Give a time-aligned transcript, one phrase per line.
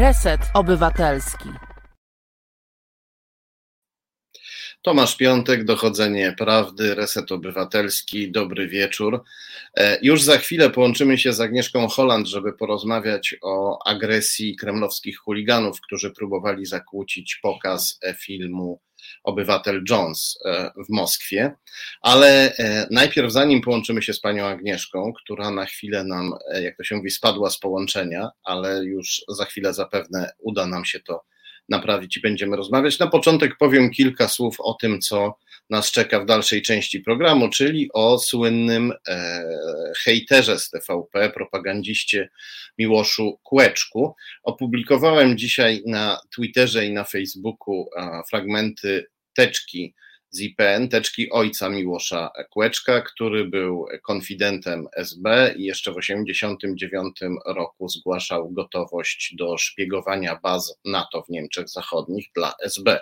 [0.00, 1.48] Reset Obywatelski.
[4.82, 9.22] Tomasz Piątek, Dochodzenie Prawdy, Reset Obywatelski, dobry wieczór.
[9.76, 15.80] E, już za chwilę połączymy się z Agnieszką Holland, żeby porozmawiać o agresji kremlowskich chuliganów,
[15.80, 18.80] którzy próbowali zakłócić pokaz filmu
[19.24, 21.52] Obywatel Jones e, w Moskwie.
[22.02, 26.32] Ale e, najpierw, zanim połączymy się z panią Agnieszką, która na chwilę nam,
[26.62, 31.00] jak to się mówi, spadła z połączenia, ale już za chwilę zapewne uda nam się
[31.00, 31.24] to
[31.68, 32.98] naprawić i będziemy rozmawiać.
[32.98, 35.34] Na początek powiem kilka słów o tym, co
[35.70, 39.44] nas czeka w dalszej części programu, czyli o słynnym e,
[40.04, 42.28] hejterze z TVP, propagandziście
[42.78, 44.14] Miłoszu Kłeczku.
[44.42, 47.90] Opublikowałem dzisiaj na Twitterze i na Facebooku
[48.30, 49.94] fragmenty teczki
[50.30, 57.16] z IPN, teczki ojca Miłosza Kłeczka, który był konfidentem SB i jeszcze w 1989
[57.46, 63.00] roku zgłaszał gotowość do szpiegowania baz NATO w Niemczech Zachodnich dla SB,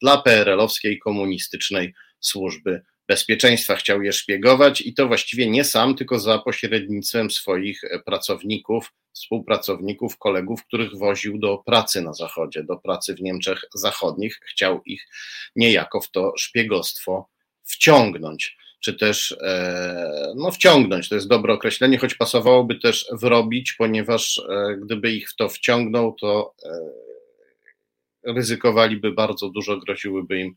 [0.00, 6.38] dla PRL-owskiej komunistycznej służby bezpieczeństwa chciał je szpiegować i to właściwie nie sam, tylko za
[6.38, 13.64] pośrednictwem swoich pracowników, współpracowników, kolegów, których woził do pracy na Zachodzie, do pracy w Niemczech
[13.74, 14.40] Zachodnich.
[14.42, 15.08] Chciał ich
[15.56, 17.28] niejako w to szpiegostwo
[17.64, 24.38] wciągnąć, czy też e, no, wciągnąć, to jest dobre określenie, choć pasowałoby też wrobić, ponieważ
[24.38, 30.56] e, gdyby ich w to wciągnął, to e, ryzykowaliby bardzo dużo, groziłyby im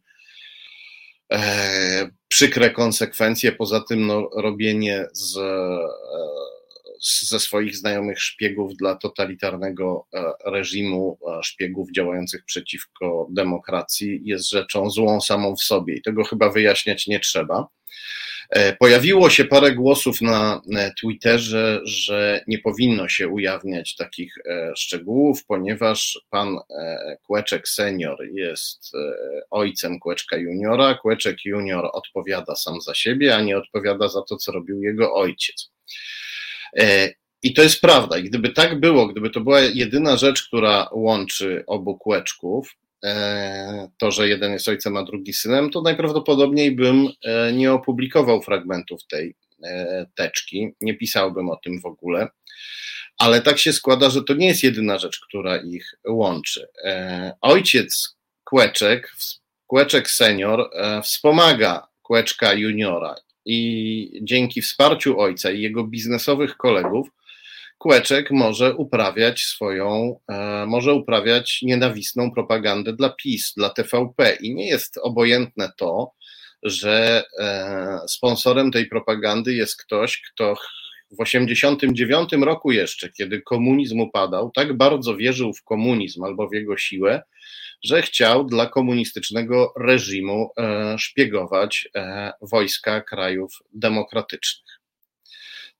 [1.32, 3.52] e, przykre konsekwencje.
[3.52, 5.80] Poza tym no, robienie z, e,
[7.00, 15.22] ze swoich znajomych szpiegów dla totalitarnego e, reżimu, szpiegów działających przeciwko demokracji, jest rzeczą złą
[15.22, 17.67] samą w sobie i tego chyba wyjaśniać nie trzeba.
[18.49, 20.61] E, pojawiło się parę głosów na
[21.02, 28.91] Twitterze, że nie powinno się ujawniać takich e, szczegółów, ponieważ pan e, Kłeczek senior jest
[29.52, 30.93] ojcem Kłeczka juniora.
[30.93, 35.71] Kłeczek junior odpowiada sam za siebie, a nie odpowiada za to, co robił jego ojciec.
[37.43, 38.17] I to jest prawda.
[38.17, 42.76] I gdyby tak było, gdyby to była jedyna rzecz, która łączy obu kłeczków,
[43.97, 49.08] to, że jeden jest ojcem, a drugi synem, to najprawdopodobniej bym e, nie opublikował fragmentów
[49.08, 52.27] tej e, teczki, nie pisałbym o tym w ogóle.
[53.17, 56.67] Ale tak się składa, że to nie jest jedyna rzecz, która ich łączy.
[57.41, 59.14] Ojciec Kłeczek,
[59.67, 60.69] Kłeczek senior,
[61.03, 63.15] wspomaga Kłeczka juniora
[63.45, 67.08] i dzięki wsparciu ojca i jego biznesowych kolegów
[67.77, 74.67] Kłeczek może uprawiać swoją, e, może uprawiać nienawistną propagandę dla PiS, dla TVP i nie
[74.67, 76.11] jest obojętne to,
[76.64, 80.55] że e, sponsorem tej propagandy jest ktoś, kto
[81.11, 86.77] w 89 roku jeszcze, kiedy komunizm upadał, tak bardzo wierzył w komunizm albo w jego
[86.77, 87.23] siłę,
[87.83, 91.89] że chciał dla komunistycznego reżimu e, szpiegować
[92.42, 94.80] wojska krajów demokratycznych.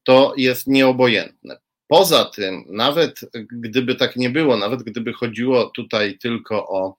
[0.04, 1.67] To jest nieobojętne.
[1.88, 3.20] Poza tym, nawet
[3.52, 6.96] gdyby tak nie było, nawet gdyby chodziło tutaj tylko o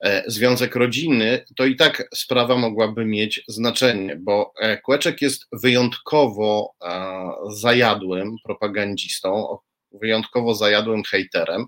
[0.00, 6.74] e, związek rodzinny, to i tak sprawa mogłaby mieć znaczenie, bo e, Kłeczek jest wyjątkowo
[6.82, 9.58] e, zajadłym propagandzistą,
[9.92, 11.66] wyjątkowo zajadłym hejterem.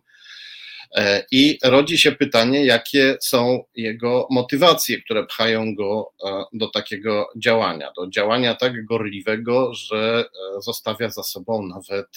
[0.95, 7.29] E, I rodzi się pytanie, jakie są jego motywacje, które pchają go e, do takiego
[7.37, 12.09] działania, do działania tak gorliwego, że e, zostawia za sobą nawet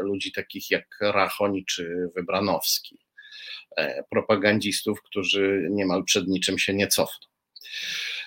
[0.00, 2.98] ludzi takich jak Rachoni czy Wybranowski,
[4.10, 7.28] propagandzistów, którzy niemal przed niczym się nie cofną.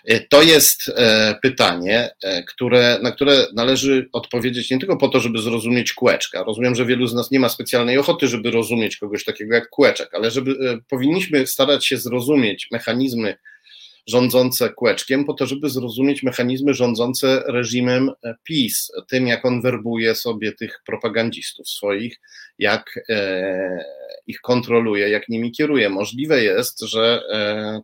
[0.06, 5.20] E, to jest e, pytanie, e, które, na które należy odpowiedzieć nie tylko po to,
[5.20, 6.44] żeby zrozumieć kłeczka.
[6.44, 10.10] Rozumiem, że wielu z nas nie ma specjalnej ochoty, żeby rozumieć kogoś takiego jak kłeczek,
[10.14, 10.56] ale żeby
[10.90, 13.38] powinniśmy starać się zrozumieć mechanizmy
[14.08, 18.12] rządzące kłeczkiem, po to, żeby zrozumieć mechanizmy rządzące reżimem
[18.44, 22.20] PiS, tym jak on werbuje sobie tych propagandzistów swoich,
[22.60, 23.00] jak
[24.28, 25.90] ich kontroluje, jak nimi kieruje.
[25.90, 27.24] Możliwe jest, że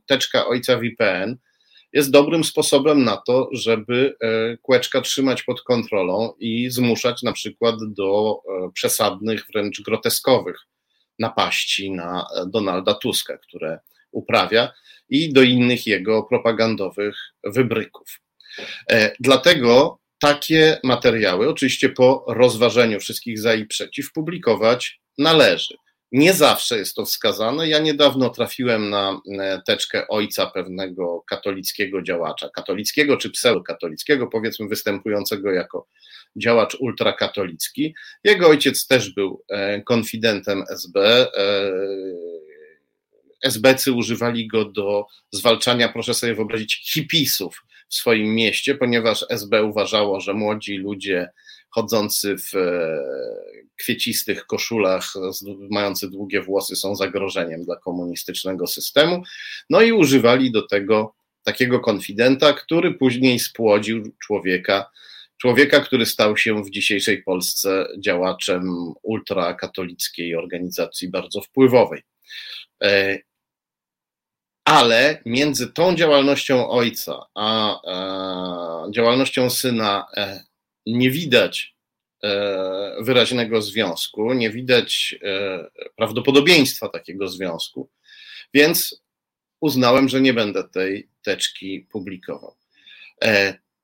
[0.06, 1.38] teczka ojca VPN
[1.97, 7.75] jest dobrym sposobem na to, żeby e, kłeczka trzymać pod kontrolą i zmuszać na przykład
[7.88, 10.57] do e, przesadnych, wręcz groteskowych
[11.19, 13.79] napaści na e, Donalda Tuska, które
[14.11, 14.73] uprawia,
[15.09, 18.21] i do innych jego propagandowych wybryków.
[19.19, 25.75] Dlatego takie materiały, oczywiście po rozważeniu wszystkich za i przeciw, publikować należy.
[26.12, 27.69] Nie zawsze jest to wskazane.
[27.69, 35.51] Ja niedawno trafiłem na e, teczkę ojca pewnego katolickiego działacza, katolickiego czy pseudokatolickiego, powiedzmy występującego
[35.51, 35.88] jako
[36.36, 37.95] działacz ultrakatolicki.
[38.24, 39.44] Jego ojciec też był
[39.86, 41.27] konfidentem SB.
[43.44, 50.19] SBcy używali go do zwalczania, proszę sobie wyobrazić, hipisów w swoim mieście, ponieważ SB uważało,
[50.19, 51.30] że młodzi ludzie
[51.69, 53.00] chodzący w e,
[53.78, 55.14] kwiecistych koszulach,
[55.72, 59.24] mający długie włosy, są zagrożeniem dla komunistycznego systemu.
[59.69, 64.92] No i używali do tego takiego konfidenta, który później spłodził człowieka,
[65.38, 72.02] człowieka, który stał się w dzisiejszej Polsce działaczem ultrakatolickiej organizacji bardzo wpływowej.
[72.84, 73.19] E,
[74.66, 80.44] ale między tą działalnością ojca a, a działalnością syna e,
[80.88, 81.75] nie widać
[82.24, 87.89] e, wyraźnego związku, nie widać e, prawdopodobieństwa takiego związku,
[88.54, 89.04] więc
[89.62, 92.56] uznałem, że nie będę tej teczki publikował.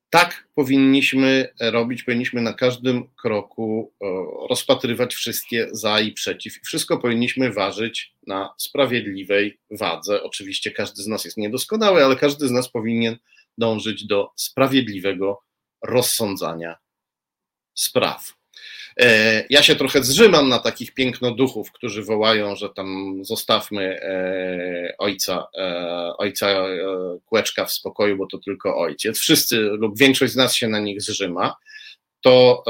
[0.10, 3.94] Tak powinniśmy robić, powinniśmy na każdym kroku
[4.50, 6.54] rozpatrywać wszystkie za i przeciw.
[6.66, 10.24] Wszystko powinniśmy ważyć na sprawiedliwej wadze.
[10.24, 13.18] Oczywiście każdy z nas jest niedoskonały, ale każdy z nas powinien
[13.58, 15.42] dążyć do sprawiedliwego
[15.84, 16.83] rozsądzania
[17.76, 18.34] spraw.
[19.00, 25.48] E, ja się trochę zrzymam na takich pięknoduchów, którzy wołają, że tam zostawmy e, ojca,
[25.58, 26.66] e, ojca
[27.26, 29.20] Kłeczka w spokoju, bo to tylko ojciec.
[29.20, 31.56] Wszyscy lub większość z nas się na nich zrzyma.
[32.22, 32.64] To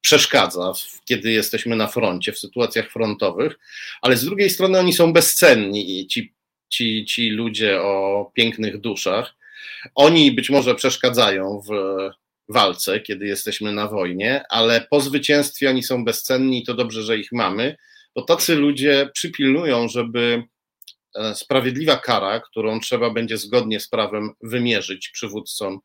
[0.00, 0.72] przeszkadza,
[1.04, 3.58] kiedy jesteśmy na froncie, w sytuacjach frontowych,
[4.02, 6.34] ale z drugiej strony oni są bezcenni ci,
[6.68, 9.34] ci, ci ludzie o pięknych duszach.
[9.94, 11.70] Oni być może przeszkadzają w
[12.50, 17.18] walce, kiedy jesteśmy na wojnie, ale po zwycięstwie oni są bezcenni i to dobrze, że
[17.18, 17.76] ich mamy,
[18.14, 20.42] bo tacy ludzie przypilnują, żeby
[21.14, 25.80] e, sprawiedliwa kara, którą trzeba będzie zgodnie z prawem wymierzyć przywódcom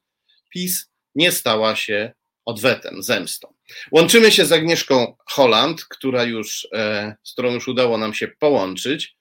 [0.53, 2.13] PiS, nie stała się
[2.45, 3.53] odwetem, zemstą.
[3.91, 9.15] Łączymy się z Agnieszką Holland, która już, e, z którą już udało nam się połączyć.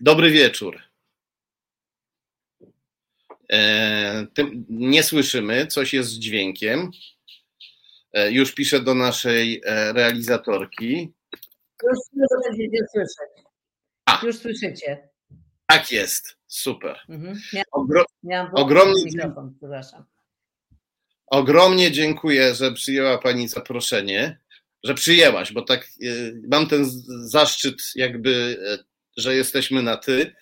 [0.00, 0.83] Dobry wieczór.
[3.52, 4.26] E,
[4.68, 6.90] nie słyszymy, coś jest z dźwiękiem.
[8.12, 11.12] E, już piszę do naszej e, realizatorki.
[11.82, 11.98] Już
[12.44, 13.44] będziecie słyszeć.
[14.06, 14.20] A.
[14.26, 15.08] Już słyszycie.
[15.66, 16.98] Tak jest, super.
[17.08, 17.40] Mhm.
[17.72, 18.04] Ogro
[18.52, 19.58] ogromnie, mikrofon,
[21.26, 24.38] ogromnie dziękuję, że przyjęła Pani zaproszenie,
[24.84, 25.88] że przyjęłaś, bo tak
[26.48, 26.84] mam ten
[27.28, 28.58] zaszczyt jakby,
[29.16, 30.34] że jesteśmy na ty.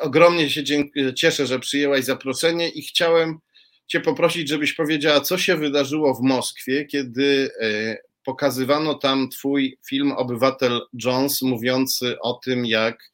[0.00, 0.62] Ogromnie się
[1.16, 3.38] cieszę, że przyjęłaś zaproszenie i chciałem
[3.86, 10.12] Cię poprosić, żebyś powiedziała, co się wydarzyło w Moskwie, kiedy e, pokazywano tam Twój film
[10.12, 13.12] Obywatel Jones, mówiący o tym, jak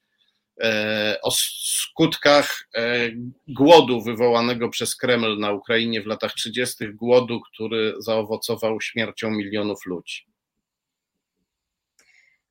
[0.62, 3.10] e, o skutkach e,
[3.48, 10.26] głodu wywołanego przez Kreml na Ukrainie w latach 30., głodu, który zaowocował śmiercią milionów ludzi.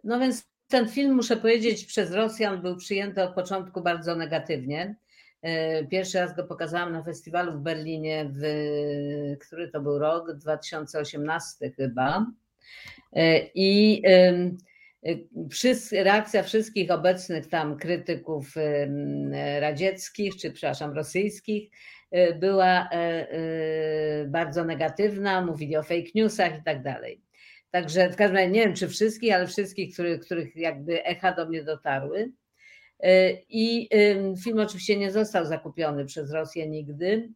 [0.04, 4.96] No więc ten film, muszę powiedzieć, przez Rosjan był przyjęty od początku bardzo negatywnie.
[5.42, 8.44] E, pierwszy raz go pokazałam na festiwalu w Berlinie, w,
[9.40, 12.26] który to był rok, 2018 chyba.
[13.14, 14.02] E, I
[15.92, 18.56] reakcja wszystkich obecnych tam krytyków
[19.60, 21.70] radzieckich, czy przepraszam, rosyjskich,
[22.12, 22.90] e, była
[24.28, 27.22] bardzo negatywna, mówili o fake newsach i tak dalej.
[27.72, 31.46] Także w każdym razie nie wiem, czy wszystkich, ale wszystkich, których, których jakby echa do
[31.46, 32.32] mnie dotarły.
[33.00, 33.90] E, I
[34.44, 37.30] film oczywiście nie został zakupiony przez Rosję nigdy,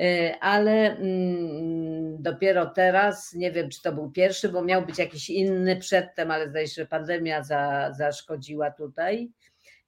[0.00, 5.30] e, ale mm, dopiero teraz, nie wiem czy to był pierwszy, bo miał być jakiś
[5.30, 9.30] inny przedtem, ale zdaje się, że pandemia za, zaszkodziła tutaj.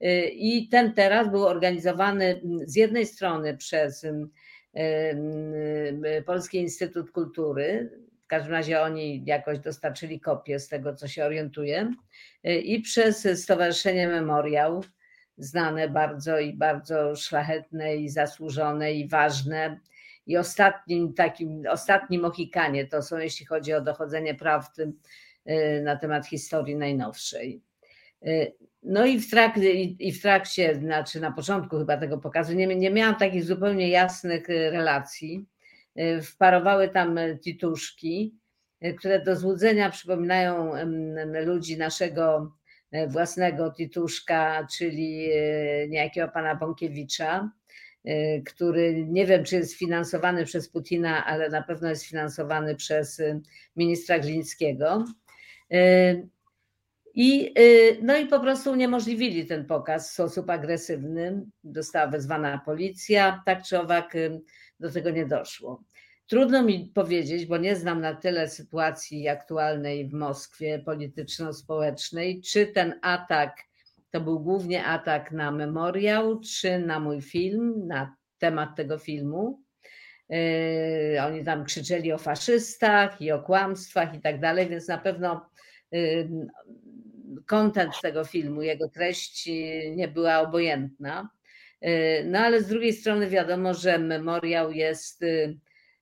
[0.01, 4.07] E, I ten teraz był organizowany z jednej strony przez
[6.27, 7.91] Polski Instytut Kultury,
[8.29, 11.95] w każdym razie oni jakoś dostarczyli kopię z tego, co się orientuję.
[12.45, 14.85] I przez Stowarzyszenie Memoriał,
[15.39, 19.81] znane bardzo i bardzo szlachetne i zasłużone i ważne.
[20.27, 24.93] I ostatnim takim, ostatnim Mohikanie to są, jeśli chodzi o dochodzenie prawdy
[25.51, 27.63] y, na temat historii najnowszej.
[28.27, 32.67] Y, no i w, trakcie, i w trakcie, znaczy na początku chyba tego pokazu, nie,
[32.67, 35.58] nie miałam takich zupełnie jasnych y, relacji Y,
[36.23, 38.39] wparowały tam tituszki,
[38.85, 40.73] y, które do złudzenia przypominają
[41.45, 42.53] ludzi naszego
[42.95, 45.29] y, własnego tituszka, czyli
[45.89, 47.51] niejakiego pana Bąkiewicza,
[48.47, 53.23] który nie wiem, czy jest finansowany przez Putina, ale na pewno jest finansowany przez
[53.77, 55.05] ministra Glińskiego.
[57.15, 57.55] I,
[58.03, 61.47] no i po prostu uniemożliwili ten pokaz w sposób agresywny.
[61.65, 64.15] Została wezwana policja, tak czy owak
[64.81, 65.83] do tego nie doszło.
[66.29, 72.95] Trudno mi powiedzieć, bo nie znam na tyle sytuacji aktualnej w Moskwie polityczno-społecznej, czy ten
[73.03, 73.57] atak
[74.11, 79.63] to był głównie atak na memoriał, czy na mój film, na temat tego filmu.
[80.29, 80.39] Yy,
[81.27, 85.51] oni tam krzyczeli o faszystach i o kłamstwach i tak dalej, więc na pewno
[87.47, 89.49] kontent yy, tego filmu, jego treść
[89.97, 91.29] nie była obojętna.
[91.81, 91.91] Yy,
[92.25, 95.25] no ale z drugiej strony wiadomo, że memoriał jest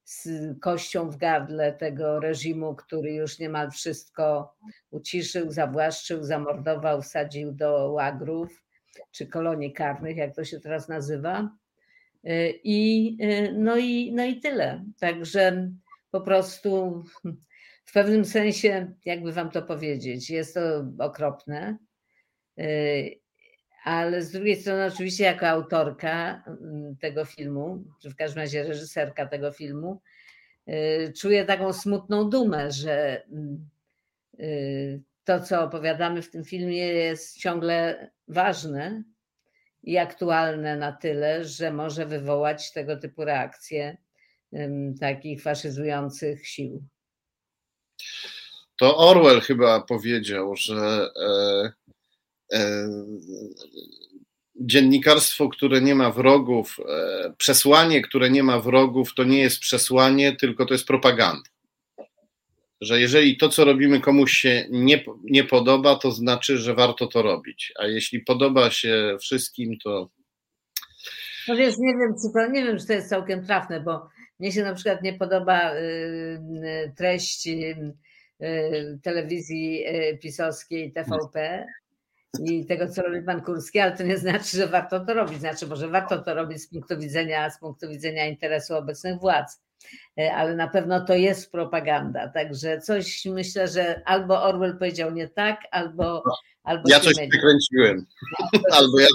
[0.06, 0.28] z
[0.60, 4.54] kością w gardle tego reżimu, który już niemal wszystko
[4.90, 8.64] uciszył, zawłaszczył, zamordował, wsadził do łagrów
[9.10, 11.50] czy kolonii karnych, jak to się teraz nazywa.
[12.64, 13.16] I,
[13.54, 14.84] no, i, no i tyle.
[15.00, 15.70] Także
[16.10, 17.02] po prostu
[17.84, 21.78] w pewnym sensie, jakby wam to powiedzieć, jest to okropne.
[23.86, 29.26] Ale z drugiej strony, oczywiście, jako autorka mm, tego filmu, czy w każdym razie reżyserka
[29.26, 30.00] tego filmu,
[30.68, 33.68] y, czuję taką smutną dumę, że mm,
[34.40, 39.02] y, to, co opowiadamy w tym filmie, jest ciągle ważne
[39.82, 43.96] i aktualne na tyle, że może wywołać tego typu reakcje
[45.00, 46.82] takich faszyzujących sił.
[48.76, 51.72] To Orwell chyba powiedział, że e,
[54.60, 60.36] dziennikarstwo, które nie ma wrogów, e, przesłanie, które nie ma wrogów, to nie jest przesłanie,
[60.36, 61.50] tylko to jest propaganda.
[62.80, 67.22] Że jeżeli to, co robimy, komuś się nie, nie podoba, to znaczy, że warto to
[67.22, 67.72] robić.
[67.78, 70.10] A jeśli podoba się wszystkim, to.
[71.48, 74.08] No wiesz, nie wiem, czy to, nie wiem, czy to jest całkiem trafne, bo
[74.40, 79.84] mnie się na przykład nie podoba y, y, treść y, telewizji
[80.22, 81.66] pisowskiej TVP,
[82.44, 85.40] i tego, co robi pan Kurski, ale to nie znaczy, że warto to robić.
[85.40, 89.60] Znaczy, może warto to robić z punktu widzenia, z punktu widzenia interesu obecnych władz,
[90.18, 92.28] e, ale na pewno to jest propaganda.
[92.28, 96.22] Także coś myślę, że albo Orwell powiedział nie tak, albo.
[96.62, 98.06] albo ja coś przekręciłem.
[98.72, 99.08] albo ja.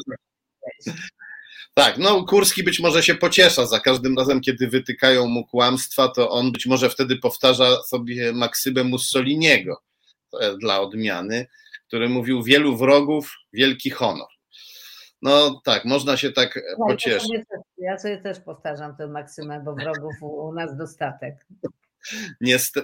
[1.73, 6.29] Tak, no Kurski być może się pociesza za każdym razem, kiedy wytykają mu kłamstwa, to
[6.29, 9.81] on być może wtedy powtarza sobie maksymę Mussoliniego
[10.59, 11.47] dla odmiany
[11.91, 14.27] który mówił wielu wrogów, wielki honor.
[15.21, 17.31] No tak, można się tak no, pocieszyć.
[17.77, 21.48] Ja sobie też powtarzam tę maksymę, bo wrogów u nas dostatek.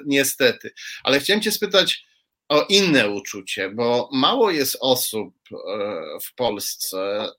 [0.05, 0.71] Niestety.
[1.03, 2.05] Ale chciałem Cię spytać
[2.49, 5.57] o inne uczucie, bo mało jest osób e,
[6.23, 7.29] w Polsce, e,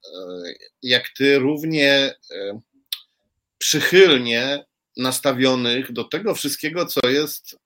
[0.82, 2.60] jak Ty, równie e,
[3.58, 4.64] przychylnie
[4.96, 7.56] nastawionych do tego wszystkiego, co jest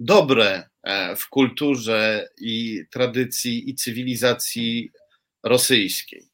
[0.00, 4.90] dobre e, w kulturze i tradycji i cywilizacji
[5.42, 6.28] rosyjskiej.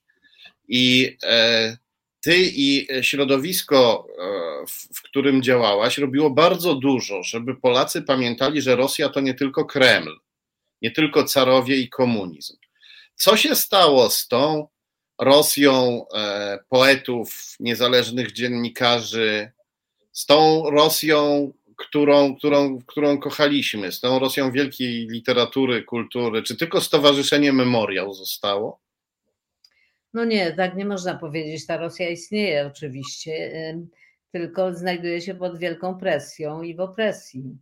[0.69, 1.77] I e,
[2.21, 9.09] ty i środowisko, e, w którym działałaś, robiło bardzo dużo, żeby Polacy pamiętali, że Rosja
[9.09, 10.19] to nie tylko Kreml,
[10.83, 12.57] nie tylko carowie i komunizm.
[13.15, 14.69] Co się stało z tą
[15.21, 16.07] Rosją
[16.69, 19.53] poetów, niezależnych dziennikarzy,
[20.13, 21.53] z tą Rosją
[21.89, 28.81] którą, którą, którą kochaliśmy, z tą Rosją wielkiej literatury, kultury, czy tylko Stowarzyszenie Memoriał zostało?
[30.15, 31.67] No nie, tak nie można powiedzieć.
[31.67, 33.53] Ta Rosja istnieje oczywiście,
[34.33, 37.59] tylko znajduje się pod wielką presją i w opresji.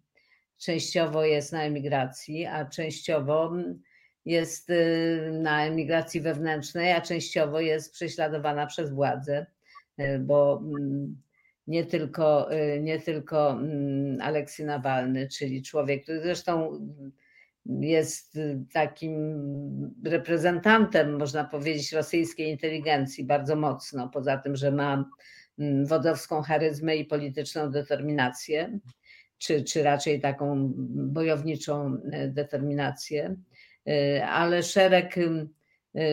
[0.58, 3.52] Częściowo jest na emigracji, a częściowo
[4.24, 9.46] jest y, na emigracji wewnętrznej, a częściowo jest prześladowana przez władze,
[10.00, 10.62] y, bo
[11.70, 16.80] nie tylko, y, nie tylko mm, Aleksy Nawalny, czyli człowiek, który zresztą
[17.66, 18.38] jest
[18.72, 19.14] takim
[20.04, 25.04] reprezentantem, można powiedzieć, rosyjskiej inteligencji bardzo mocno, poza tym, że ma
[25.58, 28.78] mm, wodowską charyzmę i polityczną determinację,
[29.38, 33.36] czy, czy raczej taką bojowniczą y, determinację,
[33.88, 35.14] y, ale szereg,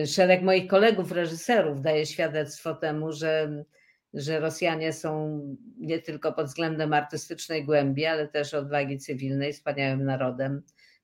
[0.06, 3.64] szereg moich kolegów, reżyserów daje świadectwo temu, że
[4.14, 5.40] że Rosjanie są
[5.78, 10.62] nie tylko pod względem artystycznej głębi, ale też odwagi cywilnej wspaniałym narodem.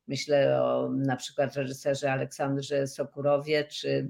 [0.08, 4.08] Myślę o na przykład reżyserze Aleksandrze Sokurowie, czy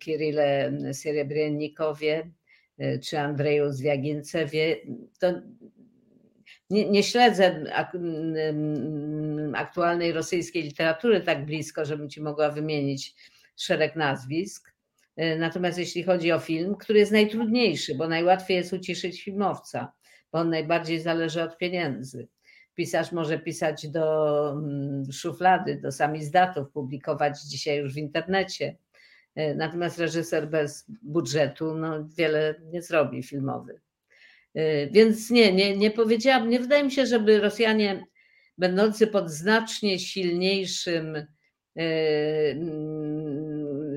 [0.00, 2.30] Kirille Serebrennikowie,
[2.78, 4.76] e, czy Andrzeju Zwiagincewie.
[5.18, 5.32] To
[6.70, 7.64] nie, nie śledzę
[9.54, 13.14] aktualnej rosyjskiej literatury tak blisko, żebym ci mogła wymienić
[13.56, 14.73] szereg nazwisk,
[15.16, 19.92] natomiast jeśli chodzi o film, który jest najtrudniejszy, bo najłatwiej jest uciszyć filmowca,
[20.32, 22.28] bo on najbardziej zależy od pieniędzy.
[22.74, 28.76] Pisarz może pisać do mm, szuflady, do samizdatów, publikować dzisiaj już w internecie.
[29.34, 33.80] E, natomiast reżyser bez budżetu no, wiele nie zrobi filmowy.
[34.90, 38.06] Więc nie, nie, nie powiedziałam, nie wydaje mi się, żeby Rosjanie
[38.58, 41.26] będący pod znacznie silniejszym,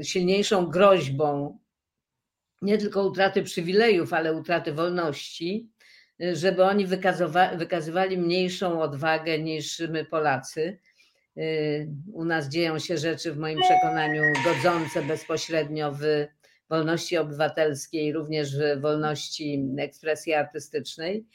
[0.03, 1.59] silniejszą groźbą
[2.61, 5.69] nie tylko utraty przywilejów, ale utraty wolności,
[6.33, 6.85] żeby oni
[7.57, 10.79] wykazywali mniejszą odwagę niż my Polacy.
[12.13, 16.27] U nas dzieją się rzeczy, w moim przekonaniu, godzące bezpośrednio w
[16.69, 21.25] wolności obywatelskiej, również w wolności ekspresji artystycznej.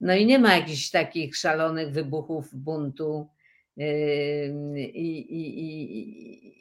[0.00, 3.28] No i nie ma jakichś takich szalonych wybuchów buntu
[3.76, 5.26] i,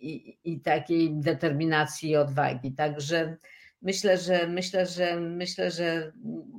[0.01, 2.71] i, i, takiej determinacji i odwagi.
[2.71, 3.37] Także
[3.81, 6.11] myślę, że myślę, że myślę, że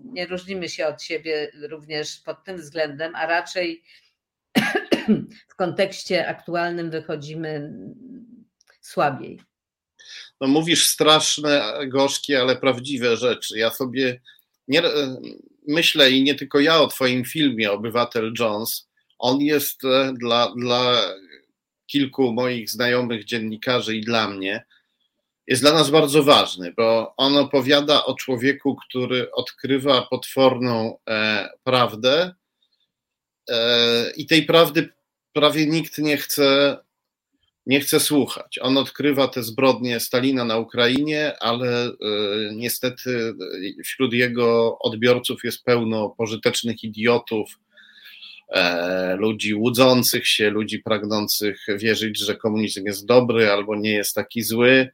[0.04, 3.82] nie różnimy się od siebie również pod tym względem, a raczej
[5.48, 7.72] w kontekście aktualnym wychodzimy
[8.80, 9.40] słabiej.
[10.40, 13.58] No mówisz straszne, gorzkie, ale prawdziwe rzeczy.
[13.58, 14.20] Ja sobie
[14.68, 14.82] nie,
[15.68, 18.91] myślę i nie tylko ja o twoim filmie Obywatel Jones.
[19.22, 21.02] On jest e, dla, dla
[21.86, 24.64] kilku moich znajomych dziennikarzy i dla mnie
[25.46, 32.34] jest dla nas bardzo ważny, bo on opowiada o człowieku, który odkrywa potworną e, prawdę
[33.50, 34.88] e, i tej prawdy
[35.32, 36.78] prawie nikt nie chce,
[37.66, 38.58] nie chce słuchać.
[38.62, 41.92] On odkrywa te zbrodnie Stalina na Ukrainie, ale e,
[42.54, 43.34] niestety
[43.84, 47.58] wśród jego odbiorców jest pełno pożytecznych idiotów,
[49.16, 54.90] ludzi łudzących się, ludzi pragnących wierzyć, że komunizm jest dobry albo nie jest taki zły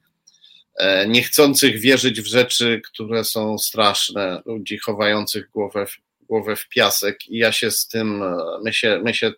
[0.78, 5.96] E, niechcących wierzyć w rzeczy, które są straszne, ludzi chowających głowę w,
[6.26, 7.28] głowę w piasek.
[7.28, 9.32] I ja się z tym, e, my się, my się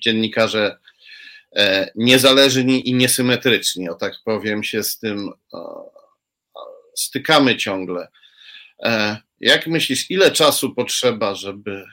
[0.00, 0.78] dziennikarze
[1.56, 5.30] e, niezależni i niesymetryczni, o tak powiem, się z tym
[6.94, 8.08] stykamy ciągle.
[9.40, 11.84] Jak myślisz, ile czasu potrzeba, żeby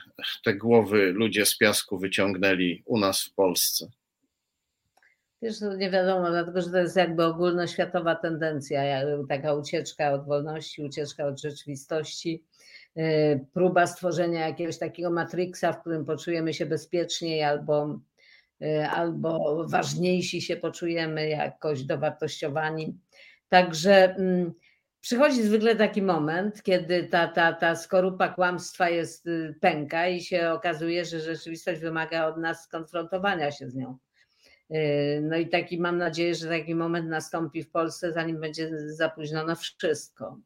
[0.44, 3.88] te głowy ludzie z piasku wyciągnęli u nas w Polsce?
[5.42, 8.82] Wiesz, to nie wiadomo, dlatego że to jest jakby ogólnoświatowa tendencja,
[9.30, 12.44] taka ucieczka od wolności, ucieczka od rzeczywistości,
[12.98, 18.00] y, próba stworzenia jakiegoś takiego matriksa, w którym poczujemy się bezpieczniej albo,
[18.62, 22.98] y, albo ważniejsi się poczujemy, jakoś dowartościowani.
[23.50, 24.54] Także mm,
[25.02, 30.50] przychodzi zwykle taki moment, kiedy ta, ta, ta skorupa kłamstwa jest y, pęka i się
[30.50, 33.98] okazuje, że rzeczywistość wymaga od nas skonfrontowania się z nią.
[34.70, 34.80] Yy,
[35.22, 39.46] no i taki mam nadzieję, że taki moment nastąpi w Polsce, zanim będzie za późno
[39.46, 40.40] na wszystko.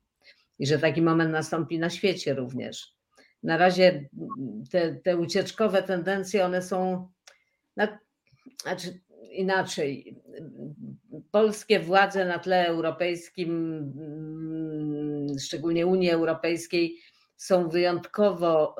[0.59, 2.95] I że taki moment nastąpi na świecie również.
[3.43, 4.09] Na razie
[4.71, 7.07] te, te ucieczkowe tendencje, one są
[7.77, 7.99] na,
[8.61, 8.99] znaczy
[9.31, 10.21] inaczej.
[11.31, 13.51] Polskie władze na tle europejskim,
[13.97, 16.97] mm, szczególnie Unii Europejskiej,
[17.35, 18.75] są wyjątkowo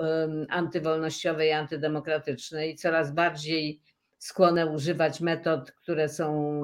[0.49, 3.81] antywolnościowe i antydemokratyczne i coraz bardziej
[4.17, 6.61] skłonne używać metod, które są,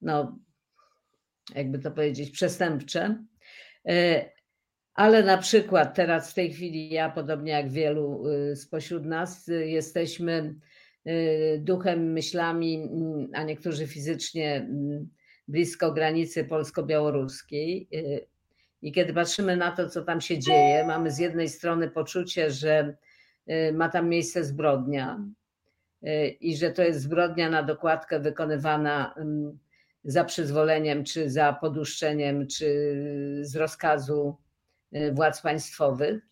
[0.00, 0.38] no,
[1.54, 3.24] jakby to powiedzieć, przestępcze.
[3.88, 4.24] E,
[4.94, 9.68] ale na przykład teraz w tej chwili ja, podobnie jak wielu y, spośród nas, y,
[9.68, 10.54] jesteśmy
[11.58, 12.88] duchem, myślami,
[13.34, 14.68] a niektórzy fizycznie
[15.48, 17.88] blisko granicy polsko-białoruskiej.
[18.82, 22.96] I kiedy patrzymy na to, co tam się dzieje, mamy z jednej strony poczucie, że
[23.72, 25.24] ma tam miejsce zbrodnia,
[26.40, 29.58] i że to jest zbrodnia na dokładkę wykonywana mm,
[30.04, 32.66] za przyzwoleniem, czy za poduszczeniem, czy
[33.42, 34.36] z rozkazu
[34.96, 36.22] y, władz państwowych.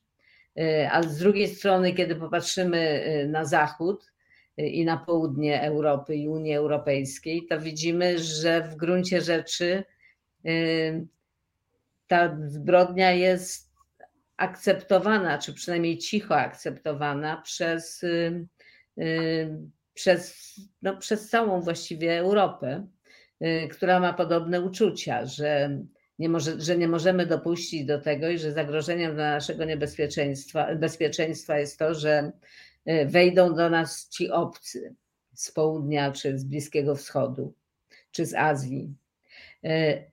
[0.59, 4.13] Y, a z drugiej strony, kiedy popatrzymy y, na zachód
[4.57, 9.85] i na południe Europy i Unii Europejskiej, to widzimy, że w gruncie rzeczy
[12.07, 13.71] ta zbrodnia jest
[14.37, 18.05] akceptowana, czy przynajmniej cicho akceptowana przez
[20.01, 22.87] przez, no, przez całą właściwie Europę,
[23.43, 25.81] y, która ma podobne uczucia, że
[26.19, 31.59] nie, może, że nie możemy dopuścić do tego i że zagrożeniem dla naszego niebezpieczeństwa bezpieczeństwa
[31.59, 32.33] jest to, że y,
[33.07, 34.95] wejdą do nas ci obcy
[35.35, 37.55] z południa, czy z Bliskiego Wschodu,
[38.11, 38.95] czy z Azji.
[39.65, 40.11] Y,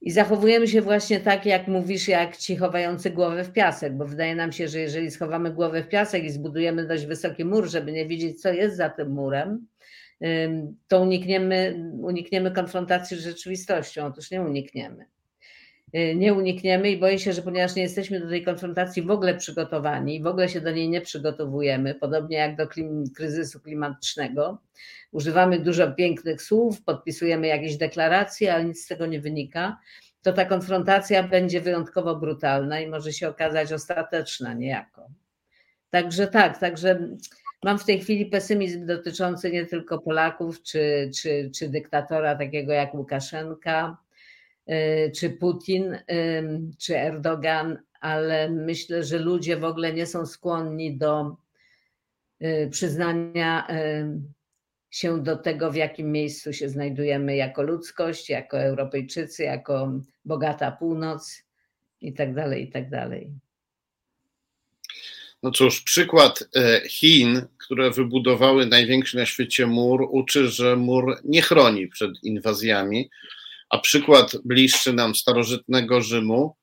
[0.00, 4.34] i zachowujemy się właśnie tak, jak mówisz, jak ci chowający głowę w piasek, bo wydaje
[4.34, 8.06] nam się, że jeżeli schowamy głowę w piasek i zbudujemy dość wysoki mur, żeby nie
[8.06, 9.66] widzieć, co jest za tym murem,
[10.88, 14.06] to unikniemy, unikniemy konfrontacji z rzeczywistością.
[14.06, 15.06] Otóż nie unikniemy.
[15.94, 19.34] Y, nie unikniemy i boję się, że ponieważ nie jesteśmy do tej konfrontacji w ogóle
[19.34, 24.58] przygotowani, w ogóle się do niej nie przygotowujemy, podobnie jak do klim, kryzysu klimatycznego,
[25.12, 29.78] używamy dużo pięknych słów, podpisujemy jakieś deklaracje, ale nic z tego nie wynika.
[30.22, 35.08] to ta konfrontacja będzie wyjątkowo brutalna i może się okazać ostateczna niejako.
[35.90, 37.08] Także tak, także
[37.64, 42.94] mam w tej chwili pesymizm dotyczący nie tylko Polaków, czy, czy, czy dyktatora takiego jak
[42.94, 43.96] Łukaszenka,
[45.16, 46.00] czy Putin, y,
[46.78, 51.36] czy Erdogan, ale myślę, że ludzie w ogóle nie są skłonni do
[52.42, 53.66] y, przyznania
[54.90, 59.92] się do tego, w jakim miejscu się znajdujemy jako ludzkość, jako Europejczycy, jako
[60.24, 61.42] bogata północ
[62.00, 63.32] i tak dalej, i tak dalej.
[65.42, 66.48] No cóż, przykład
[66.88, 73.10] Chin, które wybudowały największy na świecie mur, uczy, że mur nie chroni przed inwazjami,
[73.70, 76.56] a przykład bliższy nam starożytnego Rzymu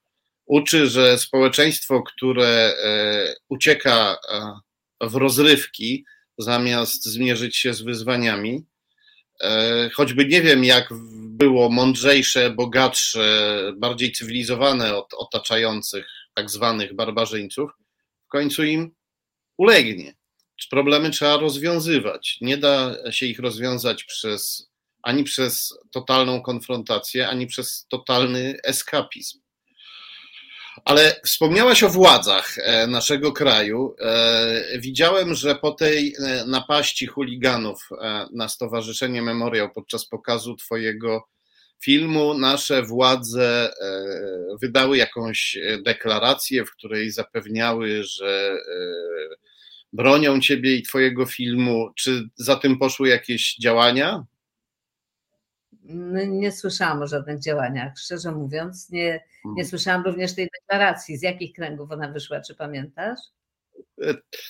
[0.46, 2.48] uczy, że społeczeństwo, które
[2.84, 6.06] e, ucieka e, w rozrywki,
[6.38, 8.66] zamiast zmierzyć się z wyzwaniami,
[9.94, 17.72] choćby nie wiem, jak było mądrzejsze, bogatsze, bardziej cywilizowane od otaczających tak zwanych barbarzyńców,
[18.26, 18.92] w końcu im
[19.58, 20.16] ulegnie.
[20.70, 22.38] Problemy trzeba rozwiązywać.
[22.42, 24.70] Nie da się ich rozwiązać przez,
[25.06, 29.40] ani przez totalną konfrontację, ani przez totalny eskapizm.
[30.86, 33.96] Ale wspomniałaś o władzach e, naszego kraju.
[34.00, 37.90] E, widziałem, że po tej e, napaści chuliganów
[38.32, 41.28] na Stowarzyszenie Memoriał podczas pokazu Twojego
[41.80, 43.74] filmu nasze władze
[44.62, 48.58] wydały jakąś deklarację, w której zapewniały, że
[49.94, 51.90] bronią ciebie i twojego filmu.
[51.96, 54.26] Czy za tym poszły jakieś działania?
[55.88, 58.90] No, nie słyszałam o żadnych działaniach, szczerze mówiąc.
[58.90, 59.66] Nie, nie hmm.
[59.66, 61.18] słyszałam również tej deklaracji.
[61.18, 63.20] Z jakich kręgów ona wyszła, czy pamiętasz?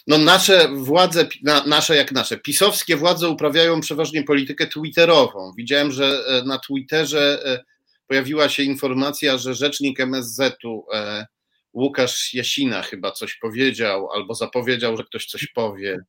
[0.08, 1.28] no nasze władze,
[1.66, 5.52] nasze jak nasze, pisowskie władze uprawiają przeważnie politykę twitterową.
[5.58, 7.64] Widziałem, że e, na Twitterze e,
[8.08, 11.26] pojawiła się informacja, że rzecznik MSZ-u e,
[11.74, 16.00] Łukasz Jasina chyba coś powiedział, albo zapowiedział, że ktoś coś powie.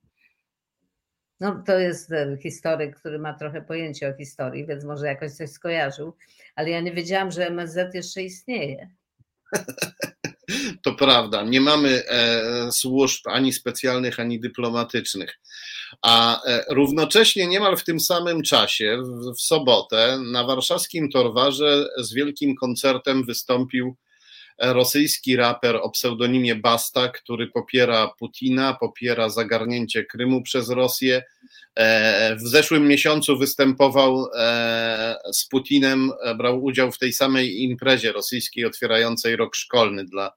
[1.41, 2.11] No, to jest
[2.43, 6.17] historyk, który ma trochę pojęcie o historii, więc może jakoś coś skojarzył,
[6.57, 8.91] ale ja nie wiedziałam, że MSZ jeszcze istnieje.
[10.83, 15.39] To prawda, nie mamy e, służb ani specjalnych, ani dyplomatycznych.
[16.03, 19.03] A e, równocześnie niemal w tym samym czasie,
[19.37, 23.97] w, sobotę, na warszawskim Torwarze z wielkim koncertem wystąpił
[24.59, 31.23] rosyjski raper o pseudonimie Basta, który popiera Putina, popiera zagarnięcie Krymu przez Rosję.
[32.37, 34.27] W zeszłym miesiącu występował
[35.33, 40.33] z Putinem, brał udział w tej samej imprezie rosyjskiej otwierającej rok szkolny dla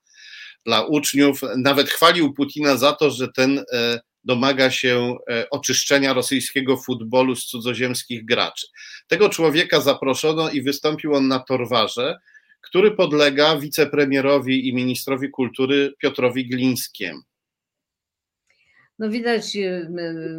[0.66, 1.42] dla uczniów.
[1.58, 7.46] Nawet chwalił Putina za to, że ten e, domaga się e, oczyszczenia rosyjskiego futbolu z
[7.46, 8.68] cudzoziemskich graczy.
[9.08, 12.20] Tego człowieka zaproszono i wystąpił on na Torwarze,
[12.62, 17.22] który podlega wicepremierowi i ministrowi kultury Piotrowi Glińskiemu.
[19.00, 19.90] No widać e,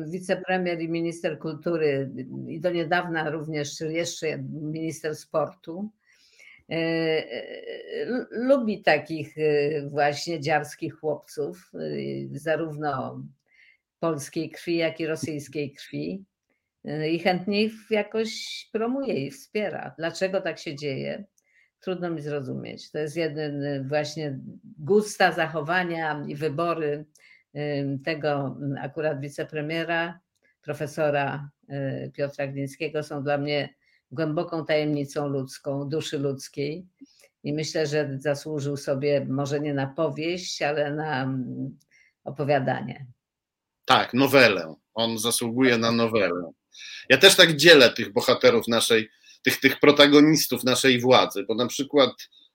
[0.08, 2.10] wicepremier i minister kultury
[2.48, 5.90] i do niedawna również jeszcze minister sportu
[6.70, 7.22] e,
[8.30, 9.34] lubi takich
[9.88, 11.70] właśnie dziarskich chłopców,
[12.32, 13.22] zarówno
[14.00, 16.24] polskiej krwi, jak i rosyjskiej krwi.
[17.10, 18.30] I chętnie ich jakoś
[18.72, 19.94] promuje i wspiera.
[19.98, 21.24] Dlaczego tak się dzieje?
[21.80, 22.90] Trudno mi zrozumieć.
[22.90, 24.38] To jest jeden właśnie
[24.78, 27.04] gusta zachowania i wybory
[28.04, 30.20] tego akurat wicepremiera,
[30.62, 31.50] profesora
[32.12, 33.74] Piotra Glińskiego są dla mnie
[34.12, 36.86] głęboką tajemnicą ludzką, duszy ludzkiej.
[37.44, 41.78] I myślę, że zasłużył sobie może nie na powieść, ale na mm,
[42.24, 43.06] opowiadanie.
[43.84, 44.74] Tak, nowelę.
[44.94, 46.50] On zasługuje na nowelę.
[47.08, 49.08] Ja też tak dzielę tych bohaterów naszej,
[49.42, 52.10] tych, tych protagonistów naszej władzy, bo na przykład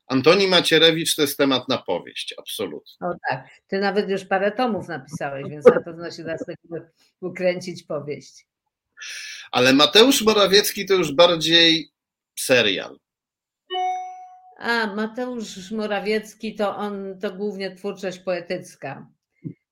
[0.07, 3.07] Antoni Macierewicz to jest temat na powieść, absolutnie.
[3.07, 6.85] O tak, ty nawet już parę tomów napisałeś, więc na pewno się da z tego
[7.21, 8.47] ukręcić powieść.
[9.51, 11.89] Ale Mateusz Morawiecki to już bardziej
[12.39, 12.99] serial.
[14.59, 19.07] A, Mateusz Morawiecki to on to głównie twórczość poetycka.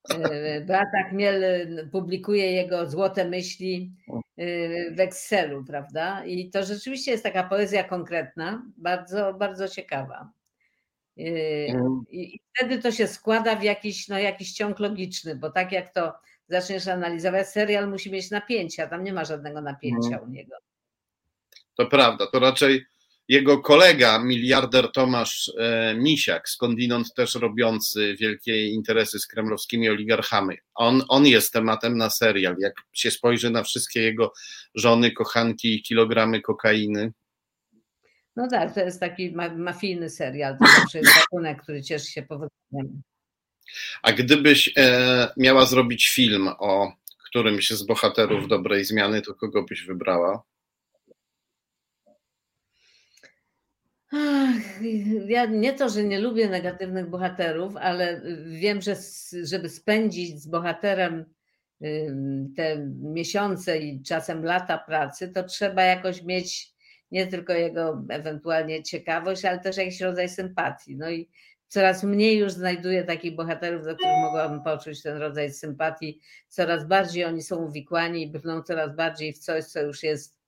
[0.09, 1.43] E, Beata Chmiel
[1.91, 3.95] publikuje jego złote myśli
[4.91, 6.25] w Excelu, prawda?
[6.25, 10.29] I to rzeczywiście jest taka poezja konkretna, bardzo, bardzo ciekawa.
[11.17, 11.23] E,
[11.69, 12.03] mhm.
[12.11, 16.13] I wtedy to się składa w jakiś, no, jakiś ciąg logiczny, bo tak jak to
[16.47, 20.23] zaczniesz analizować, serial musi mieć napięcia, tam nie ma żadnego napięcia mhm.
[20.23, 20.55] u niego.
[21.75, 22.85] To prawda, to raczej
[23.27, 30.57] jego kolega, miliarder Tomasz e, Misiak, skądinąd też robiący wielkie interesy z kremlowskimi oligarchami.
[30.75, 32.55] On, on jest tematem na serial.
[32.59, 34.33] Jak się spojrzy na wszystkie jego
[34.75, 37.11] żony, kochanki i kilogramy kokainy.
[38.35, 43.01] No tak, to jest taki mafijny serial, to zawsze jest gatunek, który cieszy się powodzeniem.
[44.01, 46.93] A gdybyś e, miała zrobić film o
[47.25, 50.43] którymś z bohaterów dobrej zmiany, to kogo byś wybrała?
[54.15, 54.81] Ach,
[55.27, 58.95] ja nie to, że nie lubię negatywnych bohaterów, ale wiem, że
[59.43, 61.25] żeby spędzić z bohaterem
[62.55, 66.73] te miesiące i czasem lata pracy, to trzeba jakoś mieć
[67.11, 70.95] nie tylko jego ewentualnie ciekawość, ale też jakiś rodzaj sympatii.
[70.95, 71.29] No i
[71.67, 76.19] coraz mniej już znajduję takich bohaterów, do których mogłabym poczuć ten rodzaj sympatii.
[76.47, 80.42] Coraz bardziej oni są uwikłani i brną coraz bardziej w coś, co już jest,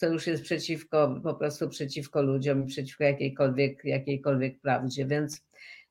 [0.00, 5.06] co już jest przeciwko, po prostu przeciwko ludziom i przeciwko jakiejkolwiek, jakiejkolwiek prawdzie.
[5.06, 5.42] Więc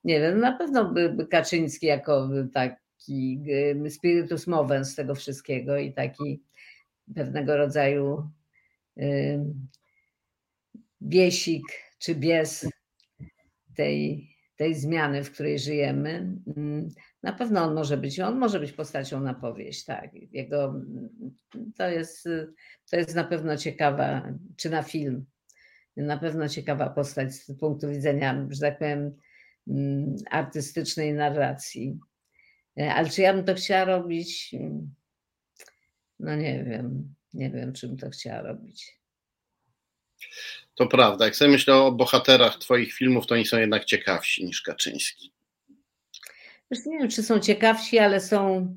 [0.03, 3.39] nie wiem, na pewno by Kaczyński jako taki
[3.89, 6.41] spiritus movens tego wszystkiego i taki
[7.15, 8.29] pewnego rodzaju
[11.01, 11.65] biesik
[11.99, 12.69] czy bies
[13.75, 16.35] tej, tej zmiany, w której żyjemy.
[17.23, 20.11] Na pewno on może być, on może być postacią na powieść, tak.
[20.31, 20.73] Jego,
[21.75, 22.23] to, jest,
[22.89, 25.25] to jest na pewno ciekawa, czy na film,
[25.97, 29.15] na pewno ciekawa postać z punktu widzenia, że tak powiem,
[29.67, 31.99] mm, artystycznej narracji.
[32.77, 34.55] Ale czy ja bym to chciała robić?
[36.19, 38.99] No nie wiem, nie wiem, czym to chciała robić.
[40.75, 41.25] To prawda.
[41.25, 45.33] Jak sobie myślę o bohaterach Twoich filmów, to oni są jednak ciekawsi niż Kaczyński.
[46.71, 48.67] Wiesz, nie wiem, czy są ciekawsi, ale są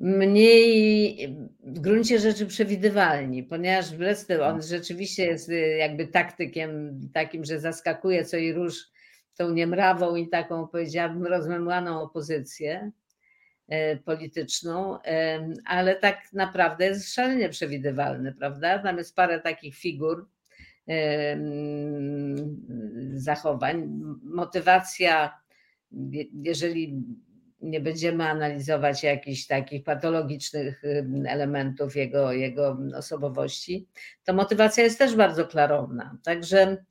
[0.00, 1.28] mniej
[1.60, 8.24] w gruncie rzeczy przewidywalni, ponieważ Brestel, on rzeczywiście jest y, jakby taktykiem takim, że zaskakuje
[8.24, 8.90] co i róż
[9.36, 12.90] tą niemrawą i taką, powiedziałabym, rozmemłaną opozycję
[13.68, 18.78] e, polityczną, e, ale tak naprawdę jest szalenie przewidywalny, prawda?
[18.78, 20.26] Tam jest parę takich figur,
[23.14, 24.00] zachowań.
[24.22, 25.40] Motywacja,
[26.42, 27.02] jeżeli
[27.60, 30.82] nie będziemy analizować jakichś takich patologicznych
[31.26, 33.88] elementów jego, jego osobowości,
[34.24, 36.18] to motywacja jest też bardzo klarowna.
[36.24, 36.84] Także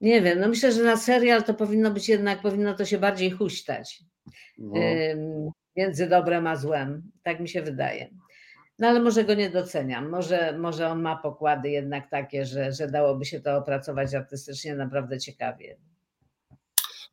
[0.00, 3.30] nie wiem, no myślę, że na serial to powinno być jednak, powinno to się bardziej
[3.30, 4.04] huśtać
[4.58, 4.80] no.
[5.76, 7.02] między dobrem a złem.
[7.22, 8.10] Tak mi się wydaje.
[8.78, 10.08] No ale może go nie doceniam.
[10.08, 15.18] Może, może on ma pokłady jednak takie, że, że dałoby się to opracować artystycznie naprawdę
[15.18, 15.76] ciekawie.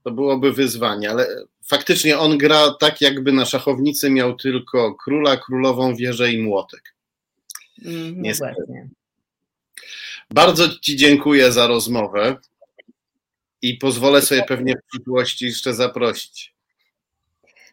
[0.08, 1.28] To byłoby wyzwanie, ale
[1.66, 6.96] faktycznie on gra tak, jakby na szachownicy miał tylko króla, królową, wieżę i młotek.
[7.86, 8.90] Mm, no właśnie.
[10.30, 12.36] Bardzo Ci dziękuję za rozmowę
[13.62, 16.56] i pozwolę sobie pewnie w przyszłości jeszcze zaprosić.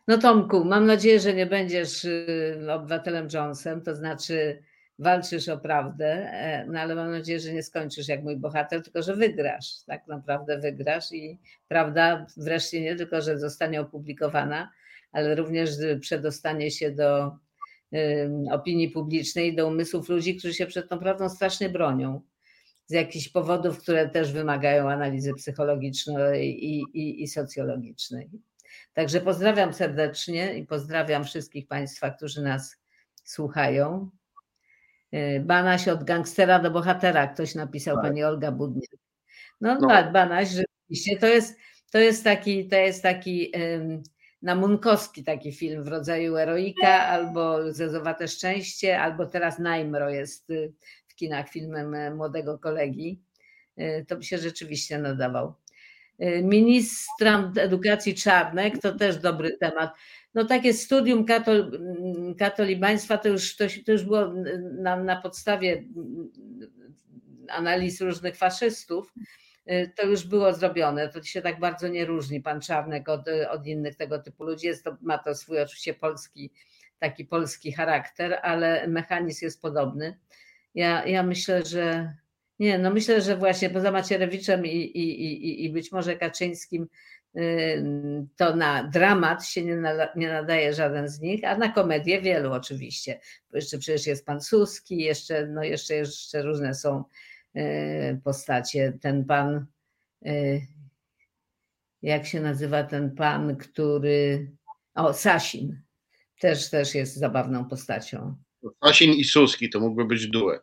[0.09, 4.63] No Tomku, mam nadzieję, że nie będziesz y, obywatelem Jonesem, to znaczy
[4.99, 9.03] walczysz o prawdę, e, no ale mam nadzieję, że nie skończysz jak mój bohater, tylko
[9.03, 14.71] że wygrasz, tak naprawdę wygrasz i prawda wreszcie nie tylko, że zostanie opublikowana,
[15.13, 17.39] ale również przedostanie się do
[18.51, 22.21] opinii publicznej, do umysłów ludzi, którzy się przed tą prawdą strasznie bronią
[22.87, 28.31] z jakichś powodów, które też wymagają analizy psychologicznej i, i, i socjologicznej.
[28.93, 32.77] Także pozdrawiam serdecznie i pozdrawiam wszystkich Państwa, którzy nas
[33.25, 34.11] słuchają.
[35.15, 38.05] E, Banaś od gangstera do bohatera, ktoś napisał, tak.
[38.05, 38.91] pani Olga Budniak.
[39.61, 39.89] No, no.
[39.89, 41.59] tak, Banaś, rzeczywiście, to jest,
[41.91, 44.03] to jest taki, to jest taki um,
[44.43, 50.73] namunkowski taki film w rodzaju Eroika, albo Zezowate Szczęście, albo teraz Najmro jest y,
[51.07, 53.23] w kinach filmem e, młodego kolegi.
[53.77, 55.55] E, to by się rzeczywiście nadawał.
[56.23, 59.91] Y, ministrant edukacji Czarnek, to też dobry temat.
[60.35, 61.81] No takie studium katol,
[62.39, 64.33] katolibaństwa to już, to, to już było
[64.73, 65.85] na, na podstawie
[67.49, 69.13] analiz różnych faszystów,
[69.97, 71.09] to już było zrobione.
[71.09, 74.67] To się tak bardzo nie różni pan Czarnek od, od innych tego typu ludzi.
[74.67, 76.53] Jest to, ma to swój oczywiście polski,
[76.99, 80.19] taki polski charakter, ale mechanizm jest podobny.
[80.75, 82.15] Ja, ja myślę, że
[82.59, 86.89] nie, no myślę, że właśnie poza Macierewiczem i, i, i, i być może Kaczyńskim
[88.37, 89.65] to na dramat się
[90.17, 93.21] nie, nadaje żaden z nich, a na komedię wielu oczywiście.
[93.53, 97.05] Jeszcze przecież jest pan Suski, jeszcze, no jeszcze, jeszcze różne są
[97.57, 98.99] y, postacie.
[99.01, 99.67] Ten pan,
[100.27, 100.61] y,
[102.03, 104.51] jak się nazywa ten pan, który.
[104.95, 105.83] O, Sasin.
[106.41, 108.37] Też, też jest zabawną postacią.
[108.85, 110.63] Sasin i Suski to mógłby być duet.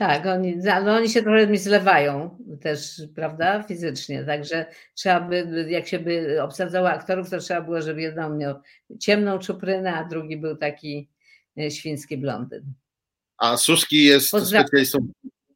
[0.00, 5.88] Tak, oni, no oni się trochę mi zlewają też, prawda, fizycznie, także trzeba by, jak
[5.88, 8.60] się by obsadzało aktorów, to trzeba było, żeby jeden miał
[9.00, 11.10] ciemną czuprynę, a drugi był taki
[11.58, 12.72] e, świński blondyn.
[13.38, 14.98] A Suski jest specjalistą,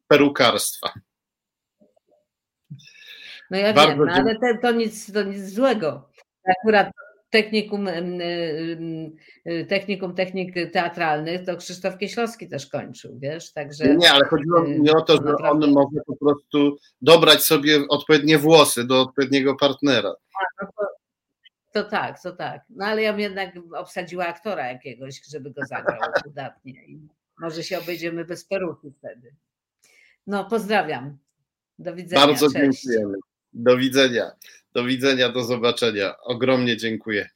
[0.07, 0.93] perukarstwa.
[3.51, 6.09] No ja Bardzo wiem, no ale te, to, nic, to nic złego.
[6.61, 6.91] Akurat
[7.35, 7.87] technikum,
[9.69, 13.95] technikum technik teatralnych to Krzysztof Kieślowski też kończył, wiesz, także...
[13.95, 15.65] Nie, ale chodziło mi o to, że naprawdę...
[15.65, 20.13] on może po prostu dobrać sobie odpowiednie włosy do odpowiedniego partnera.
[20.61, 20.85] No to,
[21.73, 22.61] to, tak, to tak.
[22.69, 25.99] No ale ja bym jednak obsadziła aktora jakiegoś, żeby go zagrał
[26.31, 27.07] udatnie i
[27.39, 29.35] może się obejdziemy bez peruki wtedy.
[30.27, 31.17] No, pozdrawiam.
[31.79, 32.27] Do widzenia.
[32.27, 32.83] Bardzo Cześć.
[32.83, 33.17] dziękujemy.
[33.53, 34.31] Do widzenia.
[34.75, 36.17] Do widzenia, do zobaczenia.
[36.17, 37.29] Ogromnie dziękuję.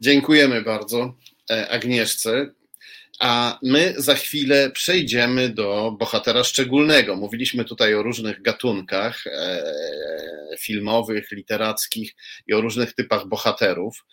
[0.00, 1.14] Dziękujemy bardzo
[1.50, 2.50] e, Agnieszce.
[3.20, 7.16] A my za chwilę przejdziemy do bohatera szczególnego.
[7.16, 9.62] Mówiliśmy tutaj o różnych gatunkach e,
[10.60, 12.14] filmowych, literackich
[12.46, 14.04] i o różnych typach bohaterów.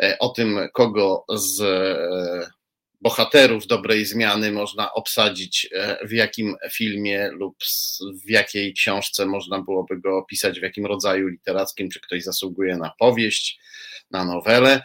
[0.00, 1.62] E, o tym, kogo z
[3.04, 7.56] bohaterów dobrej zmiany można obsadzić, e, w jakim filmie lub
[8.26, 12.92] w jakiej książce można byłoby go opisać, w jakim rodzaju literackim, czy ktoś zasługuje na
[12.98, 13.58] powieść,
[14.10, 14.82] na nowelę.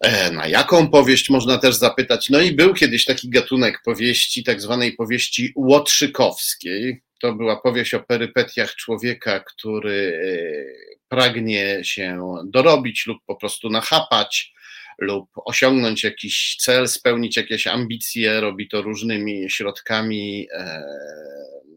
[0.00, 2.30] E, na jaką powieść można też zapytać?
[2.30, 7.02] No i był kiedyś taki gatunek powieści, tak zwanej powieści łotrzykowskiej.
[7.20, 14.52] To była powieść o perypetiach człowieka, który e, pragnie się dorobić lub po prostu nachapać
[14.98, 20.82] lub osiągnąć jakiś cel, spełnić jakieś ambicje, robi to różnymi środkami, e,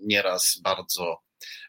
[0.02, 1.18] nieraz bardzo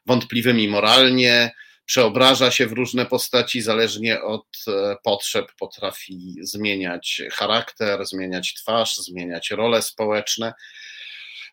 [0.07, 1.51] wątpliwymi moralnie,
[1.85, 9.51] przeobraża się w różne postaci, zależnie od e, potrzeb, potrafi zmieniać charakter, zmieniać twarz, zmieniać
[9.51, 10.53] role społeczne.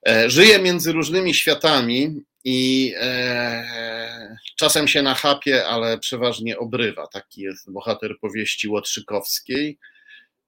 [0.07, 7.07] E, żyje między różnymi światami i e, czasem się nachapie, ale przeważnie obrywa.
[7.07, 9.77] Taki jest bohater powieści Łotrzykowskiej.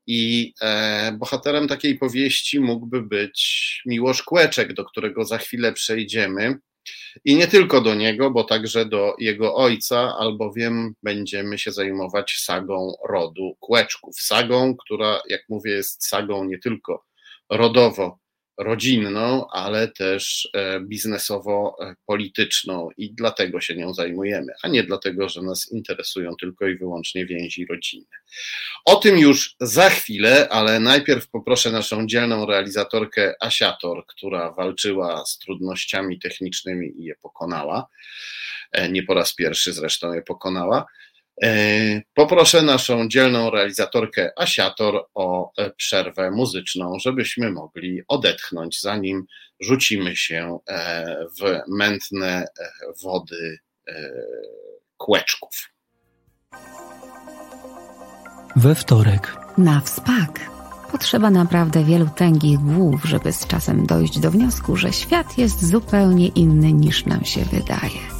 [0.08, 6.58] I e, bohaterem takiej powieści mógłby być Miłosz Kłeczek, do którego za chwilę przejdziemy.
[7.26, 12.94] I nie tylko do niego, bo także do jego ojca, albowiem będziemy się zajmować sagą
[13.10, 14.20] rodu Kłeczków.
[14.20, 17.06] Sagą, która, jak mówię, jest sagą nie tylko
[17.50, 18.25] rodowo
[18.58, 25.72] rodzinną, ale też e, biznesowo-polityczną i dlatego się nią zajmujemy, a nie dlatego, że nas
[25.72, 28.18] interesują tylko i wyłącznie więzi rodzinne.
[28.86, 35.38] O tym już za chwilę, ale najpierw poproszę naszą dzielną realizatorkę Asiator, która walczyła z
[35.38, 37.88] trudnościami technicznymi i je pokonała.
[38.72, 41.14] E, nie po raz pierwszy zresztą je pokonała E,
[42.13, 49.26] poproszę naszą dzielną realizatorkę Asiator o e, przerwę muzyczną, żebyśmy mogli odetchnąć, zanim
[49.60, 52.45] rzucimy się e, w mętne
[53.04, 53.60] wody
[54.98, 55.69] kłeczków.
[58.56, 59.38] We wtorek.
[59.58, 60.52] Na wspak.
[60.91, 66.28] Potrzeba naprawdę wielu tęgich głów, żeby z czasem dojść do wniosku, że świat jest zupełnie
[66.28, 68.14] inny niż nam się wydaje.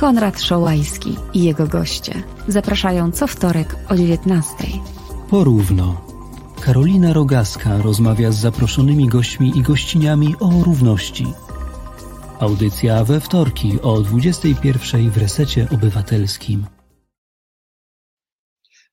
[0.00, 4.54] Konrad Szołajski i jego goście zapraszają co wtorek o 19.
[5.30, 6.00] Porówno.
[6.60, 11.26] Karolina Rogaska rozmawia z zaproszonymi gośćmi i gościniami o równości.
[12.38, 16.79] Audycja we wtorki o 21 w Resecie Obywatelskim.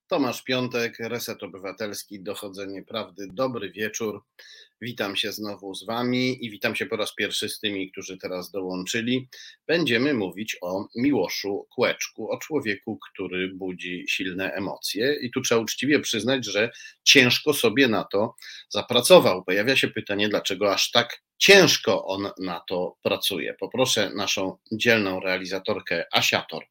[0.07, 3.27] Tomasz Piątek, Reset Obywatelski, Dochodzenie Prawdy.
[3.33, 4.23] Dobry wieczór.
[4.81, 8.51] Witam się znowu z Wami i witam się po raz pierwszy z tymi, którzy teraz
[8.51, 9.27] dołączyli.
[9.67, 15.15] Będziemy mówić o Miłoszu Kłeczku, o człowieku, który budzi silne emocje.
[15.21, 16.71] I tu trzeba uczciwie przyznać, że
[17.03, 18.35] ciężko sobie na to
[18.69, 19.43] zapracował.
[19.43, 23.53] Pojawia się pytanie, dlaczego aż tak ciężko on na to pracuje.
[23.53, 26.63] Poproszę naszą dzielną realizatorkę Asiator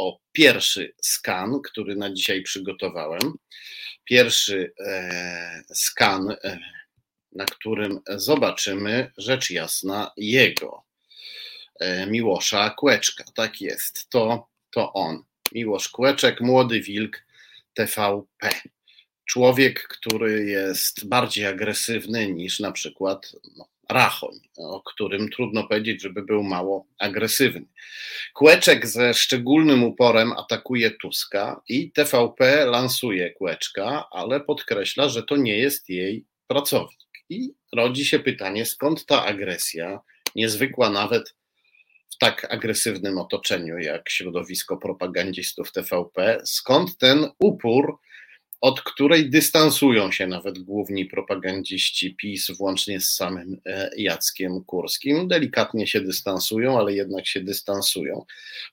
[0.00, 3.20] o pierwszy skan, który na dzisiaj przygotowałem.
[4.04, 6.58] Pierwszy e, skan, e,
[7.32, 10.84] na którym zobaczymy rzecz jasna jego,
[11.80, 13.24] e, Miłosza Kłeczka.
[13.34, 15.22] Tak jest, to, to on.
[15.52, 17.24] Miłosz Kłeczek, młody wilk
[17.74, 18.50] TVP.
[19.24, 26.22] Człowiek, który jest bardziej agresywny niż na przykład no, Rachoń, o którym trudno powiedzieć, żeby
[26.22, 27.66] był mało agresywny.
[28.34, 35.58] Kłeczek ze szczególnym uporem atakuje Tuska i TVP lansuje Kłeczka, ale podkreśla, że to nie
[35.58, 37.00] jest jej pracownik.
[37.28, 40.00] I rodzi się pytanie, skąd ta agresja,
[40.34, 41.34] niezwykła nawet
[42.10, 47.98] w tak agresywnym otoczeniu jak środowisko propagandzistów TVP, skąd ten upór
[48.60, 55.28] od której dystansują się nawet główni propagandziści PiS, włącznie z samym e, Jackiem Kurskim.
[55.28, 58.24] Delikatnie się dystansują, ale jednak się dystansują.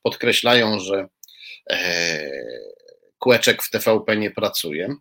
[0.04, 1.08] Podkreślają, że
[1.70, 2.32] e,
[3.20, 4.96] Kłeczek w TVP nie pracuje.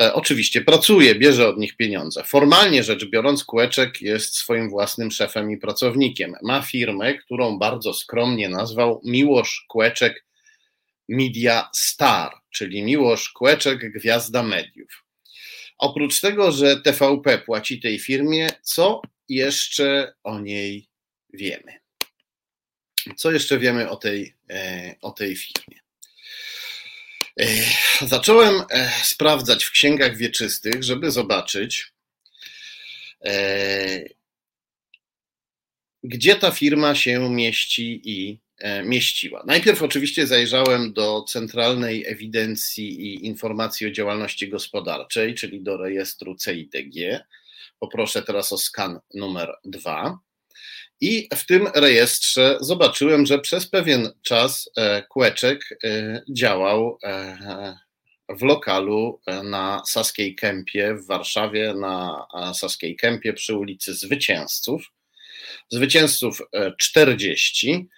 [0.00, 2.24] E, oczywiście pracuje, bierze od nich pieniądze.
[2.24, 6.34] Formalnie rzecz biorąc, Kłeczek jest swoim własnym szefem i pracownikiem.
[6.42, 10.24] Ma firmę, którą bardzo skromnie nazwał Miłosz Kłeczek
[11.08, 15.04] Media Star, czyli Miłosz Kłeczek Gwiazda Mediów.
[15.78, 20.88] Oprócz tego, że TVP płaci tej firmie, co jeszcze o niej
[21.32, 21.80] wiemy?
[23.16, 25.80] Co jeszcze wiemy o tej, e, o tej firmie?
[27.40, 27.46] E,
[28.06, 31.94] zacząłem e, sprawdzać w księgach wieczystych, żeby zobaczyć,
[36.02, 38.43] gdzie ta firma się mieści i
[38.84, 39.44] mieściła.
[39.46, 47.24] Najpierw oczywiście zajrzałem do Centralnej Ewidencji i Informacji o Działalności Gospodarczej, czyli do rejestru CIDG.
[47.80, 50.18] Poproszę teraz o skan numer dwa.
[51.00, 57.76] I w tym rejestrze zobaczyłem, że przez pewien czas e, Kłeczek e, działał e,
[58.28, 64.82] w lokalu na Saskiej Kępie w Warszawie, na Saskiej Kępie przy ulicy Zwycięzców.
[65.70, 66.42] Zwycięzców
[66.78, 67.88] 40.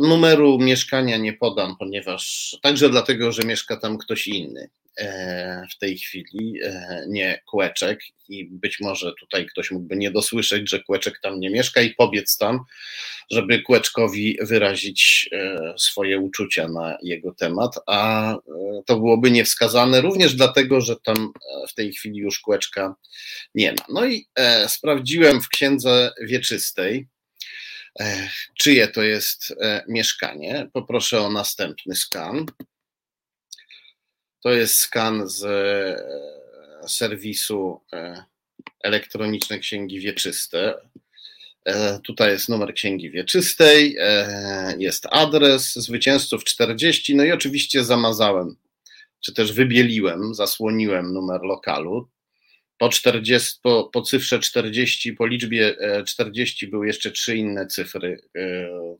[0.00, 4.70] Numeru mieszkania nie podam, ponieważ także dlatego, że mieszka tam ktoś inny.
[4.98, 10.70] E, w tej chwili, e, nie Kłeczek i być może tutaj ktoś mógłby nie dosłyszeć,
[10.70, 12.60] że Kłeczek tam nie mieszka i pobiec tam,
[13.30, 18.34] żeby Kłeczkowi wyrazić e, swoje uczucia na jego temat, a
[18.86, 21.32] to byłoby niewskazane również dlatego, że tam
[21.68, 22.94] w tej chwili już Kłeczka
[23.54, 23.84] nie ma.
[23.88, 24.26] No i
[24.66, 27.08] sprawdziłem w księdze wieczystej,
[28.58, 29.54] czyje to jest
[29.88, 30.68] mieszkanie.
[30.72, 32.46] Poproszę o następny skan.
[34.42, 38.24] To jest skan z e, serwisu e,
[38.84, 40.74] elektroniczne księgi wieczyste.
[41.64, 43.96] E, tutaj jest numer księgi wieczystej,
[44.78, 48.56] jest adres zwycięzców 40, no i oczywiście zamazałem,
[49.20, 52.08] czy też wybieliłem, zasłoniłem numer lokalu.
[52.78, 55.76] Po, 40, po, po cyfrze 40, po liczbie
[56.06, 58.20] 40 były jeszcze trzy inne cyfry,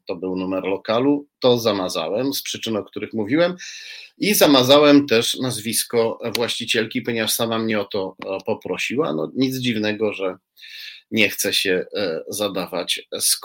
[0.06, 3.56] to był numer lokalu, to zamazałem z przyczyn, o których mówiłem.
[4.18, 9.12] I zamazałem też nazwisko właścicielki, ponieważ sama mnie o to e, poprosiła.
[9.12, 10.36] No, nic dziwnego, że
[11.10, 13.40] nie chce się e, zadawać z.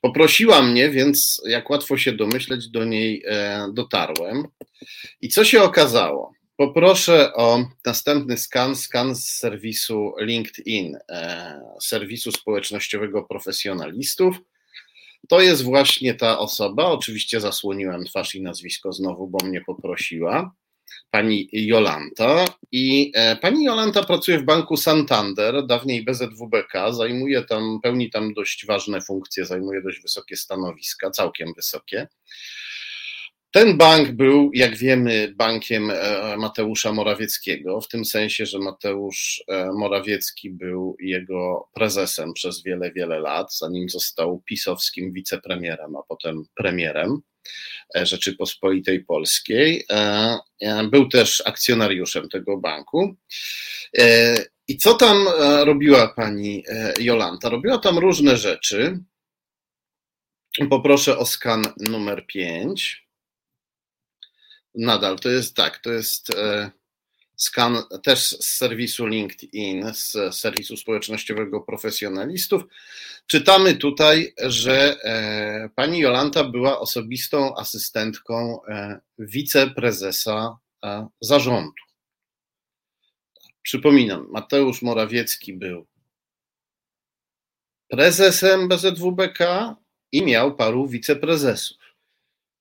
[0.00, 4.44] Poprosiła mnie, więc jak łatwo się domyśleć, do niej e, dotarłem.
[5.20, 6.32] I co się okazało?
[6.58, 10.98] Poproszę o następny skan, skan z serwisu LinkedIn,
[11.82, 14.36] serwisu społecznościowego profesjonalistów.
[15.28, 16.84] To jest właśnie ta osoba.
[16.84, 20.54] Oczywiście zasłoniłem twarz i nazwisko znowu, bo mnie poprosiła.
[21.10, 22.44] Pani Jolanta.
[22.72, 26.92] I e, pani Jolanta pracuje w banku Santander, dawniej BZWBK.
[26.92, 32.08] Zajmuje tam, pełni tam dość ważne funkcje, zajmuje dość wysokie stanowiska, całkiem wysokie.
[33.50, 39.72] Ten bank był, jak wiemy, bankiem e, Mateusza Morawieckiego, w tym sensie, że Mateusz e,
[39.72, 47.20] Morawiecki był jego prezesem przez wiele, wiele lat, zanim został pisowskim wicepremierem, a potem premierem
[47.96, 49.86] e, Rzeczypospolitej Polskiej.
[50.90, 53.16] Był też akcjonariuszem tego banku.
[54.68, 55.28] I co tam
[55.64, 56.64] robiła pani
[57.00, 57.48] Jolanta?
[57.48, 58.98] Robiła tam różne rzeczy.
[60.70, 63.07] Poproszę o skan numer 5
[64.74, 66.70] nadal to jest tak, to jest e,
[67.36, 72.62] skan też z serwisu LinkedIn, z serwisu społecznościowego profesjonalistów.
[73.26, 80.58] Czytamy tutaj, że e, pani Jolanta była osobistą asystentką e, wiceprezesa
[81.20, 81.82] zarządu.
[83.62, 85.86] Przypominam, Mateusz Morawiecki był
[87.88, 89.38] prezesem BZWBK
[90.12, 91.87] i miał paru wiceprezesów.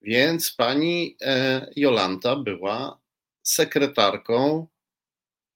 [0.01, 2.99] Więc pani e, Jolanta była
[3.43, 4.67] sekretarką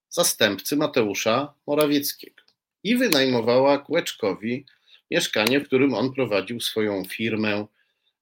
[0.09, 2.43] zastępcy Mateusza Morawieckiego
[2.83, 4.65] i wynajmowała Kłeczkowi
[5.11, 7.65] mieszkanie, w którym on prowadził swoją firmę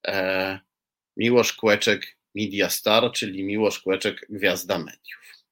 [0.08, 0.60] e,
[1.18, 5.46] Miłosz Kłeczek Media Star, czyli Miłosz Kłeczek Gwiazda Mediów.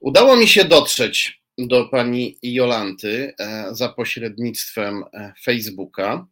[0.00, 5.04] Udało mi się dotrzeć do pani Jolanty e, za pośrednictwem
[5.42, 6.26] Facebooka.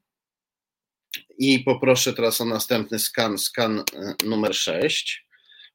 [1.39, 5.27] I poproszę teraz o następny skan, skan e, numer 6.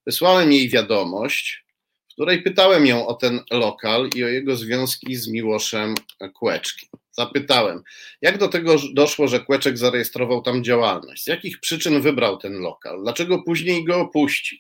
[0.06, 1.66] Wysłałem jej wiadomość,
[2.10, 5.96] w której pytałem ją o ten lokal i o jego związki z Miłoszem
[6.34, 6.90] Kłeczkiem.
[7.12, 7.84] Zapytałem,
[8.22, 13.02] jak do tego doszło, że Kłeczek zarejestrował tam działalność, z jakich przyczyn wybrał ten lokal,
[13.04, 14.58] dlaczego później go opuścił,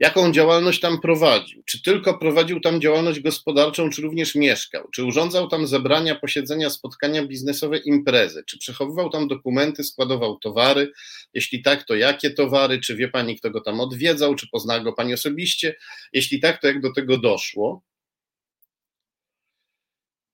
[0.00, 5.48] jaką działalność tam prowadził, czy tylko prowadził tam działalność gospodarczą, czy również mieszkał, czy urządzał
[5.48, 10.92] tam zebrania, posiedzenia, spotkania biznesowe, imprezy, czy przechowywał tam dokumenty, składował towary,
[11.34, 14.92] jeśli tak, to jakie towary, czy wie pani, kto go tam odwiedzał, czy poznała go
[14.92, 15.74] pani osobiście,
[16.12, 17.82] jeśli tak, to jak do tego doszło.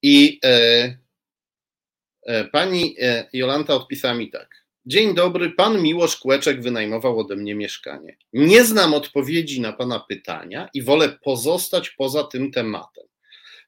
[0.02, 0.98] I e,
[2.26, 4.63] e, pani e, Jolanta odpisała mi tak.
[4.86, 8.16] Dzień dobry, pan Miłosz Kłeczek wynajmował ode mnie mieszkanie.
[8.32, 13.04] Nie znam odpowiedzi na pana pytania i wolę pozostać poza tym tematem.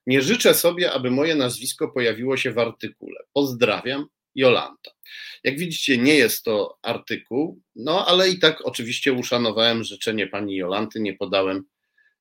[0.06, 3.20] Nie życzę sobie, aby moje nazwisko pojawiło się w artykule.
[3.32, 4.90] Pozdrawiam, Jolanta.
[5.44, 11.00] Jak widzicie, nie jest to artykuł, no ale i tak oczywiście uszanowałem życzenie pani Jolanty,
[11.00, 11.64] nie podałem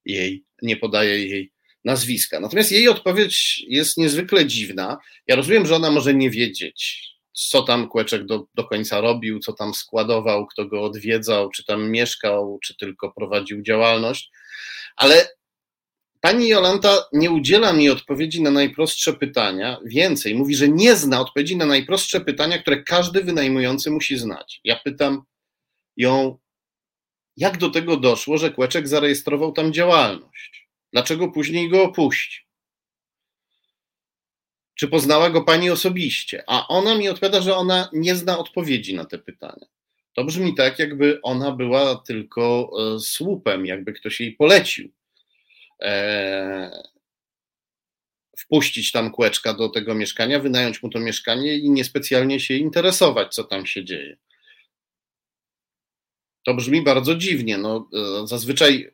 [0.06, 1.52] jej, nie podaję jej
[1.86, 2.40] nazwiska.
[2.40, 4.98] Natomiast jej odpowiedź jest niezwykle dziwna.
[5.28, 9.54] Ja rozumiem, że ona może nie wiedzieć, co tam Kłeczek do, do końca robił, co
[9.54, 14.32] tam składował, kto go odwiedzał, czy tam mieszkał, czy tylko prowadził działalność,
[14.96, 15.28] ale
[16.22, 19.80] pani Jolanta nie udziela mi odpowiedzi na najprostsze pytania.
[19.86, 24.62] Więcej, mówi, że nie zna odpowiedzi na najprostsze pytania, które każdy wynajmujący musi znać.
[24.64, 25.24] Ja pytam
[25.98, 26.38] ją,
[27.38, 30.70] jak do tego doszło, że Kłeczek zarejestrował tam działalność?
[30.94, 32.45] Dlaczego później go opuścił?
[34.76, 36.44] Czy poznała go pani osobiście?
[36.48, 39.66] A ona mi odpowiada, że ona nie zna odpowiedzi na te pytania.
[40.14, 44.90] To brzmi tak, jakby ona była tylko e, słupem, jakby ktoś jej polecił.
[45.82, 46.84] E,
[48.38, 53.44] wpuścić tam kłeczka do tego mieszkania, wynająć mu to mieszkanie i niespecjalnie się interesować, co
[53.44, 54.18] tam się dzieje.
[56.44, 57.58] To brzmi bardzo dziwnie.
[57.58, 57.90] No,
[58.24, 58.92] e, zazwyczaj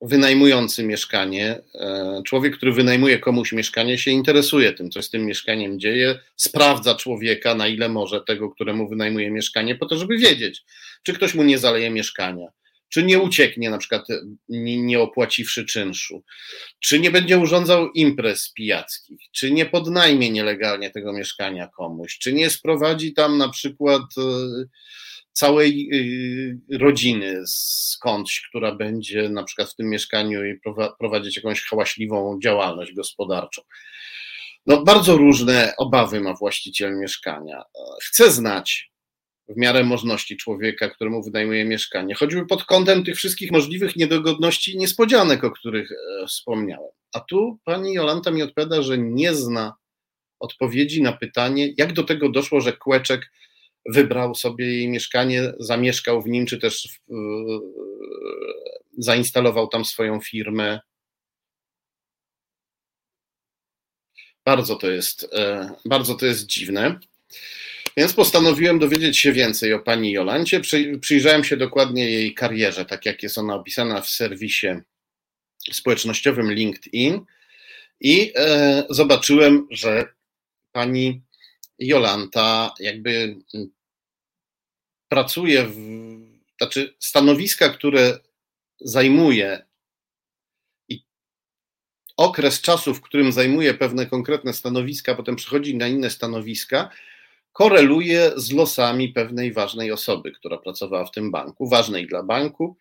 [0.00, 5.80] wynajmujący mieszkanie, e, człowiek, który wynajmuje komuś mieszkanie, się interesuje tym, co z tym mieszkaniem
[5.80, 10.64] dzieje, sprawdza człowieka, na ile może tego, któremu wynajmuje mieszkanie, po to, żeby wiedzieć,
[11.02, 12.46] czy ktoś mu nie zaleje mieszkania,
[12.88, 14.06] czy nie ucieknie, na przykład
[14.48, 16.22] nie, opłaciwszy czynszu,
[16.80, 22.50] czy nie będzie urządzał imprez pijackich, czy nie podnajmie nielegalnie tego mieszkania komuś, czy nie
[22.50, 24.22] sprowadzi tam na przykład e,
[25.36, 25.88] całej
[26.70, 30.60] y, rodziny skądś, która będzie na przykład w tym mieszkaniu i
[30.98, 33.62] prowadzić jakąś hałaśliwą działalność gospodarczą.
[34.66, 37.62] No, bardzo różne obawy ma właściciel mieszkania.
[38.02, 38.90] Chce znać
[39.48, 44.78] w miarę możliwości człowieka, któremu wynajmuje mieszkanie, choćby pod kątem tych wszystkich możliwych niedogodności i
[44.78, 46.90] niespodzianek, o których e, wspomniałem.
[47.12, 49.74] A tu pani Jolanta mi odpowiada, że nie zna
[50.40, 53.30] odpowiedzi na pytanie, jak do tego doszło, że Kłeczek
[53.88, 56.88] wybrał sobie jej mieszkanie, zamieszkał w nim, czy też
[58.98, 60.80] zainstalował tam swoją firmę.
[64.44, 66.98] Bardzo to jest, e, bardzo to jest dziwne.
[67.96, 70.60] Więc postanowiłem dowiedzieć się więcej o pani Jolancie.
[71.00, 74.66] Przyjrzałem się dokładnie jej karierze, tak jak jest ona opisana w serwisie
[75.72, 77.20] społecznościowym LinkedIn
[78.00, 80.08] i e, zobaczyłem, że
[80.72, 81.22] pani
[81.78, 83.36] Jolanta jakby
[85.08, 85.76] pracuje w,
[86.58, 88.18] znaczy stanowiska, które
[88.80, 89.66] zajmuje
[90.88, 91.04] i
[92.16, 96.90] okres czasu, w którym zajmuje pewne konkretne stanowiska, potem przechodzi na inne stanowiska,
[97.52, 102.76] koreluje z losami pewnej ważnej osoby, która pracowała w tym banku, ważnej dla banku.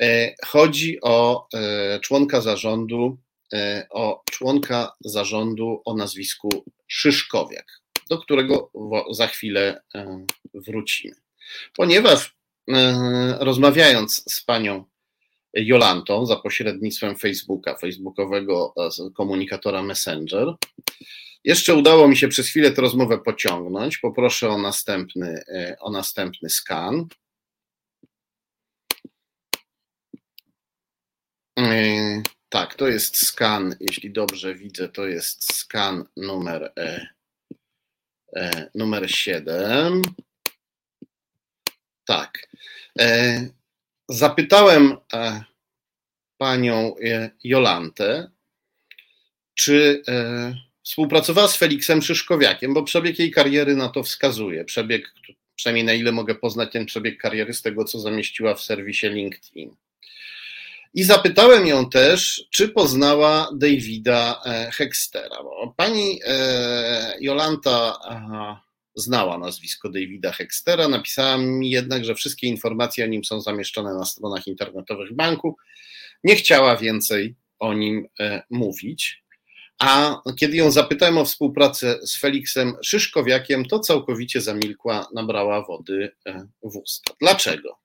[0.00, 3.18] E, chodzi o e, członka zarządu,
[3.52, 7.66] e, o członka zarządu o nazwisku Szyszkowiak,
[8.10, 8.70] do którego
[9.10, 9.82] za chwilę
[10.54, 11.23] wrócimy
[11.76, 12.36] ponieważ
[12.70, 14.84] e, rozmawiając z panią
[15.54, 20.54] Jolantą za pośrednictwem Facebooka, facebookowego e, komunikatora Messenger,
[21.44, 23.98] jeszcze udało mi się przez chwilę tę rozmowę pociągnąć.
[23.98, 27.06] Poproszę o następny, e, o następny skan.
[32.48, 36.72] Tak, to jest skan, jeśli dobrze widzę, to jest skan numer,
[38.74, 40.02] numer 7.
[42.04, 42.48] Tak.
[42.98, 43.40] E,
[44.08, 45.44] zapytałem e,
[46.38, 48.30] panią e, Jolantę,
[49.54, 50.02] czy
[50.82, 54.64] współpracowała z Feliksem Szyszkowiakiem, bo przebieg jej kariery na to wskazuje.
[54.64, 55.14] Przebieg,
[55.54, 59.76] przynajmniej na ile mogę poznać ten przebieg kariery z tego, co zamieściła w serwisie LinkedIn.
[60.94, 64.42] I zapytałem ją też, czy poznała Davida
[64.72, 65.36] Hextera.
[65.42, 66.20] Bo pani
[67.20, 67.98] Jolanta
[68.94, 70.88] znała nazwisko Davida Hextera.
[70.88, 75.56] Napisała mi jednak, że wszystkie informacje o nim są zamieszczone na stronach internetowych banku.
[76.24, 79.24] Nie chciała więcej o nim e, mówić.
[79.78, 86.46] A kiedy ją zapytałem o współpracę z Feliksem Szyszkowiakiem, to całkowicie zamilkła, nabrała wody e,
[86.62, 87.14] w usta.
[87.20, 87.78] Dlaczego?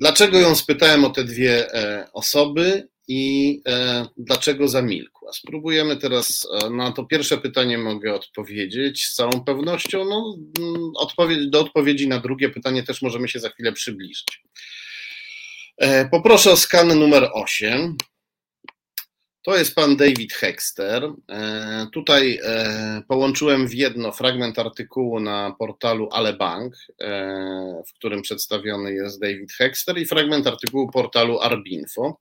[0.00, 1.66] Dlaczego ją spytałem o te dwie
[2.12, 3.60] osoby i
[4.16, 5.32] dlaczego zamilkła?
[5.32, 10.04] Spróbujemy teraz na to pierwsze pytanie mogę odpowiedzieć z całą pewnością.
[10.04, 14.42] No, mm, odpowiedź, do odpowiedzi na drugie pytanie też możemy się za chwilę przybliżyć.
[16.10, 17.96] Poproszę o skan numer 8.
[19.44, 21.12] To jest pan David Hexter.
[21.30, 28.92] E, tutaj e, połączyłem w jedno fragment artykułu na portalu Alebank, e, w którym przedstawiony
[28.92, 32.20] jest David Hexter, i fragment artykułu portalu Arbinfo,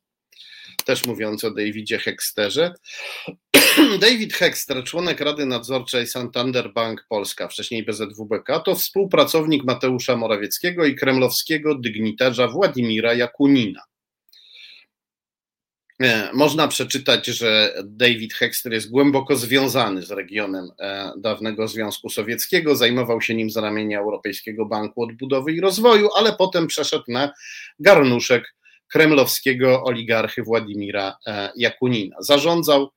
[0.83, 2.73] też mówiący o Davidzie Hexterze.
[4.01, 10.95] David Hexter, członek Rady Nadzorczej Santander Bank Polska, wcześniej BZWBK, to współpracownik Mateusza Morawieckiego i
[10.95, 13.81] kremlowskiego dygnitarza Władimira Jakunina.
[16.01, 22.75] E, można przeczytać, że David Hexter jest głęboko związany z regionem e, dawnego Związku Sowieckiego,
[22.75, 27.31] zajmował się nim z ramienia Europejskiego Banku Odbudowy i Rozwoju, ale potem przeszedł na
[27.79, 28.55] garnuszek
[28.93, 32.15] kremlowskiego oligarchy Władimira e, Jakunina.
[32.19, 32.89] Zarządzał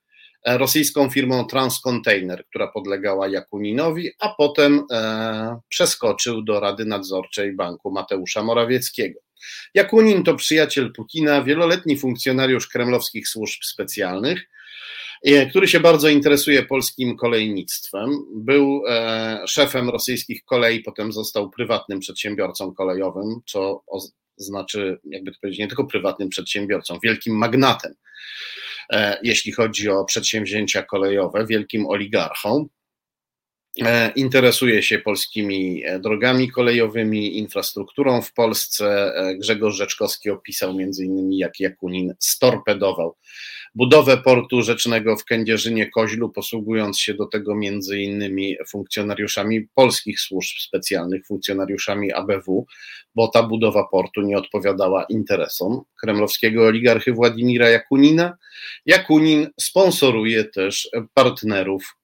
[0.46, 4.84] rosyjską firmą Transcontainer, która podlegała Jakuninowi, a potem
[5.68, 9.20] przeskoczył do Rady Nadzorczej Banku Mateusza Morawieckiego.
[9.74, 14.48] Jakunin to przyjaciel Putina, wieloletni funkcjonariusz kremlowskich służb specjalnych,
[15.24, 18.10] e, który się bardzo interesuje polskim kolejnictwem.
[18.34, 23.82] Był e, szefem rosyjskich kolei, potem został prywatnym przedsiębiorcą kolejowym, co
[24.36, 27.94] znaczy, jakby to powiedzieć, nie tylko prywatnym przedsiębiorcą, wielkim magnatem,
[28.92, 32.68] e, jeśli chodzi o przedsięwzięcia kolejowe, wielkim oligarchą.
[33.82, 39.12] E, interesuje się polskimi e, drogami kolejowymi, infrastrukturą w Polsce.
[39.38, 43.16] Grzegorz Rzeczkowski opisał między innymi, jak Jakunin storpedował
[43.76, 51.26] budowę portu rzecznego w Kędzierzynie-Koźlu, posługując się do tego między innymi funkcjonariuszami polskich służb specjalnych,
[51.26, 52.66] funkcjonariuszami ABW,
[53.14, 58.36] bo ta budowa portu nie odpowiadała interesom kremlowskiego oligarchy Władimira Jakunina.
[58.86, 61.96] Jakunin sponsoruje też partnerów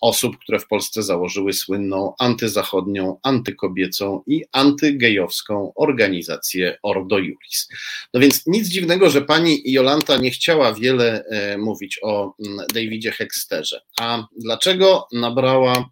[0.00, 7.68] osób, które w Polsce założyły słynną antyzachodnią, antykobiecą i antygejowską organizację Ordo Juris.
[8.14, 13.12] No więc nic dziwnego, że pani Jolanta nie chciała wiele e, mówić o mm, Davidzie
[13.12, 13.80] Hexterze.
[14.00, 15.90] A dlaczego nabrała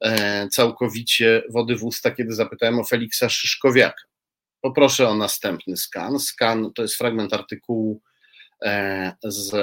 [0.00, 4.02] e, całkowicie wody w usta, kiedy zapytałem o Feliksa Szyszkowiaka?
[4.60, 6.18] Poproszę o następny skan.
[6.18, 8.00] Skan to jest fragment artykułu
[9.24, 9.54] z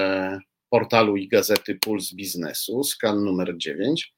[0.75, 4.13] portalu i gazety Puls Biznesu, skan numer 9.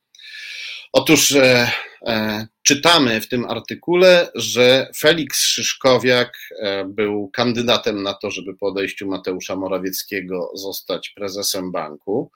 [0.93, 1.71] Otóż e,
[2.05, 8.67] e, czytamy w tym artykule, że Felix Szyszkowiak e, był kandydatem na to, żeby po
[8.67, 12.31] odejściu Mateusza Morawieckiego zostać prezesem banku.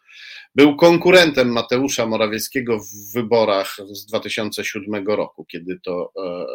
[0.55, 6.45] Był konkurentem Mateusza Morawieckiego w wyborach z 2007 roku, kiedy to e, e,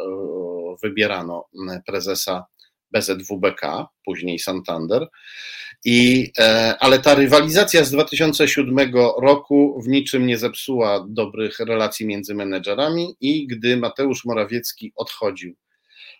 [0.82, 1.44] wybierano
[1.86, 2.44] prezesa
[2.92, 5.08] BZWBK, później Santander.
[5.84, 8.78] I, e, ale ta rywalizacja z 2007
[9.22, 15.56] roku w niczym nie zepsuła dobrych relacji między menedżerami i gdy Mateusz Morawiecki odchodził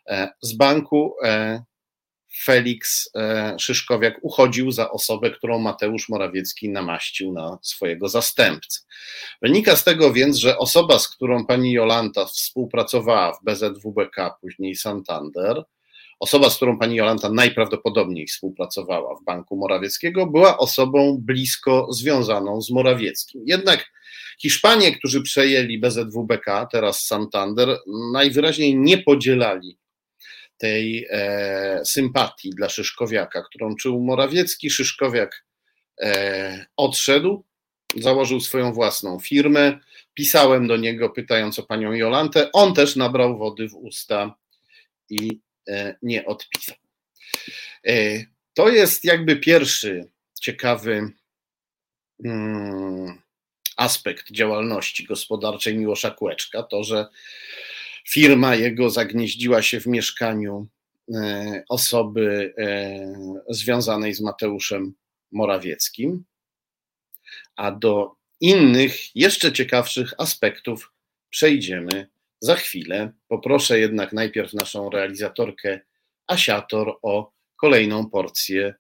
[0.07, 1.63] e, z banku, e,
[2.43, 3.11] Felix
[3.59, 8.81] Szyszkowiak uchodził za osobę, którą Mateusz Morawiecki namaścił na swojego zastępcę.
[9.43, 15.65] Wynika z tego więc, że osoba, z którą pani Jolanta współpracowała w BZWBK, później Santander,
[16.21, 22.71] Osoba, z którą pani Jolanta najprawdopodobniej współpracowała w Banku Morawieckiego, była osobą blisko związaną z
[22.71, 23.43] Morawieckim.
[23.47, 23.87] Jednak
[24.39, 27.79] Hiszpanie, którzy przejęli BZWBK, teraz Santander,
[28.13, 29.79] najwyraźniej nie podzielali
[30.57, 34.71] tej e, sympatii dla Szyszkowiaka, którą czuł Morawiecki.
[34.71, 35.45] Szyszkowiak
[36.01, 37.45] e, odszedł,
[37.97, 39.79] założył swoją własną firmę.
[40.15, 42.53] Pisałem do niego, pytając o panią Jolantę.
[42.53, 44.35] On też nabrał wody w usta
[45.11, 45.41] i
[46.03, 46.77] nie odpisał.
[47.87, 50.09] E, to jest jakby pierwszy
[50.41, 51.13] ciekawy
[52.25, 53.23] mm,
[53.77, 57.07] aspekt działalności gospodarczej Miłosza Kłeczka, to, że
[58.09, 60.67] firma jego zagnieździła się w mieszkaniu
[61.15, 62.55] e, osoby
[63.49, 64.95] związanej z Mateuszem
[65.33, 66.25] Morawieckim,
[67.57, 70.93] a do innych, jeszcze ciekawszych aspektów
[71.31, 72.09] przejdziemy
[72.41, 73.13] za chwilę.
[73.29, 75.81] Poproszę jednak najpierw naszą realizatorkę
[76.27, 78.75] Asiator o kolejną porcję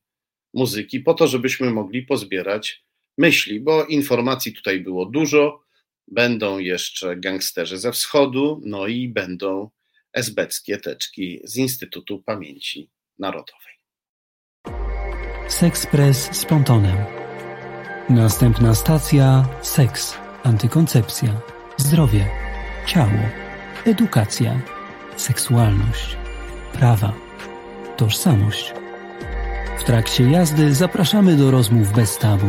[0.54, 2.84] muzyki, po to, żebyśmy mogli pozbierać
[3.18, 5.60] myśli, bo informacji tutaj było dużo.
[6.08, 9.70] Będą jeszcze gangsterzy ze wschodu, no i będą
[10.12, 13.72] esbeckie teczki z Instytutu Pamięci Narodowej.
[15.48, 16.96] Sexpress z Pontonem.
[18.08, 21.40] Następna stacja: seks, antykoncepcja,
[21.76, 22.30] zdrowie,
[22.86, 23.45] ciało
[23.86, 24.60] edukacja,
[25.16, 26.16] seksualność,
[26.72, 27.12] prawa.
[27.96, 28.74] Tożsamość.
[29.78, 32.46] W trakcie jazdy zapraszamy do rozmów bez tabu.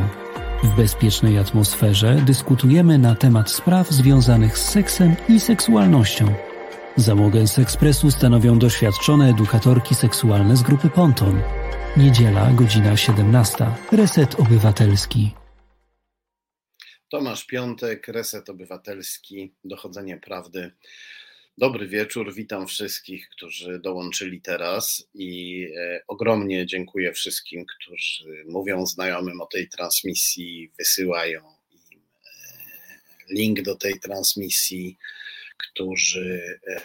[0.63, 6.33] W bezpiecznej atmosferze dyskutujemy na temat spraw związanych z seksem i seksualnością.
[6.95, 11.41] Załogę z ekspresu stanowią doświadczone edukatorki seksualne z grupy Ponton.
[11.97, 13.65] Niedziela, godzina 17.
[13.91, 15.31] Reset Obywatelski.
[17.09, 20.71] Tomasz Piątek, Reset Obywatelski, Dochodzenie Prawdy.
[21.59, 29.41] Dobry wieczór, witam wszystkich, którzy dołączyli teraz i e, ogromnie dziękuję wszystkim, którzy mówią znajomym
[29.41, 31.41] o tej transmisji, wysyłają
[31.91, 34.97] im e, link do tej transmisji,
[35.57, 36.81] którzy e,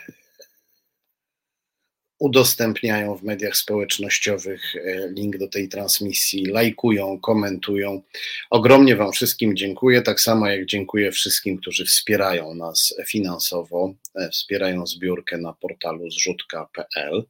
[2.23, 8.03] udostępniają w mediach społecznościowych e, link do tej transmisji, lajkują, komentują.
[8.51, 14.87] Ogromnie Wam wszystkim dziękuję, tak samo jak dziękuję wszystkim, którzy wspierają nas finansowo, e, wspierają
[14.87, 17.25] zbiórkę na portalu zrzutka.pl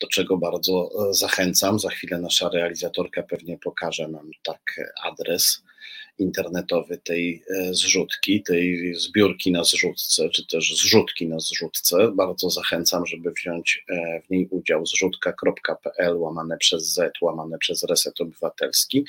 [0.00, 1.78] do czego bardzo e, zachęcam.
[1.78, 4.60] Za chwilę nasza realizatorka pewnie pokaże nam tak
[5.02, 5.62] adres
[6.18, 12.12] internetowy tej e, zrzutki, tej zbiórki na zrzutce, czy też zrzutki na zrzutce.
[12.14, 18.20] Bardzo zachęcam, żeby wziąć e, w niej udział zrzutka.pl łamane przez Z, łamane przez Reset
[18.20, 19.04] Obywatelski.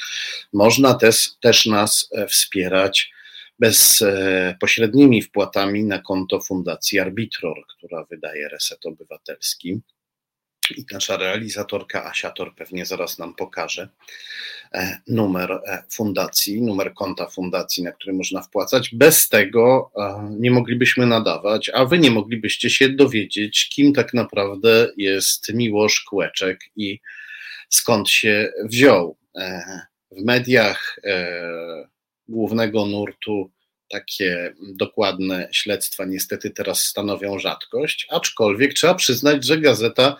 [0.53, 3.11] Można też, też nas e, wspierać
[3.59, 9.81] bezpośrednimi wpłatami na konto Fundacji Arbitror, która wydaje Reset Obywatelski
[10.71, 13.89] i nasza realizatorka Asiator pewnie zaraz nam pokaże
[14.73, 18.95] e, numer e, fundacji, numer konta fundacji, na który można wpłacać.
[18.95, 24.91] Bez tego e, nie moglibyśmy nadawać, a wy nie moglibyście się dowiedzieć, kim tak naprawdę
[24.97, 26.99] jest Miłosz Kłeczek i
[27.69, 29.17] skąd się wziął.
[30.11, 30.99] W mediach
[32.27, 33.51] głównego nurtu
[33.89, 40.17] takie dokładne śledztwa niestety teraz stanowią rzadkość, aczkolwiek trzeba przyznać, że gazeta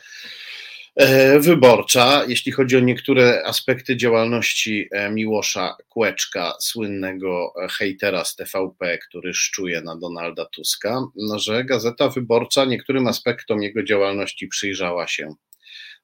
[0.95, 8.97] e, wyborcza, jeśli chodzi o niektóre aspekty działalności e, Miłosza Kłeczka, słynnego hejtera z TVP,
[8.97, 15.35] który szczuje na Donalda Tuska, no, że Gazeta Wyborcza niektórym aspektom jego działalności przyjrzała się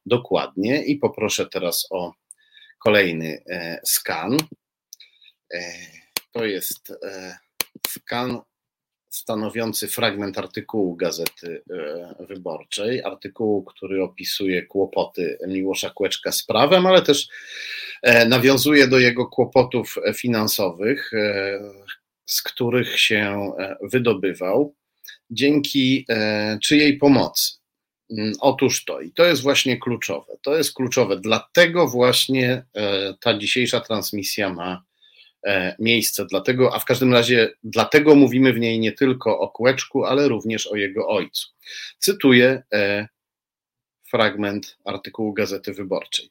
[0.06, 2.14] dokładnie i poproszę teraz o
[2.80, 4.38] kolejny e, skan.
[6.32, 6.94] To jest
[7.88, 8.42] skan
[9.14, 17.02] stanowiący fragment artykułu Gazety e, Wyborczej, artykułu, który opisuje kłopoty Miłosza Kłeczka z prawem, ale
[17.02, 17.28] też
[18.02, 21.60] e, nawiązuje do jego kłopotów finansowych, e,
[22.26, 24.76] z których się wydobywał,
[25.30, 26.08] dzięki
[26.64, 27.54] czyjej pomocy.
[28.12, 30.34] Mm, otóż to, i to jest właśnie kluczowe.
[30.42, 32.66] To jest kluczowe, dlatego właśnie
[33.20, 34.84] ta dzisiejsza transmisja ma
[35.80, 36.26] miejsce.
[36.26, 40.68] Dlatego, a w każdym razie dlatego mówimy w niej nie tylko o Kłeczku, ale również
[40.68, 41.48] o jego ojcu.
[42.00, 43.08] Cytuję e,
[44.10, 46.30] fragment artykułu Gazety Wyborczej.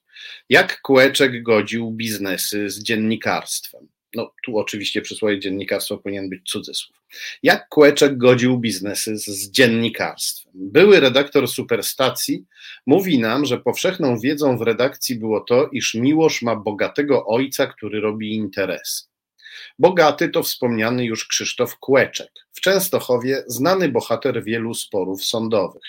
[0.48, 3.88] Jak Kłeczek godził biznesy z dziennikarstwem?
[4.14, 6.96] No tu oczywiście przysłowie dziennikarstwo powinien być cudzysłów.
[7.42, 10.52] Jak Kłeczek godził biznesy z dziennikarstwem?
[10.54, 12.44] Były redaktor Superstacji
[12.86, 18.00] mówi nam, że powszechną wiedzą w redakcji było to, iż Miłosz ma bogatego ojca, który
[18.00, 19.04] robi interesy.
[19.78, 25.82] Bogaty to wspomniany już Krzysztof Kłeczek, w Częstochowie znany bohater wielu sporów sądowych.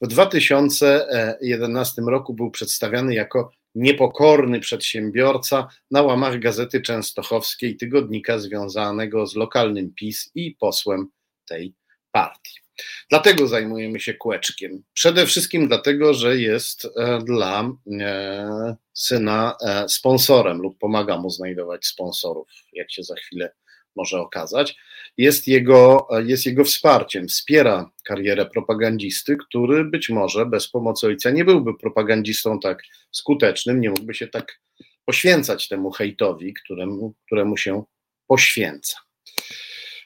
[0.00, 9.36] W 2011 roku był przedstawiany jako niepokorny przedsiębiorca na łamach Gazety Częstochowskiej, tygodnika związanego z
[9.36, 11.06] lokalnym PiS i posłem
[11.48, 11.74] tej
[12.12, 12.64] partii.
[13.10, 14.82] Dlatego zajmujemy się kłeczkiem.
[14.92, 21.86] Przede wszystkim dlatego, że jest e, dla e, syna e, sponsorem lub pomaga mu znajdować
[21.86, 23.52] sponsorów, jak się za chwilę
[23.96, 24.76] może okazać.
[25.16, 31.44] Jest jego, jest jego wsparciem, wspiera karierę propagandzisty, który być może bez pomocy ojca nie
[31.44, 34.60] byłby propagandzistą tak skutecznym, nie mógłby się tak
[35.04, 37.82] poświęcać temu hejtowi, któremu, któremu się
[38.26, 38.98] poświęca.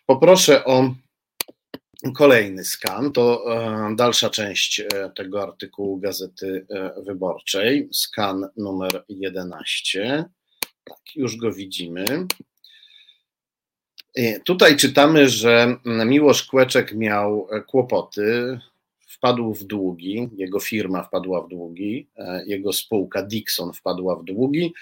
[0.06, 0.94] Poproszę o
[2.14, 4.86] Kolejny skan to e, dalsza część e,
[5.16, 10.24] tego artykułu Gazety e, Wyborczej, skan numer 11.
[10.84, 12.04] Tak, już go widzimy.
[14.44, 18.58] Tutaj czytamy, że Miłosz Kłeczek miał kłopoty,
[19.06, 22.08] wpadł w długi, jego firma wpadła w długi,
[22.46, 24.72] jego spółka Dixon wpadła w długi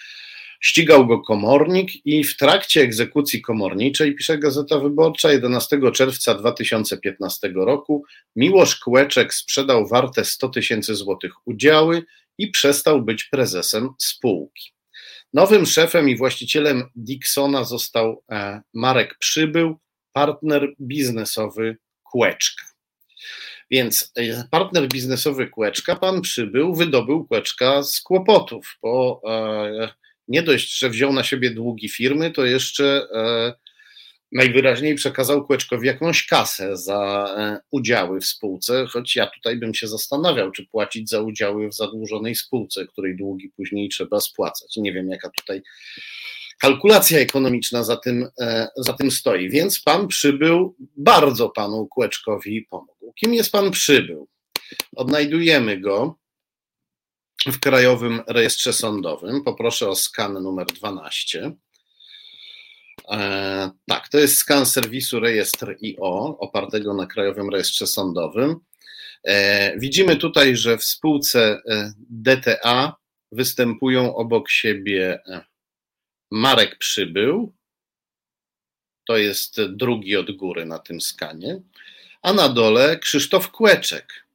[0.60, 8.04] Ścigał go komornik i w trakcie egzekucji komorniczej, pisze Gazeta Wyborcza, 11 czerwca 2015 roku
[8.36, 12.04] Miłosz Kłeczek sprzedał warte 100 tysięcy złotych udziały
[12.38, 14.75] i przestał być prezesem spółki.
[15.32, 19.78] Nowym szefem i właścicielem Dixona został e, Marek Przybył,
[20.12, 22.66] partner biznesowy Kłeczka.
[23.70, 24.12] Więc
[24.50, 29.22] partner biznesowy Kłeczka, pan przybył, wydobył Kłeczka z kłopotów, bo
[30.28, 33.08] nie dość, że wziął na siebie długi firmy, to jeszcze
[34.36, 39.88] najwyraźniej przekazał Kłeczkowi jakąś kasę za e, udziały w spółce, choć ja tutaj bym się
[39.88, 44.76] zastanawiał, czy płacić za udziały w zadłużonej spółce, której długi później trzeba spłacać.
[44.76, 45.62] Nie wiem, jaka tutaj
[46.60, 49.50] kalkulacja ekonomiczna za tym, e, za tym stoi.
[49.50, 53.12] Więc pan przybył, bardzo panu Kłeczkowi pomógł.
[53.12, 54.28] Kim jest pan przybył?
[54.96, 56.18] Odnajdujemy go
[57.46, 59.44] w Krajowym Rejestrze Sądowym.
[59.44, 61.52] Poproszę o skan numer 12.
[63.10, 68.56] E, tak, to jest skan serwisu rejestr IO opartego na Krajowym Rejestrze Sądowym.
[69.24, 72.96] E, widzimy tutaj, że w spółce e, DTA
[73.32, 75.20] występują obok siebie
[76.30, 77.54] Marek Przybył,
[79.08, 81.62] to jest drugi od góry na tym skanie,
[82.22, 84.26] a na dole Krzysztof Kłeczek,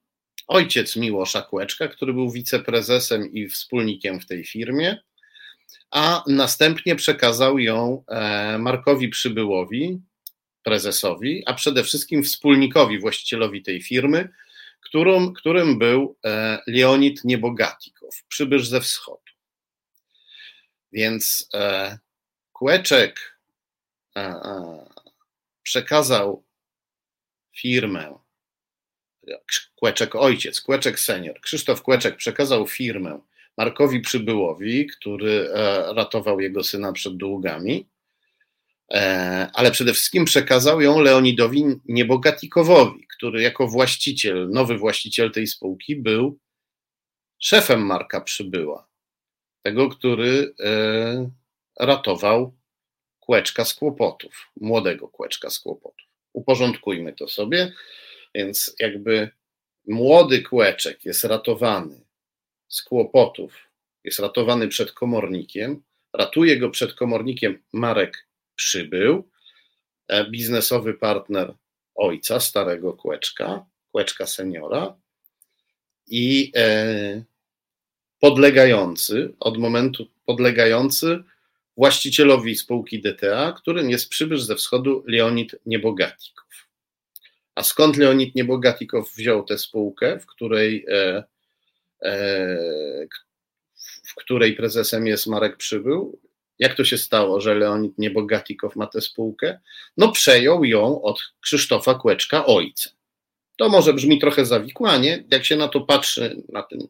[0.47, 4.97] ojciec Miłosza Kłeczka, który był wiceprezesem i wspólnikiem w tej firmie
[5.91, 10.01] a następnie przekazał ją e, Markowi Przybyłowi,
[10.63, 14.29] prezesowi, a przede wszystkim wspólnikowi, właścicielowi tej firmy,
[14.81, 19.21] którym, którym był e, Leonid Niebogatikow, przybysz ze wschodu.
[20.91, 21.97] Więc e,
[22.53, 23.37] Kłeczek
[25.63, 26.43] przekazał
[27.57, 28.17] firmę,
[29.75, 33.19] Kłeczek ojciec, Kłeczek senior, Krzysztof Kłeczek przekazał firmę
[33.57, 37.89] Markowi Przybyłowi, który e, ratował jego syna przed długami,
[38.91, 45.95] e, ale przede wszystkim przekazał ją Leonidowi Niebogatikowowi, który jako właściciel, nowy właściciel tej spółki
[45.95, 46.39] był
[47.39, 48.87] szefem Marka Przybyła,
[49.61, 51.29] tego, który e,
[51.79, 52.57] ratował
[53.19, 56.07] kłeczka z kłopotów, młodego kłeczka z kłopotów.
[56.33, 57.73] Uporządkujmy to sobie,
[58.35, 59.29] więc jakby
[59.87, 62.05] młody kłeczek jest ratowany
[62.71, 63.53] z kłopotów,
[64.03, 65.83] jest ratowany przed komornikiem.
[66.13, 69.29] Ratuje go przed komornikiem Marek Przybył,
[70.07, 71.53] e, biznesowy partner
[71.95, 74.95] ojca, starego Kłeczka, Kłeczka seniora
[76.07, 77.23] i e,
[78.19, 81.23] podlegający, od momentu podlegający
[81.77, 86.47] właścicielowi spółki DTA, którym jest przybysz ze wschodu Leonid Niebogatikow.
[87.55, 91.23] A skąd Leonid Niebogatikow wziął tę spółkę, w której e,
[94.03, 96.19] w której prezesem jest Marek Przybył.
[96.59, 99.59] Jak to się stało, że Leonid Niebogatikow ma tę spółkę?
[99.97, 102.89] No przejął ją od Krzysztofa Kłeczka, ojca.
[103.57, 106.87] To może brzmi trochę zawikłanie, jak się na to patrzy, na ten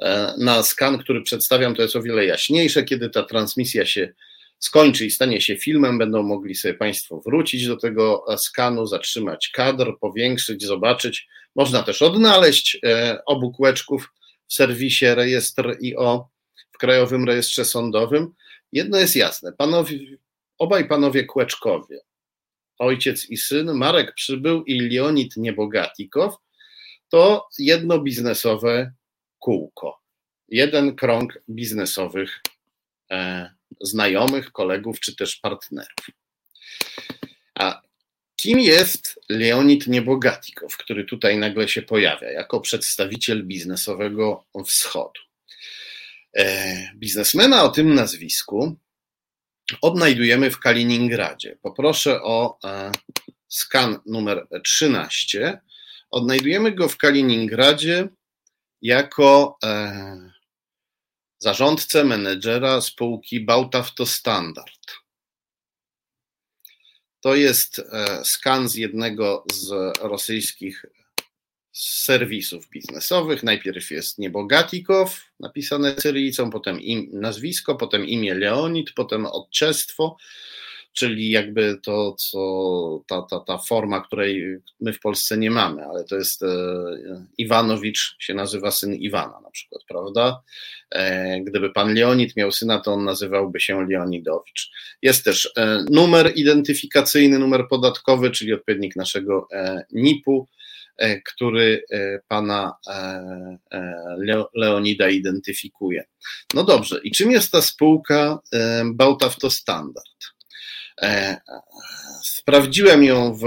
[0.00, 2.84] e, na skan, który przedstawiam, to jest o wiele jaśniejsze.
[2.84, 4.12] Kiedy ta transmisja się
[4.58, 9.92] skończy i stanie się filmem, będą mogli sobie Państwo wrócić do tego skanu, zatrzymać kadr,
[10.00, 11.28] powiększyć, zobaczyć.
[11.54, 14.21] Można też odnaleźć e, obu kłeczków w
[14.52, 16.28] serwisie rejestr IO
[16.72, 18.34] w Krajowym Rejestrze Sądowym.
[18.72, 19.98] Jedno jest jasne, panowie,
[20.58, 22.00] obaj panowie Kłeczkowie,
[22.78, 26.34] ojciec i syn, Marek Przybył i Leonid Niebogatikow,
[27.08, 28.92] to jedno biznesowe
[29.38, 30.00] kółko,
[30.48, 32.42] jeden krąg biznesowych
[33.10, 33.50] e,
[33.80, 36.06] znajomych, kolegów czy też partnerów.
[37.54, 37.82] A
[38.42, 45.20] Kim jest Leonid Niebogatikow, który tutaj nagle się pojawia jako przedstawiciel biznesowego wschodu?
[46.36, 48.76] E, biznesmena o tym nazwisku
[49.80, 51.58] odnajdujemy w Kaliningradzie.
[51.62, 52.92] Poproszę o e,
[53.48, 55.60] skan numer 13.
[56.10, 58.08] Odnajdujemy go w Kaliningradzie
[58.82, 60.30] jako e,
[61.38, 65.01] zarządcę menedżera spółki Bautawto Standard.
[67.22, 70.84] To jest e, skan z jednego z rosyjskich
[71.72, 73.42] serwisów biznesowych.
[73.42, 80.16] Najpierw jest Niebogatikow, napisane cyrylicą, potem im, nazwisko, potem imię Leonid, potem odczestwo,
[80.92, 86.04] czyli jakby to, co ta, ta, ta forma, której my w Polsce nie mamy, ale
[86.04, 86.46] to jest e,
[87.38, 90.42] Iwanowicz, się nazywa syn Iwana na przykład, prawda?
[90.90, 94.70] E, gdyby pan Leonid miał syna, to on nazywałby się Leonidowicz.
[95.02, 99.48] Jest też e, numer identyfikacyjny, numer podatkowy, czyli odpowiednik naszego
[99.92, 100.48] NIP-u,
[101.24, 101.84] który
[102.28, 102.72] pana
[104.54, 106.04] Leonida identyfikuje.
[106.54, 108.38] No dobrze, i czym jest ta spółka
[108.84, 110.04] Bałtawto Standard?
[110.04, 110.41] E,
[112.24, 113.44] sprawdziłem ją w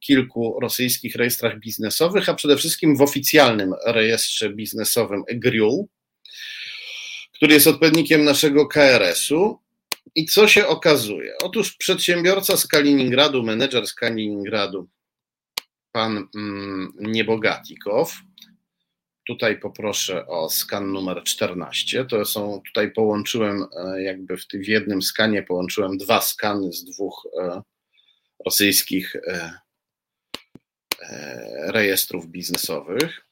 [0.00, 5.84] kilku rosyjskich rejestrach biznesowych, a przede wszystkim w oficjalnym rejestrze biznesowym EGRIUL,
[7.34, 9.58] który jest odpowiednikiem naszego KRS-u.
[10.14, 11.34] I co się okazuje?
[11.42, 14.88] Otóż przedsiębiorca z Kaliningradu, menedżer z Kaliningradu,
[15.92, 18.14] pan mm, Niebogatikow.
[19.28, 22.04] Tutaj poproszę o skan numer 14.
[22.04, 27.28] To są, tutaj połączyłem e, jakby w, tym, jednym skanie połączyłem dwa skany z dwóch
[27.40, 27.62] e,
[28.46, 29.58] rosyjskich e,
[31.66, 33.26] rejestrów biznesowych.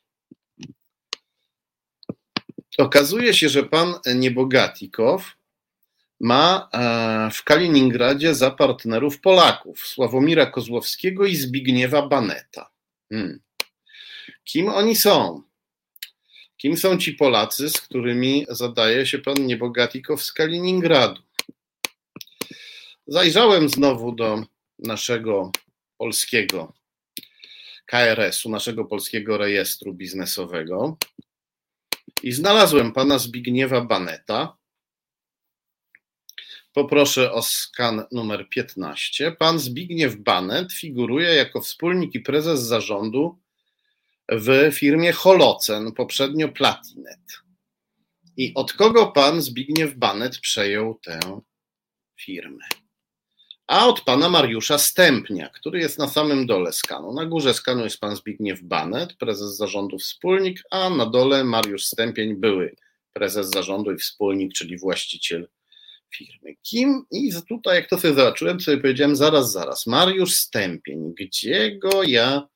[2.78, 5.36] Okazuje się, że pan Niebogatikow
[6.20, 6.68] ma
[7.32, 12.70] w Kaliningradzie za partnerów Polaków Sławomira Kozłowskiego i Zbigniewa Baneta.
[13.08, 13.40] Hmm.
[14.44, 15.45] Kim oni są?
[16.56, 21.22] Kim są ci Polacy, z którymi zadaje się pan Niebogatikow z Kaliningradu?
[23.06, 24.42] Zajrzałem znowu do
[24.78, 25.50] naszego
[25.98, 26.72] polskiego
[27.86, 30.98] KRS-u, naszego polskiego rejestru biznesowego
[32.22, 34.56] i znalazłem pana Zbigniewa Baneta.
[36.72, 39.32] Poproszę o skan numer 15.
[39.32, 43.38] Pan Zbigniew Banet figuruje jako wspólnik i prezes zarządu
[44.32, 47.20] w firmie Holocen, poprzednio Platinet.
[48.36, 51.40] I od kogo pan Zbigniew Banet przejął tę
[52.20, 52.64] firmę?
[53.66, 57.12] A od pana Mariusza Stępnia, który jest na samym dole skanu.
[57.12, 62.36] Na górze skanu jest pan Zbigniew Banet, prezes zarządu wspólnik, a na dole Mariusz Stępień,
[62.36, 62.76] były
[63.12, 65.48] prezes zarządu i wspólnik, czyli właściciel
[66.16, 66.54] firmy.
[66.62, 67.04] Kim?
[67.10, 72.48] I tutaj, jak to sobie zobaczyłem, sobie powiedziałem, zaraz, zaraz, Mariusz Stępień, gdzie go ja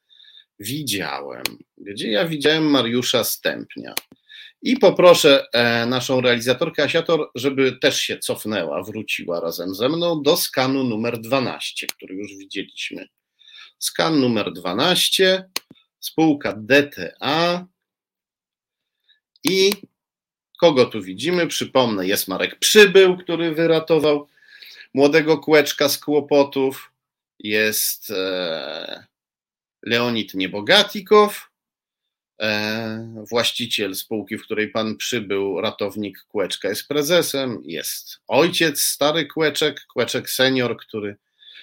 [0.60, 1.42] widziałem?
[1.78, 3.94] Gdzie ja widziałem Mariusza Stępnia?
[4.62, 10.36] I poproszę e, naszą realizatorkę Asiator, żeby też się cofnęła, wróciła razem ze mną do
[10.36, 13.08] skanu numer 12, który już widzieliśmy.
[13.78, 15.48] Skan numer 12,
[16.00, 17.66] spółka DTA
[19.44, 19.72] i
[20.60, 21.46] kogo tu widzimy?
[21.46, 24.28] Przypomnę, jest Marek Przybył, który wyratował
[24.94, 26.92] młodego kółeczka z kłopotów,
[27.38, 29.06] jest e,
[29.82, 31.50] Leonid Niebogatikow,
[32.40, 39.86] e, właściciel spółki, w której pan przybył, ratownik Kłeczka jest prezesem, jest ojciec, stary Kłeczek,
[39.92, 41.16] Kłeczek senior, który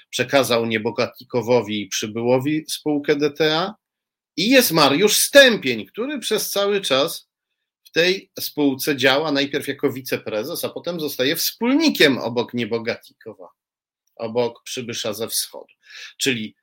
[0.10, 3.76] przekazał Niebogatikowowi i przybyłowi spółkę DTA
[4.38, 7.28] i jest Mariusz Stępień, który przez cały czas
[7.84, 13.50] w tej spółce działa najpierw jako wiceprezes, a potem zostaje wspólnikiem obok Niebogatikowa,
[14.16, 15.74] obok przybysza ze wschodu.
[16.18, 16.56] Czyli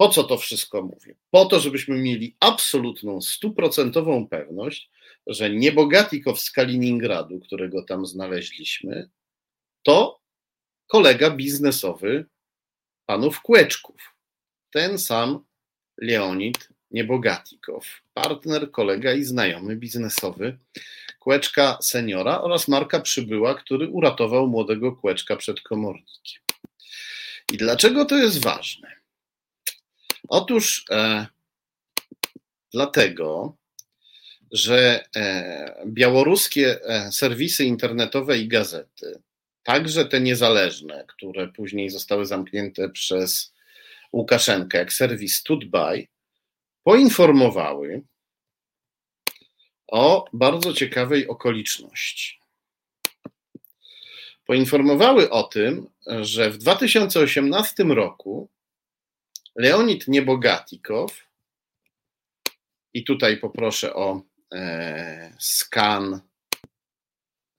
[0.00, 1.14] po co to wszystko mówię?
[1.30, 4.90] Po to, żebyśmy mieli absolutną, stuprocentową pewność,
[5.26, 9.10] że Niebogatikow z Kaliningradu, którego tam znaleźliśmy,
[9.82, 10.20] to
[10.86, 12.26] kolega biznesowy
[13.06, 14.16] panów Kłeczków.
[14.70, 15.44] Ten sam
[15.98, 20.58] Leonid Niebogatikow, partner, kolega i znajomy biznesowy
[21.18, 26.42] Kłeczka seniora oraz Marka Przybyła, który uratował młodego Kłeczka przed komornikiem.
[27.52, 28.99] I dlaczego to jest ważne?
[30.30, 31.26] Otóż e,
[32.72, 33.56] dlatego,
[34.52, 39.22] że e, białoruskie e, serwisy internetowe i gazety,
[39.62, 43.54] także te niezależne, które później zostały zamknięte przez
[44.12, 46.08] Łukaszenkę, jak serwis Tutbaj,
[46.82, 48.02] poinformowały
[49.86, 52.40] o bardzo ciekawej okoliczności.
[54.46, 58.48] Poinformowały o tym, że w 2018 roku
[59.56, 61.30] Leonid Niebogatikow,
[62.94, 64.22] i tutaj poproszę o
[64.54, 66.20] e, skan,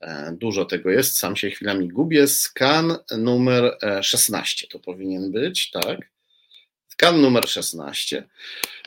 [0.01, 5.71] e, dużo tego jest, sam się chwilami gubię, skan numer 16 e, to powinien być,
[5.71, 6.11] tak?
[6.87, 8.29] Skan numer 16.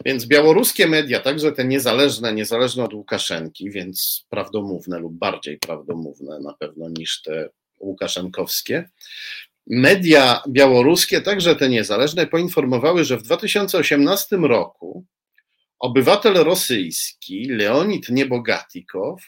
[0.05, 6.53] Więc białoruskie media, także te niezależne, niezależne od Łukaszenki, więc prawdomówne lub bardziej prawdomówne na
[6.53, 7.49] pewno niż te
[7.81, 8.89] łukaszenkowskie,
[9.67, 15.07] Media białoruskie, także te niezależne, poinformowały, że w 2018 roku
[15.79, 19.23] obywatel rosyjski Leonid Niebogatikow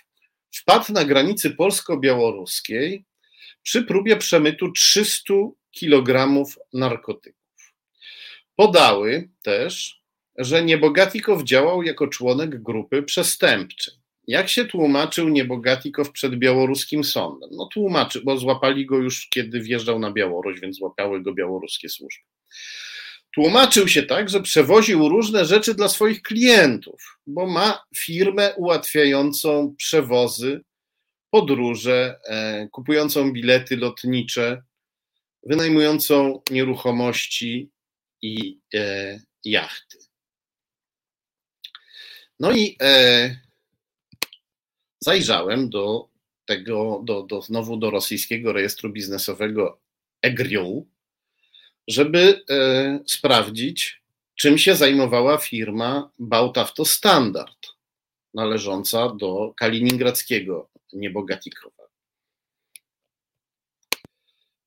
[0.55, 3.05] wpadł na granicy polsko-białoruskiej
[3.63, 5.35] przy próbie przemytu 300
[5.81, 7.75] kg narkotyków.
[8.57, 10.03] Podały też,
[10.39, 13.95] że Niebogatikow działał jako członek grupy przestępczej.
[14.27, 17.51] Jak się tłumaczył Niebogatikow przed białoruskim sądem?
[17.53, 22.25] No tłumaczy, bo złapali go już kiedy wjeżdżał na Białoruś, więc złapały go białoruskie służby.
[23.35, 30.61] Tłumaczył się tak, że przewoził różne rzeczy dla swoich klientów, bo ma firmę ułatwiającą przewozy,
[31.31, 34.63] podróże, e, kupującą bilety lotnicze,
[35.43, 37.71] wynajmującą nieruchomości
[38.23, 39.99] i e, jachty.
[42.41, 43.46] No i e,
[45.01, 46.09] zajrzałem do
[46.47, 49.81] tego, do, do, znowu do rosyjskiego rejestru biznesowego
[50.23, 50.87] EGRIU,
[51.89, 54.03] żeby e, sprawdzić,
[54.35, 57.67] czym się zajmowała firma Bautawto Standard,
[58.35, 61.87] należąca do kaliningradzkiego niebogatikowa.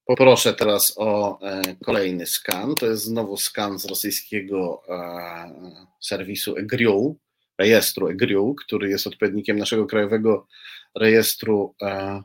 [0.06, 2.76] Poproszę teraz o e, kolejny skan.
[2.76, 7.20] To jest znowu skan z rosyjskiego e, serwisu EGRIU,
[7.60, 10.48] rejestru EGRIU, który jest odpowiednikiem naszego krajowego
[10.96, 12.24] rejestru e,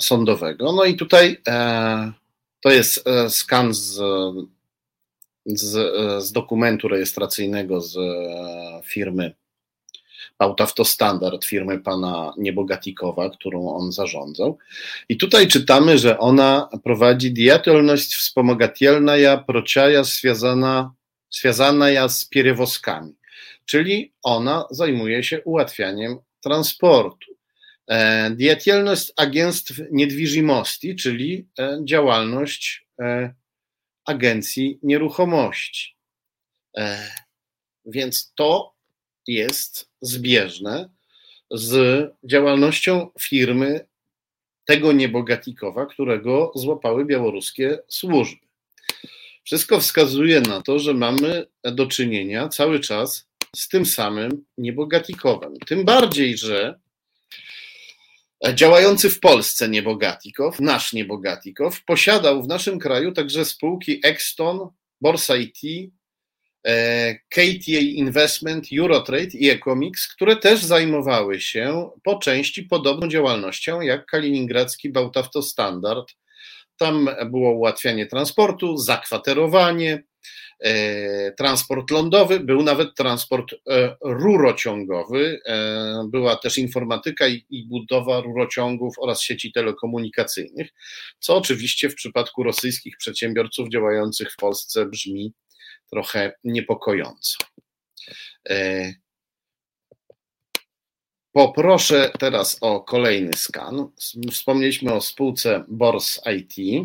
[0.00, 0.72] sądowego.
[0.72, 1.42] No i tutaj
[2.60, 4.00] to jest skan z,
[5.46, 5.72] z,
[6.24, 7.96] z dokumentu rejestracyjnego z
[8.84, 9.34] firmy
[10.84, 14.58] Standard firmy pana Niebogatikowa, którą on zarządzał.
[15.08, 20.92] I tutaj czytamy, że ona prowadzi diatelność wspomagatelna ja prociaja związana,
[21.32, 23.14] związana ja z pierwoskami,
[23.64, 27.32] czyli ona zajmuje się ułatwianiem transportu.
[27.88, 33.34] E, diatelność agentstw niedwiżymości, czyli e, działalność e,
[34.04, 35.96] agencji nieruchomości.
[37.84, 38.74] Więc to
[39.26, 40.90] jest zbieżne
[41.50, 43.86] z działalnością firmy
[44.64, 48.41] tego niebogatikowa, którego złapały białoruskie służby.
[49.44, 55.54] Wszystko wskazuje na to, że mamy do czynienia cały czas z tym samym niebogatikowem.
[55.66, 56.80] Tym bardziej, że
[58.54, 64.68] działający w Polsce niebogatikow, nasz niebogatikow, posiadał w naszym kraju także spółki Exton,
[65.00, 65.60] Borsa IT,
[66.66, 74.06] E, KTA Investment, Eurotrade i Ecomix, które też zajmowały się po części podobną działalnością jak
[74.06, 76.12] kaliningradzki Bałtawto Standard.
[76.76, 80.02] Tam było ułatwianie transportu, zakwaterowanie,
[80.60, 85.40] e, transport lądowy, był nawet transport e, rurociągowy,
[86.08, 90.68] była też informatyka i budowa rurociągów oraz sieci telekomunikacyjnych,
[91.18, 95.32] co oczywiście w przypadku rosyjskich przedsiębiorców działających w Polsce brzmi
[95.90, 97.38] trochę niepokojąco.
[101.32, 103.88] E, poproszę teraz o kolejny skan.
[104.30, 106.84] Wspomnieliśmy o spółce Bors IT.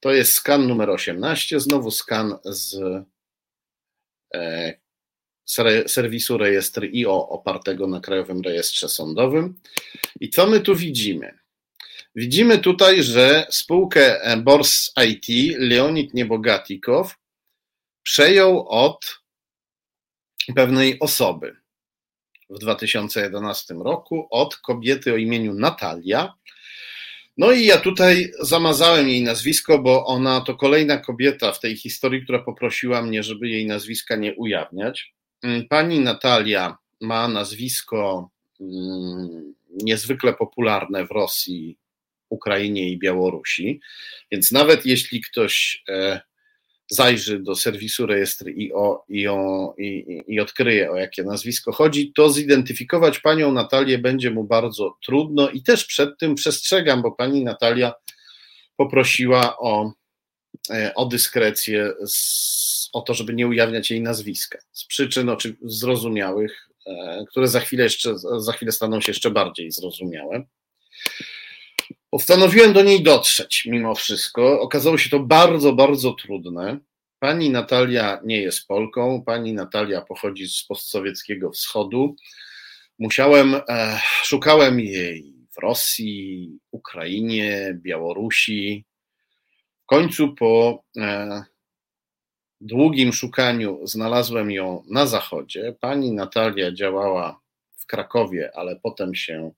[0.00, 2.76] To jest skan numer 18, znowu skan z
[4.34, 4.74] e,
[5.86, 9.58] serwisu rejestr IO opartego na Krajowym Rejestrze Sądowym.
[10.20, 11.38] I co my tu widzimy?
[12.14, 17.14] Widzimy tutaj, że spółkę Bors IT Leonid Niebogatikow
[18.02, 19.20] przejął od
[20.54, 21.59] pewnej osoby
[22.50, 26.34] w 2011 roku, od kobiety o imieniu Natalia.
[27.36, 32.22] No i ja tutaj zamazałem jej nazwisko, bo ona to kolejna kobieta w tej historii,
[32.22, 35.14] która poprosiła mnie, żeby jej nazwiska nie ujawniać.
[35.42, 38.30] Mm, pani Natalia ma nazwisko
[38.60, 41.76] mm, niezwykle popularne w Rosji,
[42.28, 43.80] Ukrainie i Białorusi,
[44.32, 46.20] więc nawet jeśli ktoś e,
[46.90, 52.12] zajrzy do serwisu rejestry i, o, i, o, i, i odkryje, o jakie nazwisko chodzi,
[52.12, 57.44] to zidentyfikować panią Natalię będzie mu bardzo trudno i też przed tym przestrzegam, bo pani
[57.44, 57.92] Natalia
[58.76, 59.92] poprosiła o,
[60.70, 61.92] e, o dyskrecję,
[62.92, 65.30] o to, żeby nie ujawniać jej nazwiska, z przyczyn
[65.62, 70.44] zrozumiałych, e, które za chwilę, jeszcze, za chwilę staną się jeszcze bardziej zrozumiałe.
[72.10, 74.60] Postanowiłem do niej dotrzeć mimo wszystko.
[74.60, 76.78] Okazało się to bardzo, bardzo trudne.
[77.18, 82.16] Pani Natalia nie jest Polką, pani Natalia pochodzi z postsowieckiego wschodu.
[82.98, 88.84] Musiałem, e, szukałem jej w Rosji, Ukrainie, Białorusi.
[89.82, 91.42] W końcu po e,
[92.60, 95.74] długim szukaniu znalazłem ją na zachodzie.
[95.80, 97.40] Pani Natalia działała
[97.76, 99.52] w Krakowie, ale potem się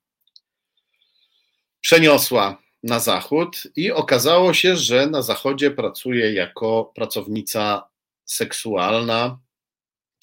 [1.82, 7.88] przeniosła na zachód i okazało się, że na zachodzie pracuje jako pracownica
[8.24, 9.38] seksualna,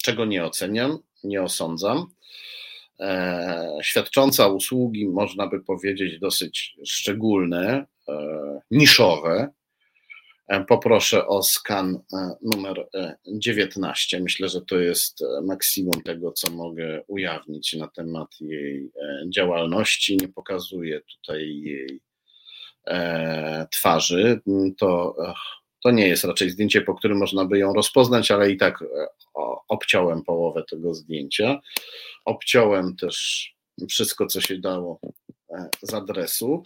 [0.02, 2.06] czego nie oceniam, nie osądzam.
[3.00, 8.16] E, świadcząca usługi, można by powiedzieć, dosyć szczególne, e,
[8.70, 9.48] niszowe.
[10.50, 12.88] E, poproszę o skan e, numer
[13.26, 14.16] 19.
[14.16, 18.90] E, Myślę, że to jest maksimum tego, co mogę ujawnić na temat jej
[19.34, 20.16] działalności.
[20.16, 22.00] Nie pokazuję tutaj jej
[23.70, 24.40] twarzy.
[24.78, 25.16] To,
[25.82, 28.84] to nie jest raczej zdjęcie, po którym można by ją rozpoznać, ale i tak
[29.68, 31.60] obciąłem połowę tego zdjęcia.
[32.24, 33.48] Obciąłem też
[33.88, 35.00] wszystko, co się dało
[35.82, 36.62] z adresu.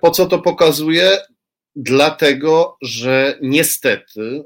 [0.00, 1.18] Po co to pokazuje?
[1.76, 4.44] Dlatego że niestety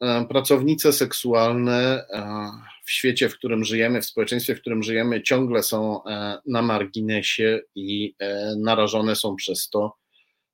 [0.00, 2.50] e, pracownice seksualne e,
[2.84, 7.60] w świecie, w którym żyjemy, w społeczeństwie, w którym żyjemy, ciągle są e, na marginesie
[7.74, 8.14] i
[8.58, 9.96] narażone są przez to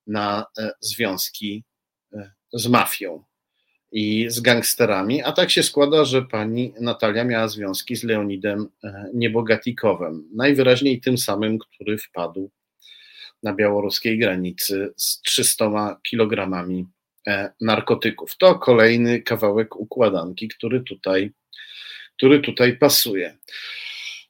[0.06, 0.44] na
[0.80, 1.64] związki
[2.52, 3.24] z mafią
[3.92, 8.68] i z gangsterami, a tak się składa, że pani Natalia miała związki z Leonidem
[9.14, 12.50] Niebogatikowem, najwyraźniej tym samym, który wpadł
[13.42, 16.86] na białoruskiej granicy z 300 kilogramami
[17.60, 18.36] narkotyków.
[18.36, 21.32] To kolejny kawałek układanki, który tutaj,
[22.16, 23.38] który tutaj pasuje.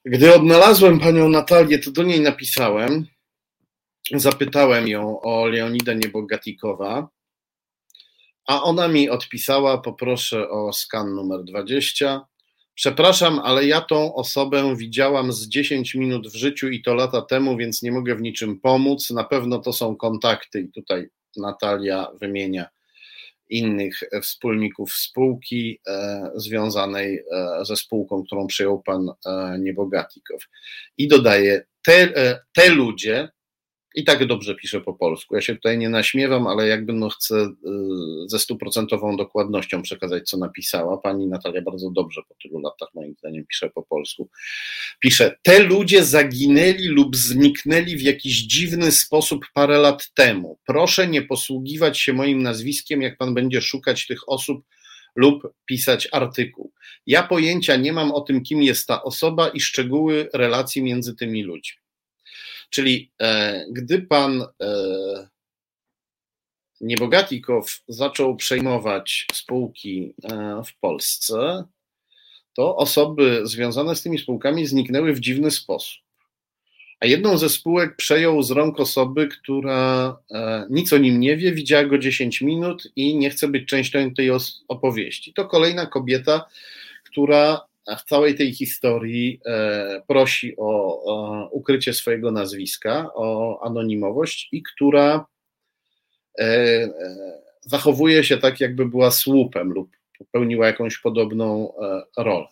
[0.04, 3.06] Gdy odnalazłem panią Natalię, to do niej napisałem,
[4.14, 7.08] zapytałem ją o Leonida Niebogatikowa,
[8.48, 12.26] a ona mi odpisała, poproszę o skan numer 20.
[12.80, 17.56] Przepraszam, ale ja tą osobę widziałam z 10 minut w życiu i to lata temu,
[17.56, 19.10] więc nie mogę w niczym pomóc.
[19.10, 22.68] Na pewno to są kontakty i tutaj Natalia wymienia
[23.48, 30.42] innych wspólników spółki e, związanej e, ze spółką, którą przejął pan e, Niebogatikow.
[30.98, 32.08] I dodaje, te,
[32.52, 33.28] te ludzie,
[33.94, 35.34] i tak dobrze piszę po polsku.
[35.34, 37.48] Ja się tutaj nie naśmiewam, ale jakby no chcę y,
[38.26, 40.98] ze stuprocentową dokładnością przekazać, co napisała.
[40.98, 44.28] Pani Natalia bardzo dobrze po tylu latach, moim zdaniem, pisze po polsku.
[45.00, 50.58] Pisze: Te ludzie zaginęli lub zniknęli w jakiś dziwny sposób parę lat temu.
[50.66, 54.64] Proszę nie posługiwać się moim nazwiskiem, jak pan będzie szukać tych osób
[55.16, 56.72] lub pisać artykuł.
[57.06, 61.42] Ja pojęcia nie mam o tym, kim jest ta osoba i szczegóły relacji między tymi
[61.42, 61.89] ludźmi.
[62.70, 65.28] Czyli e, gdy pan e,
[66.80, 71.64] Niebogatikow zaczął przejmować spółki e, w Polsce,
[72.56, 76.00] to osoby związane z tymi spółkami zniknęły w dziwny sposób.
[77.00, 80.16] A jedną ze spółek przejął z rąk osoby, która
[80.70, 84.30] nic o nim nie wie, widziała go 10 minut i nie chce być częścią tej
[84.68, 85.32] opowieści.
[85.32, 86.46] To kolejna kobieta,
[87.04, 95.26] która w całej tej historii e, prosi o, ukrycie swojego nazwiska, o anonimowość i która
[96.38, 96.90] e, e,
[97.60, 99.90] zachowuje się tak, jakby była słupem lub
[100.32, 101.72] pełniła jakąś podobną
[102.16, 102.46] rolę.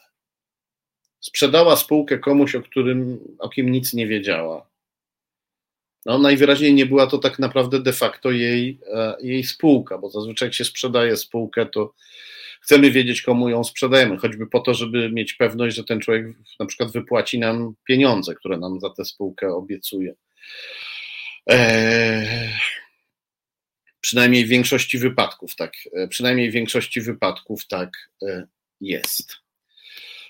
[1.20, 4.68] Sprzedała spółkę komuś, o którym, o kim nic nie wiedziała.
[6.06, 8.80] No, najwyraźniej nie była to tak naprawdę de facto jej,
[9.20, 11.94] jej spółka, bo zazwyczaj jak się sprzedaje spółkę, to
[12.68, 16.26] chcemy wiedzieć, komu ją sprzedajemy, choćby po to, żeby mieć pewność, że ten człowiek
[16.60, 20.14] na przykład wypłaci nam pieniądze, które nam za tę spółkę obiecuje.
[21.46, 22.48] Eee,
[24.00, 27.90] przynajmniej w większości wypadków tak, e, przynajmniej w większości wypadków tak
[28.22, 28.46] e,
[28.80, 29.36] jest.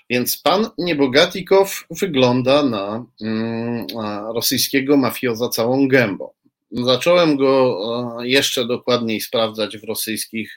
[0.09, 6.29] Więc pan Niebogatikow wygląda na, mm, na rosyjskiego mafioza całą gębą.
[6.71, 7.79] Zacząłem go
[8.21, 10.55] e, jeszcze dokładniej sprawdzać w rosyjskich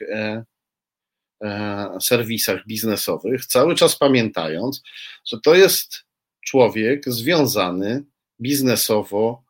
[2.01, 4.83] serwisach biznesowych, cały czas pamiętając,
[5.25, 6.03] że to jest
[6.45, 8.03] człowiek związany
[8.41, 9.43] biznesowo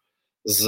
[0.46, 0.68] z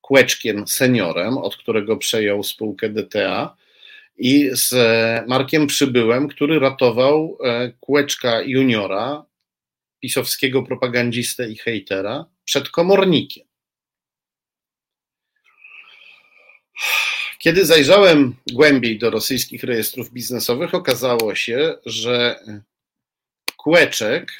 [0.00, 3.56] Kłeczkiem seniorem, od którego przejął spółkę DTA,
[4.20, 4.74] i z
[5.28, 9.24] Markiem Przybyłem, który ratował e, Kłeczka juniora,
[10.00, 13.46] pisowskiego propagandzistę i hejtera, przed komornikiem.
[17.42, 22.40] Kiedy zajrzałem głębiej do rosyjskich rejestrów biznesowych, okazało się, że
[23.56, 24.32] Kłeczek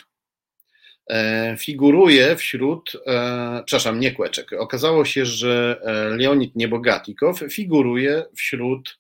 [1.11, 8.99] e, figuruje wśród, e, przepraszam, nie Kłeczek, okazało się, że e, Leonid Niebogatikow figuruje wśród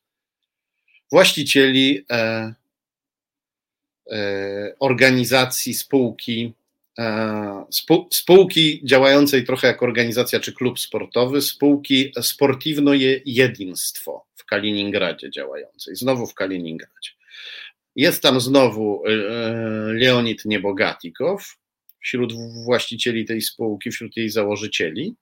[1.10, 2.06] właścicieli
[4.78, 6.54] organizacji spółki
[8.10, 12.92] spółki działającej trochę jak organizacja czy klub sportowy, spółki Sportiwno
[13.26, 17.10] Jedinstwo w Kaliningradzie działającej, znowu w Kaliningradzie.
[17.96, 19.10] Jest tam znowu e,
[19.92, 21.56] Leonid Niebogatikow
[22.00, 22.32] wśród
[22.64, 25.16] właścicieli tej spółki, wśród jej założycieli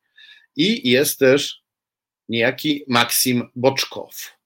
[0.57, 1.63] i jest też
[2.29, 4.39] niejaki Maksim Boczkow.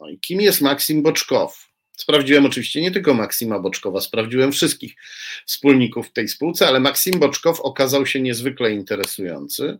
[0.00, 1.67] No i kim jest Maksim Boczkow?
[1.98, 4.96] Sprawdziłem oczywiście nie tylko Maksima Boczkowa, sprawdziłem wszystkich
[5.46, 9.78] wspólników w tej spółce, ale Maksim Boczkow okazał się niezwykle interesujący.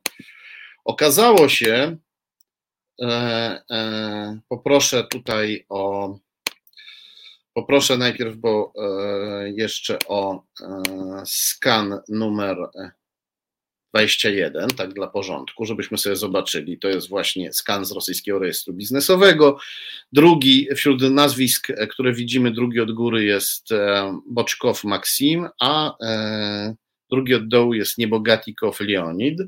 [0.84, 1.96] Okazało się,
[3.02, 3.06] e,
[3.70, 6.14] e, poproszę tutaj o,
[7.54, 10.82] poproszę najpierw, bo e, jeszcze o e,
[11.26, 12.56] skan numer
[13.94, 16.78] 21, tak dla porządku, żebyśmy sobie zobaczyli.
[16.78, 19.58] To jest właśnie skan z rosyjskiego rejestru biznesowego.
[20.12, 26.74] Drugi, wśród nazwisk, które widzimy, drugi od góry jest e, Boczkow Maksim, a e,
[27.10, 29.38] drugi od dołu jest Niebogatikow Leonid.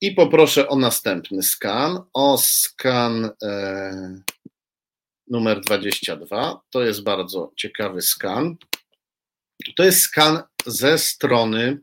[0.00, 4.22] I poproszę o następny skan, o skan e,
[5.28, 6.60] numer 22.
[6.70, 8.56] To jest bardzo ciekawy skan.
[9.76, 11.80] To jest skan ze strony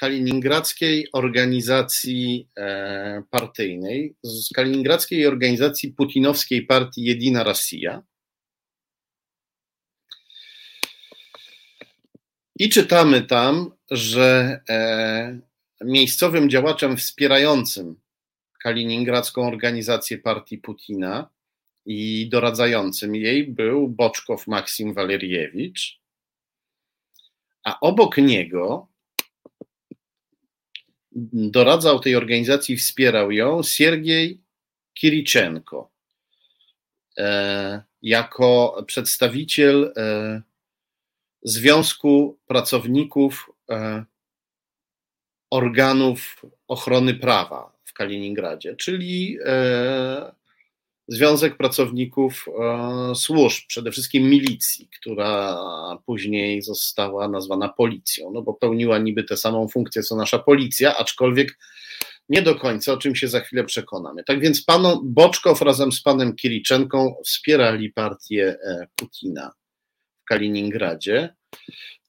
[0.00, 8.02] kaliningradzkiej organizacji e, partyjnej, z kaliningradzkiej organizacji putinowskiej partii Jedina Rosja.
[12.58, 15.40] I czytamy tam, że e,
[15.84, 18.00] miejscowym działaczem wspierającym
[18.62, 21.30] kaliningradzką organizację partii Putina
[21.86, 26.00] i doradzającym jej był Boczkow Maksim Waleriewicz,
[27.64, 28.88] a obok niego
[31.32, 34.40] doradzał tej organizacji, wspierał ją Siergiej
[34.94, 35.90] Kiriczenko.
[37.18, 40.42] E, jako przedstawiciel e,
[41.42, 44.04] Związku Pracowników e,
[45.50, 49.38] Organów Ochrony Prawa w Kaliningradzie, czyli
[51.08, 55.58] Związek Pracowników e, Służb, przede wszystkim milicji, która
[56.06, 61.58] później została nazwana policją, no bo pełniła niby tę samą funkcję co nasza policja, aczkolwiek
[62.28, 64.24] nie do końca, o czym się za chwilę przekonamy.
[64.24, 69.50] Tak więc pan Boczkow razem z panem Kiriczenką wspierali partię e, Putina
[70.20, 71.34] w Kaliningradzie.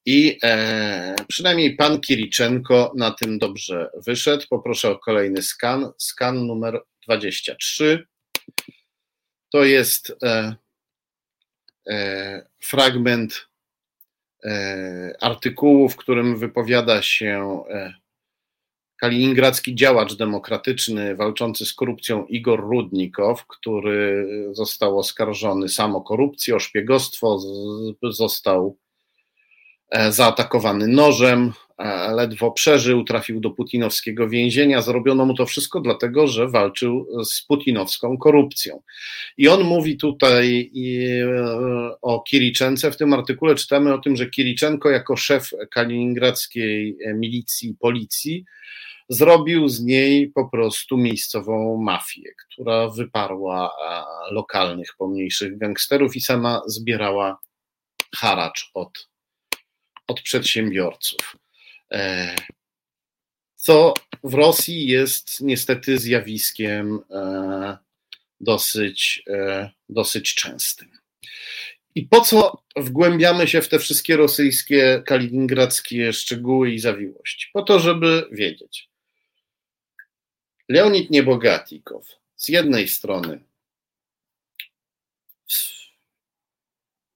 [0.06, 4.46] I e, przynajmniej pan Kiriczenko na tym dobrze wyszedł.
[4.50, 5.92] Poproszę o kolejny skan.
[5.98, 8.08] Skan numer 23
[9.50, 10.56] to jest e,
[11.90, 13.48] e, fragment
[14.46, 17.94] e, artykułu, w którym wypowiada się e,
[19.00, 26.60] kaliningradzki działacz demokratyczny walczący z korupcją Igor Rudnikow, który został oskarżony sam o korupcję, o
[26.60, 27.40] szpiegostwo,
[28.04, 28.89] został e,
[30.10, 31.54] zaatakowany nożem,
[32.16, 34.82] ledwo przeżył, trafił do putinowskiego więzienia.
[34.82, 38.82] Zrobiono mu to wszystko dlatego, że walczył z putinowską korupcją.
[39.38, 42.92] I on mówi tutaj e, o Kiriczence.
[42.92, 48.46] W tym artykule czytamy o tym, że Kiriczenko jako szef kaliningradzkiej milicji, policji,
[49.10, 53.72] zrobił z niej po prostu miejscową mafię, która wyparła
[54.32, 57.38] lokalnych, pomniejszych gangsterów i sama zbierała
[58.16, 59.10] haracz od,
[60.10, 61.38] od przedsiębiorców.
[61.92, 62.36] E,
[63.56, 67.78] co w Rosji jest niestety zjawiskiem e,
[68.40, 70.90] dosyć, e, dosyć częstym.
[71.96, 77.50] I po co wgłębiamy się w te wszystkie rosyjskie, kaliningradzkie szczegóły i zawiłości?
[77.54, 78.90] Po to, żeby wiedzieć.
[80.70, 82.06] Leonid Niebogatikow
[82.36, 83.49] z jednej strony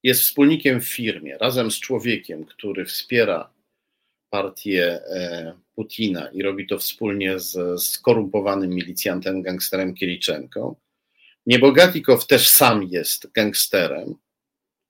[0.03, 3.53] jest wspólnikiem w firmie razem z człowiekiem, który wspiera
[4.30, 10.75] partię e, Putina i robi to wspólnie z skorumpowanym milicjantem, gangsterem Kiriczenką.
[11.45, 14.15] Niebogatikow też sam jest gangsterem,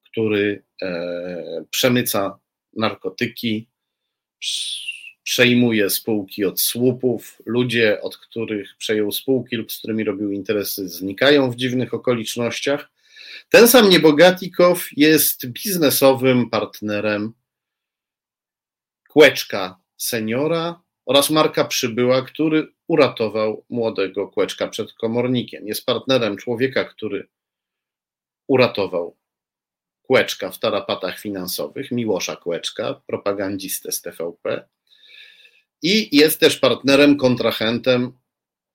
[0.03, 2.40] który e, przemyca
[2.73, 3.68] narkotyki,
[5.23, 7.41] przejmuje spółki od słupów.
[7.45, 12.93] Ludzie, od których przejął spółki lub z którymi robił interesy, znikają w dziwnych okolicznościach.
[13.49, 17.34] Ten sam Niebogatikow jest biznesowym partnerem
[19.10, 25.68] Kłeczka seniora oraz Marka Przybyła, który uratował młodego Kłeczka przed komornikiem.
[25.68, 27.28] Jest partnerem człowieka, który
[28.48, 29.18] uratował
[30.02, 34.68] Kłeczka w tarapatach finansowych, Miłosza Kłeczka, propagandzistę z TVP.
[35.82, 38.11] I jest też partnerem, kontrahentem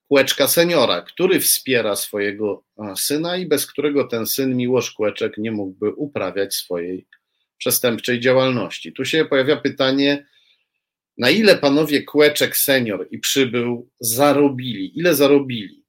[0.09, 2.65] Kłeczka seniora, który wspiera swojego
[2.97, 7.07] syna i bez którego ten syn Miłosz Kłeczek nie mógłby uprawiać swojej
[7.59, 8.93] przestępczej działalności.
[8.93, 10.27] Tu się pojawia pytanie,
[11.19, 15.85] na ile panowie Kłeczek senior i przybył zarobili, ile zarobili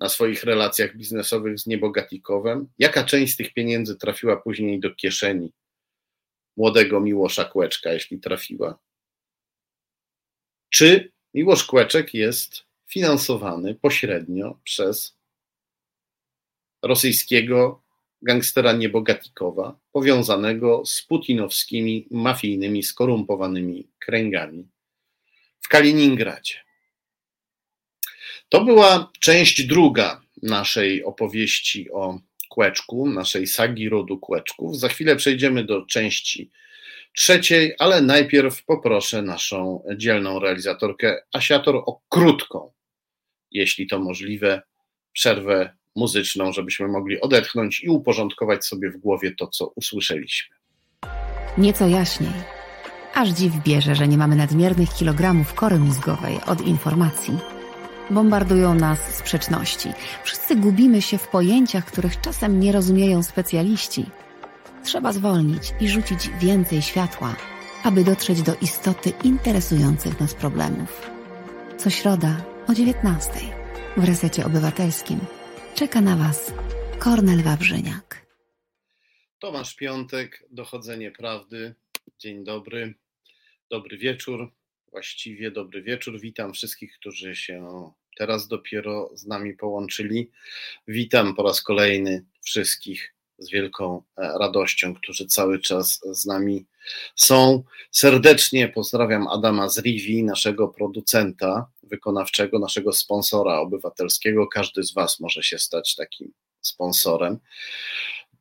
[0.00, 5.52] na swoich relacjach biznesowych z Niebogatikowem, jaka część z tych pieniędzy trafiła później do kieszeni
[6.56, 8.78] młodego Miłosza Kłeczka, jeśli trafiła.
[10.68, 15.16] Czy Miłosz Kłeczek jest finansowany pośrednio przez
[16.82, 17.82] rosyjskiego
[18.22, 24.68] gangstera Niebogatikowa, powiązanego z putinowskimi, mafijnymi, skorumpowanymi kręgami
[25.60, 26.54] w Kaliningradzie.
[28.48, 34.78] To była część druga naszej opowieści o Kłeczku, naszej sagi rodu Kłeczków.
[34.78, 36.50] Za chwilę przejdziemy do części
[37.12, 42.72] trzeciej, ale najpierw poproszę naszą dzielną realizatorkę Asiator o krótką,
[43.50, 44.62] jeśli to możliwe,
[45.12, 50.56] przerwę muzyczną, żebyśmy mogli odetchnąć i uporządkować sobie w głowie to, co usłyszeliśmy.
[51.58, 52.32] Nieco jaśniej.
[53.14, 57.38] Aż dziw bierze, że nie mamy nadmiernych kilogramów kory mózgowej od informacji.
[58.10, 59.88] Bombardują nas sprzeczności.
[60.24, 64.04] Wszyscy gubimy się w pojęciach, których czasem nie rozumieją specjaliści.
[64.84, 67.36] Trzeba zwolnić i rzucić więcej światła
[67.84, 71.10] aby dotrzeć do istoty interesujących nas problemów.
[71.78, 72.36] Co środa
[72.68, 73.30] o 19
[73.96, 75.20] w resecie obywatelskim
[75.74, 76.52] czeka na Was
[76.98, 78.26] Kornel Wawrzyniak.
[79.38, 81.74] Tomasz Piątek, Dochodzenie Prawdy.
[82.18, 82.94] Dzień dobry,
[83.70, 84.52] dobry wieczór,
[84.90, 86.20] właściwie dobry wieczór.
[86.20, 90.30] Witam wszystkich, którzy się teraz dopiero z nami połączyli.
[90.88, 96.66] Witam po raz kolejny wszystkich z wielką e, radością, którzy cały czas z nami
[97.16, 97.64] są.
[97.90, 104.46] Serdecznie pozdrawiam Adama z Rivi, naszego producenta wykonawczego, naszego sponsora obywatelskiego.
[104.46, 107.38] Każdy z Was może się stać takim sponsorem.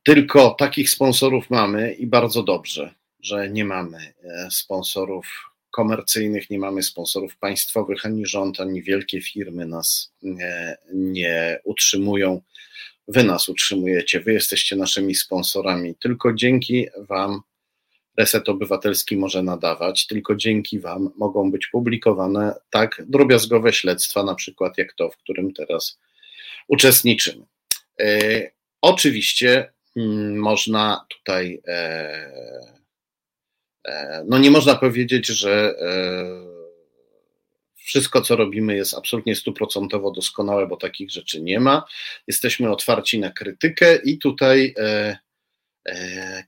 [0.04, 5.26] Tylko takich sponsorów mamy i bardzo dobrze, że nie mamy e, sponsorów
[5.72, 12.42] komercyjnych, nie mamy sponsorów państwowych, ani rząd, ani wielkie firmy nas nie, nie utrzymują.
[13.08, 15.96] Wy nas utrzymujecie, wy jesteście naszymi sponsorami.
[15.96, 17.42] Tylko dzięki Wam
[18.18, 24.78] Reset Obywatelski może nadawać, tylko dzięki Wam mogą być publikowane tak drobiazgowe śledztwa, na przykład
[24.78, 26.00] jak to, w którym teraz
[26.68, 27.46] uczestniczymy.
[28.00, 28.42] E,
[28.82, 31.74] oczywiście mm, można tutaj, e,
[33.86, 36.58] e, no nie można powiedzieć, że e,
[37.76, 41.86] wszystko, co robimy, jest absolutnie stuprocentowo doskonałe, bo takich rzeczy nie ma.
[42.28, 45.18] Jesteśmy otwarci na krytykę i tutaj e,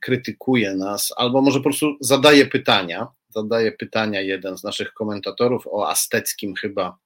[0.02, 3.08] krytykuje nas, albo może po prostu zadaje pytania.
[3.30, 6.98] Zadaje pytania jeden z naszych komentatorów o asteckim chyba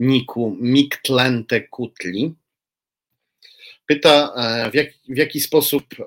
[0.00, 2.34] niku Miktlente Kutli.
[3.90, 6.04] Pyta, e, w, jak, w jaki sposób e,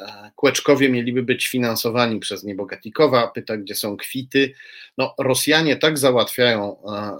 [0.00, 3.28] e, kłeczkowie mieliby być finansowani przez Niebogatikowa.
[3.28, 4.52] Pyta, gdzie są kwity.
[4.98, 6.76] No, Rosjanie tak załatwiają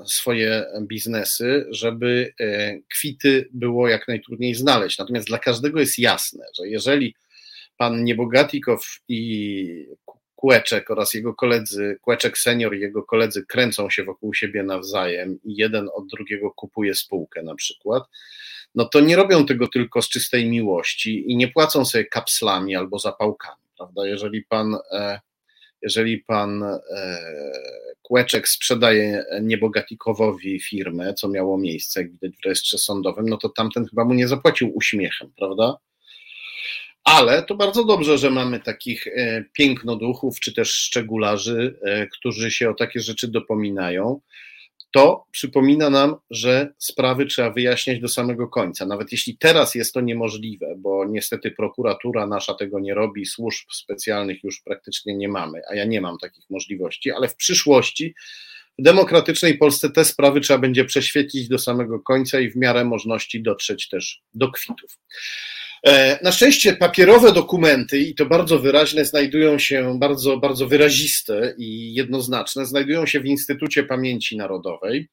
[0.07, 2.35] swoje biznesy, żeby
[2.91, 4.99] kwity było jak najtrudniej znaleźć.
[4.99, 7.15] Natomiast dla każdego jest jasne, że jeżeli
[7.77, 9.87] pan Niebogatikow i
[10.35, 15.57] Kłeczek oraz jego koledzy, Kłeczek senior i jego koledzy kręcą się wokół siebie nawzajem i
[15.57, 18.05] jeden od drugiego kupuje spółkę na przykład,
[18.75, 22.99] no to nie robią tego tylko z czystej miłości i nie płacą sobie kapslami albo
[22.99, 24.07] zapałkami, prawda?
[24.07, 25.21] Jeżeli pan, e,
[25.83, 26.79] jeżeli pan e,
[28.03, 33.87] Kłeczek sprzedaje niebogatikowowi firmę, co miało miejsce, jak widać w rejestrze sądowym, no to tamten
[33.87, 35.77] chyba mu nie zapłacił uśmiechem, prawda?
[37.05, 41.79] Ale to bardzo dobrze, że mamy takich e, pięknoduchów, czy też szczegularzy,
[42.13, 44.21] którzy się o takie rzeczy dopominają
[44.93, 48.87] to przypomina nam, że sprawy trzeba wyjaśniać do samego końca.
[48.87, 54.45] Nawet jeśli teraz jest to niemożliwe, bo niestety prokuratura nasza tego nie robi, służb specjalnych
[54.45, 58.15] już praktycznie nie mamy, a ja nie mam takich możliwości, ale w przyszłości
[58.79, 63.43] w demokratycznej Polsce te sprawy trzeba będzie prześwietlić do samego końca i w miarę możliwości
[63.43, 64.99] dotrzeć też do kwitów.
[65.83, 71.95] E, na szczęście papierowe dokumenty, i to bardzo wyraźne, znajdują się, bardzo, bardzo wyraziste i
[71.95, 75.09] jednoznaczne, znajdują się w Instytucie Pamięci Narodowej.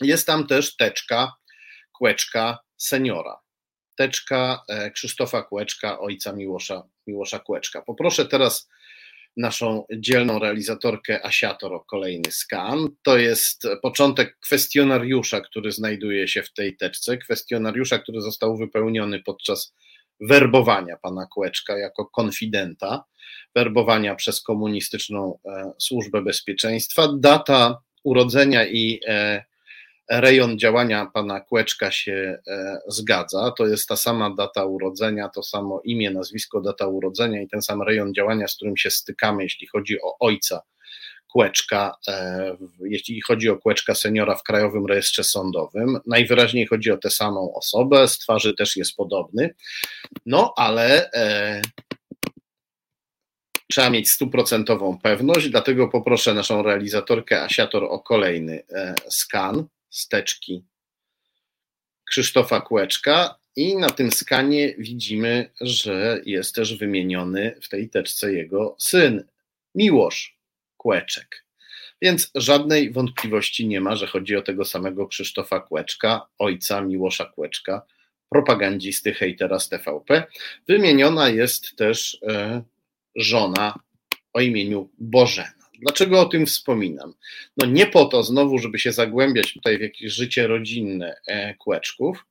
[0.00, 1.32] Jest tam też teczka,
[1.92, 3.36] kłeczka seniora.
[3.96, 7.82] Teczka e, Krzysztofa Kłeczka, ojca Miłosza, Miłosza Kłeczka.
[7.82, 8.68] Poproszę teraz
[9.38, 12.88] naszą dzielną realizatorkę Asiator o kolejny skan.
[13.02, 17.18] To jest początek kwestionariusza, który znajduje się w tej teczce.
[17.18, 19.74] Kwestionariusza, który został wypełniony podczas
[20.20, 23.04] werbowania pana Kłeczka jako konfidenta,
[23.54, 27.08] werbowania przez komunistyczną e, służbę bezpieczeństwa.
[27.20, 29.44] Data urodzenia i e,
[30.10, 33.52] rejon działania pana Kłeczka się e, zgadza.
[33.58, 37.82] To jest ta sama data urodzenia, to samo imię, nazwisko, data urodzenia i ten sam
[37.82, 40.62] rejon działania, z którym się stykamy, jeśli chodzi o ojca
[41.32, 45.98] Kłeczka, e, jeśli chodzi o Kłeczka seniora w Krajowym Rejestrze Sądowym.
[46.06, 49.54] Najwyraźniej chodzi o tę samą osobę, z twarzy też jest podobny.
[50.26, 51.62] No ale e,
[53.70, 60.64] trzeba mieć stuprocentową pewność, dlatego poproszę naszą realizatorkę Asiator o kolejny e, skan steczki
[62.04, 68.76] Krzysztofa Kłeczka i na tym skanie widzimy, że jest też wymieniony w tej teczce jego
[68.78, 69.24] syn,
[69.74, 70.38] Miłosz
[70.76, 71.44] Kłeczek.
[72.02, 77.82] Więc żadnej wątpliwości nie ma, że chodzi o tego samego Krzysztofa Kłeczka, ojca Miłosza Kłeczka,
[78.30, 80.24] propagandzisty hejtera z TVP.
[80.68, 82.62] Wymieniona jest też e,
[83.16, 83.74] żona
[84.32, 85.57] o imieniu Bożena.
[85.78, 87.14] Dlaczego o tym wspominam?
[87.56, 92.24] No nie po to znowu, żeby się zagłębiać tutaj w jakieś życie rodzinne e, kłeczków,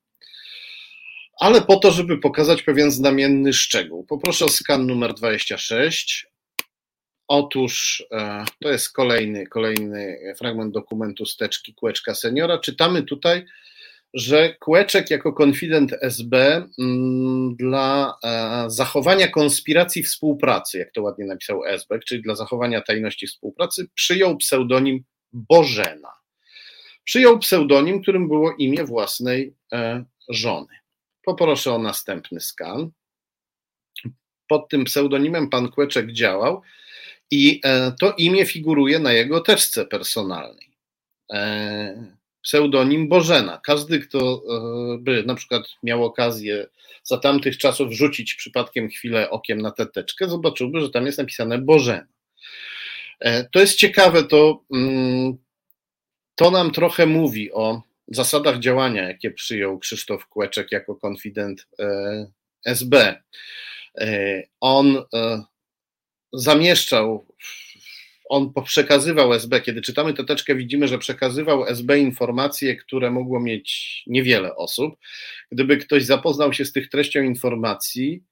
[1.40, 4.06] ale po to, żeby pokazać pewien znamienny szczegół.
[4.06, 6.28] Poproszę o skan numer 26.
[7.28, 12.58] Otóż e, to jest kolejny, kolejny fragment dokumentu steczki Kłeczka Seniora.
[12.58, 13.46] Czytamy tutaj,
[14.14, 21.66] że Kłeczek jako konfident SB mm, dla e, zachowania konspiracji współpracy, jak to ładnie napisał
[21.66, 25.04] SB, czyli dla zachowania tajności współpracy, przyjął pseudonim
[25.34, 26.12] Bożena.
[27.04, 30.76] Przyjął pseudonim, którym było imię własnej e, żony.
[31.24, 32.92] Poproszę o następny skan.
[34.48, 36.62] Pod tym pseudonimem pan Kłeczek działał
[37.32, 40.68] i e, to imię figuruje na jego teczce personalnej
[42.42, 43.62] pseudonim Bożena.
[43.66, 46.68] Każdy, kto e, by na przykład miał okazję
[47.04, 51.58] za tamtych czasów rzucić przypadkiem chwilę okiem na tę teczkę, zobaczyłby, że tam jest napisane
[51.58, 52.08] Bożena.
[53.20, 55.38] E, to jest ciekawe, to, mm,
[56.36, 62.28] to nam trochę mówi o zasadach działania, jakie przyjął Krzysztof Kłeczek jako konfident e,
[62.66, 63.24] SB.
[64.60, 65.04] On
[66.34, 67.26] zamieszczał
[68.30, 74.56] on przekazywał SB, kiedy czytamy teczkę, widzimy, że przekazywał SB informacje, które mogło mieć niewiele
[74.56, 74.96] osób.
[75.52, 78.24] Gdyby ktoś zapoznał się z tych treścią informacji,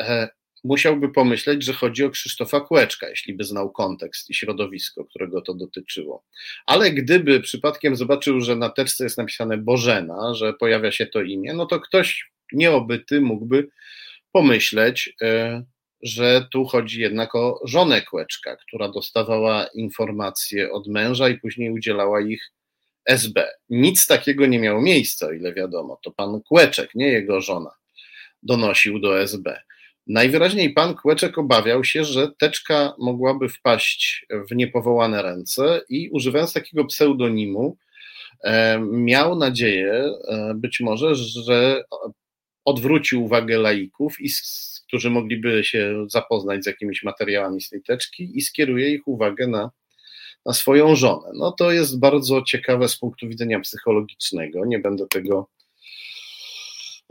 [0.00, 0.28] e,
[0.64, 5.54] musiałby pomyśleć, że chodzi o Krzysztofa Kłeczka, jeśli by znał kontekst i środowisko, którego to
[5.54, 6.24] dotyczyło.
[6.66, 11.54] Ale gdyby przypadkiem zobaczył, że na teczce jest napisane Bożena, że pojawia się to imię,
[11.54, 13.68] no to ktoś nieobyty mógłby
[14.32, 15.64] pomyśleć, e,
[16.04, 22.20] że tu chodzi jednak o żonę Kłeczka, która dostawała informacje od męża i później udzielała
[22.20, 22.52] ich
[23.04, 23.46] SB.
[23.70, 25.98] Nic takiego nie miało miejsca, o ile wiadomo.
[26.02, 27.70] To pan Kłeczek, nie jego żona,
[28.42, 29.60] donosił do SB.
[30.06, 36.84] Najwyraźniej pan Kłeczek obawiał się, że teczka mogłaby wpaść w niepowołane ręce i używając takiego
[36.84, 37.76] pseudonimu,
[38.44, 39.92] e, miał nadzieję
[40.28, 41.84] e, być może, że
[42.64, 44.28] odwróci uwagę laików i
[44.94, 49.70] którzy mogliby się zapoznać z jakimiś materiałami z tej teczki i skieruje ich uwagę na,
[50.46, 51.30] na swoją żonę.
[51.34, 54.64] No to jest bardzo ciekawe z punktu widzenia psychologicznego.
[54.66, 55.48] Nie będę tego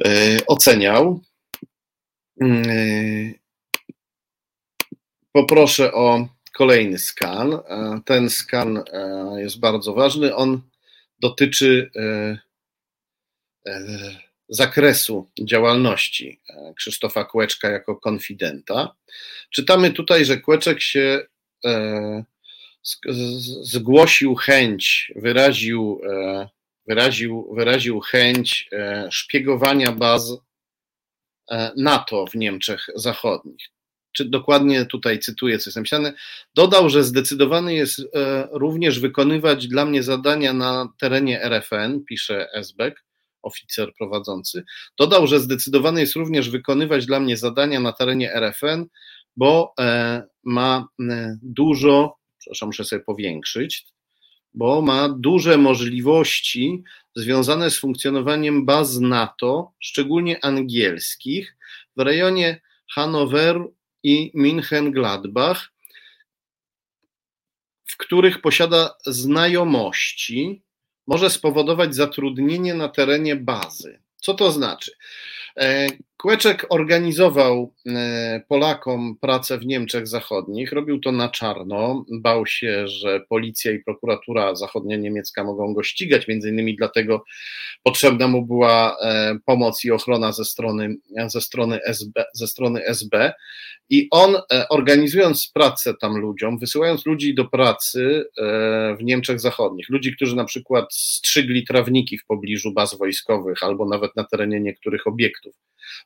[0.05, 1.21] e, oceniał.
[2.41, 2.47] E,
[5.31, 7.53] poproszę o kolejny skan.
[7.53, 8.83] E, ten skan
[9.37, 10.35] jest bardzo ważny.
[10.35, 10.61] On
[11.19, 12.37] dotyczy e,
[14.49, 18.95] zakresu działalności e, Krzysztofa Kłeczka jako konfidenta.
[19.49, 21.25] Czytamy tutaj, że Kłeczek się
[21.65, 22.23] e,
[23.61, 26.49] zgłosił chęć, wyraził, e,
[26.87, 28.69] wyraził, wyraził chęć
[29.11, 30.31] szpiegowania baz
[31.77, 33.69] NATO w Niemczech Zachodnich.
[34.11, 36.13] Czy dokładnie tutaj cytuję, co jest napisane?
[36.55, 38.01] Dodał, że zdecydowany jest
[38.51, 43.03] również wykonywać dla mnie zadania na terenie RFN, pisze Esbeck,
[43.43, 44.63] oficer prowadzący.
[44.99, 48.85] Dodał, że zdecydowany jest również wykonywać dla mnie zadania na terenie RFN,
[49.35, 53.85] bo e, ma e, dużo, przepraszam, muszę sobie powiększyć,
[54.53, 56.83] bo ma duże możliwości
[57.15, 61.57] związane z funkcjonowaniem baz NATO, szczególnie angielskich,
[61.95, 62.61] w rejonie
[62.93, 65.73] Hanoweru i München-Gladbach,
[67.85, 70.63] w których posiada znajomości
[71.07, 73.99] może spowodować zatrudnienie na terenie bazy.
[74.15, 74.91] Co to znaczy?
[76.13, 82.87] E, Kłeczek organizował e, Polakom pracę w Niemczech Zachodnich, robił to na czarno, bał się,
[82.87, 87.23] że policja i prokuratura zachodnia niemiecka mogą go ścigać, między innymi dlatego
[87.83, 90.95] potrzebna mu była e, pomoc i ochrona ze strony,
[91.27, 93.33] ze strony, SB, ze strony SB.
[93.89, 94.35] I on,
[94.69, 98.25] organizując pracę tam ludziom, wysyłając ludzi do pracy
[98.99, 104.15] w Niemczech Zachodnich, ludzi, którzy na przykład strzygli trawniki w pobliżu baz wojskowych albo nawet
[104.15, 105.55] na terenie niektórych obiektów,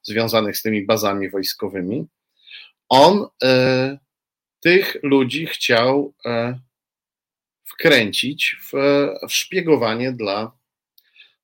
[0.03, 2.05] związanych z tymi bazami wojskowymi,
[2.89, 3.97] on e,
[4.59, 6.59] tych ludzi chciał e,
[7.65, 8.73] wkręcić w,
[9.29, 10.51] w szpiegowanie dla,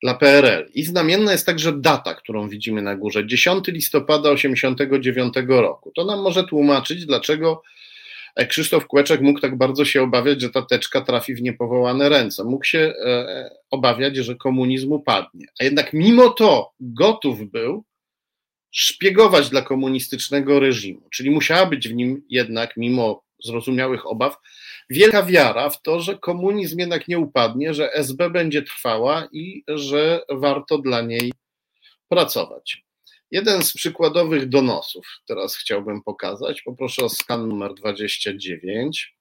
[0.04, 0.70] dla PRL.
[0.74, 5.92] I znamienna jest także data, którą widzimy na górze, 10 listopada 1989 roku.
[5.96, 7.62] To nam może tłumaczyć, dlaczego
[8.50, 12.44] Krzysztof Kłeczek mógł tak bardzo się obawiać, że ta teczka trafi w niepowołane ręce.
[12.44, 15.46] Mógł się e, obawiać, że komunizm upadnie.
[15.60, 17.84] A jednak mimo to gotów był
[18.74, 21.10] szpiegować dla komunistycznego reżimu.
[21.10, 24.38] Czyli musiała być w nim jednak, mimo zrozumiałych obaw,
[24.90, 30.22] wielka wiara w to, że komunizm jednak nie upadnie, że SB będzie trwała i że
[30.30, 31.34] warto dla niej
[32.08, 32.84] pracować.
[33.32, 36.62] Jeden z przykładowych donosów teraz chciałbym pokazać.
[36.62, 39.16] Poproszę o skan numer 29.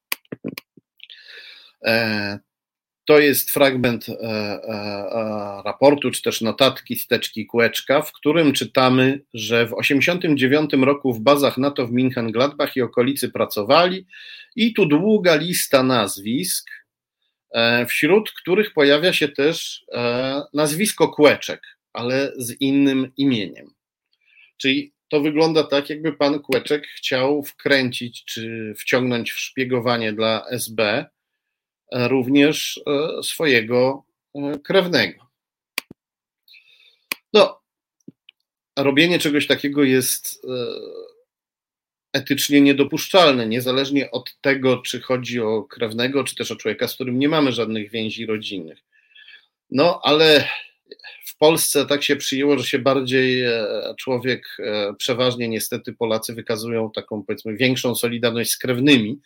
[3.05, 8.53] To jest fragment e, e, e, raportu, czy też notatki z teczki Kłeczka, w którym
[8.53, 14.07] czytamy, że w 1989 roku w bazach NATO w München-Gladbach i okolicy pracowali
[14.57, 16.71] i tu długa lista nazwisk,
[17.89, 19.85] wśród których pojawia się też
[20.55, 21.63] nazwisko Kłeczek,
[21.93, 23.67] ale z innym imieniem.
[24.57, 31.07] Czyli to wygląda tak, jakby pan Kłeczek chciał wkręcić czy wciągnąć w szpiegowanie dla SB
[31.93, 32.81] również
[33.23, 34.05] swojego
[34.65, 35.27] krewnego.
[37.33, 37.61] No,
[38.79, 40.49] robienie czegoś takiego jest e,
[42.13, 47.19] etycznie niedopuszczalne, niezależnie od tego, czy chodzi o krewnego, czy też o człowieka, z którym
[47.19, 48.79] nie mamy żadnych więzi rodzinnych.
[49.71, 50.49] No, ale
[51.33, 53.65] w Polsce tak się przyjęło, że się bardziej e,
[53.99, 59.21] człowiek, e, przeważnie niestety Polacy wykazują taką powiedzmy większą solidarność z krewnymi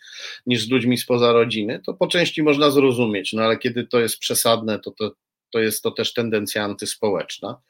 [0.45, 4.19] niż z ludźmi spoza rodziny, to po części można zrozumieć, no ale kiedy to jest
[4.19, 5.11] przesadne, to, to,
[5.51, 7.61] to jest to też tendencja antyspołeczna.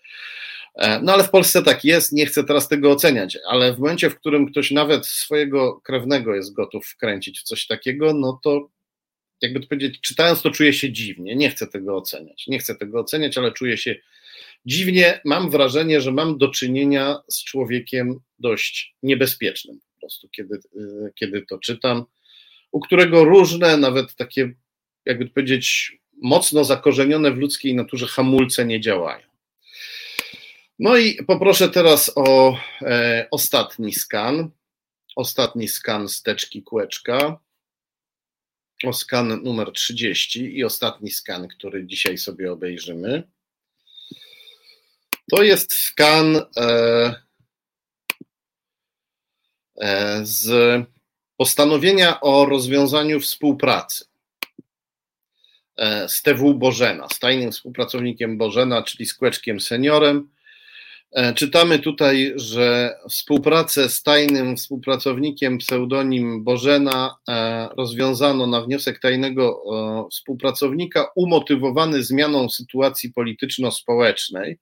[0.75, 4.09] E, no ale w Polsce tak jest, nie chcę teraz tego oceniać, ale w momencie,
[4.09, 8.69] w którym ktoś nawet swojego krewnego jest gotów wkręcić w coś takiego, no to
[9.41, 12.99] jakby to powiedzieć, czytając to czuję się dziwnie, nie chcę tego oceniać, nie chcę tego
[12.99, 13.95] oceniać, ale czuję się
[14.65, 21.13] dziwnie, mam wrażenie, że mam do czynienia z człowiekiem dość niebezpiecznym po prostu, kiedy, y,
[21.15, 22.05] kiedy to czytam,
[22.71, 24.53] u którego różne, nawet takie,
[25.05, 29.27] jakby powiedzieć, mocno zakorzenione w ludzkiej naturze hamulce nie działają.
[30.79, 34.49] No i poproszę teraz o e, ostatni skan.
[35.15, 37.39] Ostatni skan steczki kółeczka.
[38.83, 43.23] O skan numer 30 i ostatni skan, który dzisiaj sobie obejrzymy.
[45.31, 47.15] To jest skan e,
[49.81, 50.51] e, z
[51.37, 54.05] postanowienia o rozwiązaniu współpracy
[55.77, 60.29] e, z TW Bożena, z tajnym współpracownikiem Bożena, czyli z Kłeczkiem Seniorem
[61.35, 67.15] czytamy tutaj, że współpracę z tajnym współpracownikiem pseudonim Bożena
[67.77, 69.63] rozwiązano na wniosek tajnego
[70.11, 74.59] współpracownika umotywowany zmianą sytuacji polityczno-społecznej,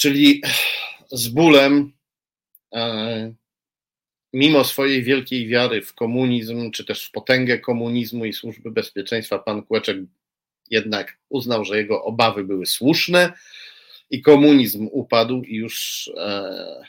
[0.00, 0.42] czyli
[1.12, 1.92] z bólem,
[2.74, 3.34] e,
[4.32, 9.62] mimo swojej wielkiej wiary w komunizm, czy też w potęgę komunizmu i służby bezpieczeństwa, pan
[9.62, 9.96] Kłeczek
[10.70, 13.32] jednak uznał, że jego obawy były słuszne
[14.10, 16.84] i komunizm upadł i już e,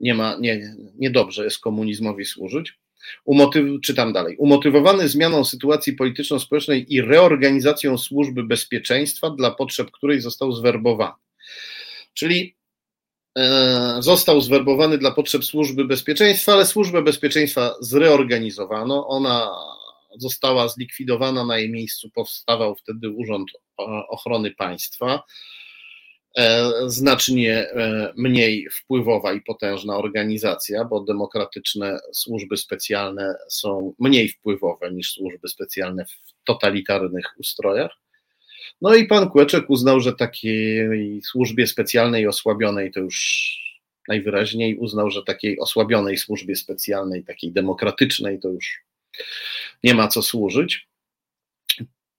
[0.00, 2.78] nie ma, nie, niedobrze jest komunizmowi służyć.
[3.24, 4.36] Umotyw, czytam dalej.
[4.36, 11.25] Umotywowany zmianą sytuacji polityczno-społecznej i reorganizacją służby bezpieczeństwa, dla potrzeb której został zwerbowany.
[12.16, 12.56] Czyli
[13.38, 19.08] e, został zwerbowany dla potrzeb służby bezpieczeństwa, ale służbę bezpieczeństwa zreorganizowano.
[19.08, 19.50] Ona
[20.18, 23.50] została zlikwidowana, na jej miejscu powstawał wtedy Urząd
[24.08, 25.22] Ochrony Państwa.
[26.36, 34.92] E, znacznie e, mniej wpływowa i potężna organizacja, bo demokratyczne służby specjalne są mniej wpływowe
[34.92, 38.05] niż służby specjalne w totalitarnych ustrojach.
[38.80, 43.56] No i pan Kłeczek uznał, że takiej służbie specjalnej osłabionej to już
[44.08, 48.84] najwyraźniej uznał, że takiej osłabionej służbie specjalnej, takiej demokratycznej to już
[49.84, 50.88] nie ma co służyć.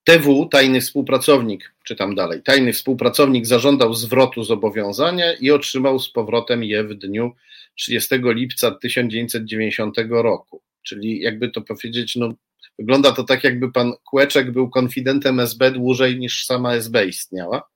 [0.03, 6.83] TW, tajny współpracownik, czytam dalej, tajny współpracownik zażądał zwrotu zobowiązania i otrzymał z powrotem je
[6.83, 7.35] w dniu
[7.75, 10.61] 30 lipca 1990 roku.
[10.83, 12.33] Czyli jakby to powiedzieć, no,
[12.79, 17.69] wygląda to tak, jakby pan Kłeczek był konfidentem SB dłużej niż sama SB istniała.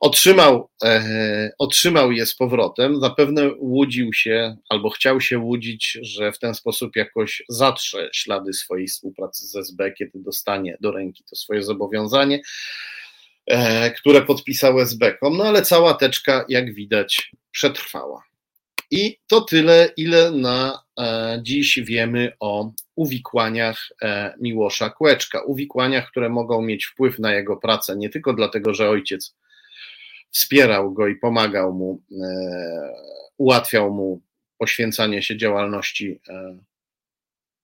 [0.00, 3.00] Otrzymał, e, otrzymał je z powrotem.
[3.00, 8.86] Zapewne łudził się albo chciał się łudzić, że w ten sposób jakoś zatrze ślady swojej
[8.86, 12.40] współpracy z SB, kiedy dostanie do ręki to swoje zobowiązanie,
[13.46, 15.36] e, które podpisał SB-kom.
[15.36, 18.22] No ale cała teczka, jak widać, przetrwała.
[18.90, 25.42] I to tyle, ile na e, dziś wiemy o uwikłaniach e, Miłosza Kłeczka.
[25.42, 29.36] Uwikłaniach, które mogą mieć wpływ na jego pracę nie tylko dlatego, że ojciec
[30.30, 32.92] wspierał go i pomagał mu, e,
[33.36, 34.20] ułatwiał mu
[34.58, 36.20] poświęcanie się działalności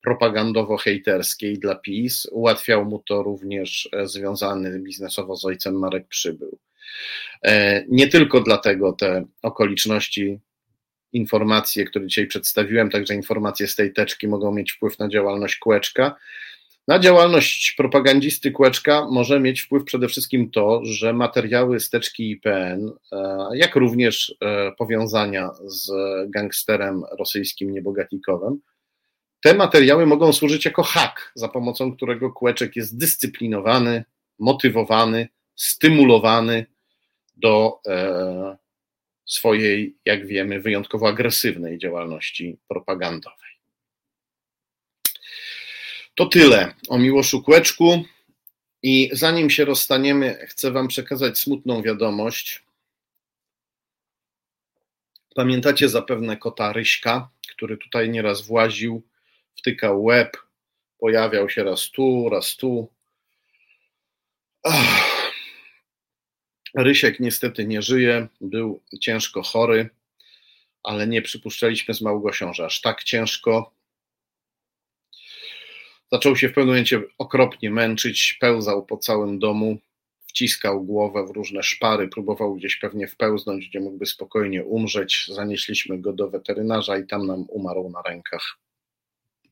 [0.07, 2.27] propagandowo-hejterskiej dla PiS.
[2.33, 6.59] Ułatwiał mu to również związany biznesowo z ojcem Marek Przybył.
[7.89, 10.41] Nie tylko dlatego te okoliczności,
[11.15, 16.17] informacje, które dzisiaj przedstawiłem, także informacje z tej teczki mogą mieć wpływ na działalność Kłeczka,
[16.89, 23.49] na działalność propagandzisty Kłeczka może mieć wpływ przede wszystkim to, że materiały steczki IPN, e,
[23.53, 25.93] jak również e, powiązania z
[26.31, 28.61] gangsterem rosyjskim Niebogatikowem,
[29.41, 34.05] te materiały mogą służyć jako hak, za pomocą którego Kłeczek jest dyscyplinowany,
[34.39, 36.67] motywowany, stymulowany
[37.37, 38.57] do e,
[39.27, 43.55] swojej, jak wiemy, wyjątkowo agresywnej działalności propagandowej.
[46.15, 48.05] To tyle o Miłoszu Kłeczku.
[48.83, 52.63] I zanim się rozstaniemy, chcę Wam przekazać smutną wiadomość.
[55.35, 59.03] Pamiętacie zapewne kota Ryśka, który tutaj nieraz właził,
[59.57, 60.37] wtykał łeb,
[60.99, 62.89] pojawiał się raz tu, raz tu.
[64.63, 65.14] Ach.
[66.75, 69.91] Rysiek niestety nie żyje, był ciężko chory,
[70.83, 73.75] ale nie przypuszczaliśmy z Małgosią, że aż tak ciężko.
[76.13, 79.79] Zaczął się w pewnym momencie okropnie męczyć, pełzał po całym domu,
[80.27, 85.27] wciskał głowę w różne szpary, próbował gdzieś pewnie wpełznąć, gdzie mógłby spokojnie umrzeć.
[85.29, 88.59] Zanieśliśmy go do weterynarza i tam nam umarł na rękach.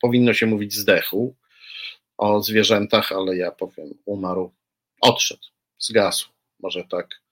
[0.01, 1.35] Powinno się mówić zdechł
[2.19, 4.53] o zwierzętach, ale ja powiem umarł,
[5.01, 5.47] odszedł,
[5.79, 6.29] zgasł,
[6.63, 7.23] może tak.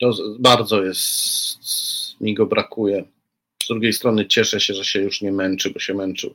[0.00, 3.04] To bardzo jest, mi go brakuje.
[3.62, 6.34] Z drugiej strony cieszę się, że się już nie męczy, bo się męczył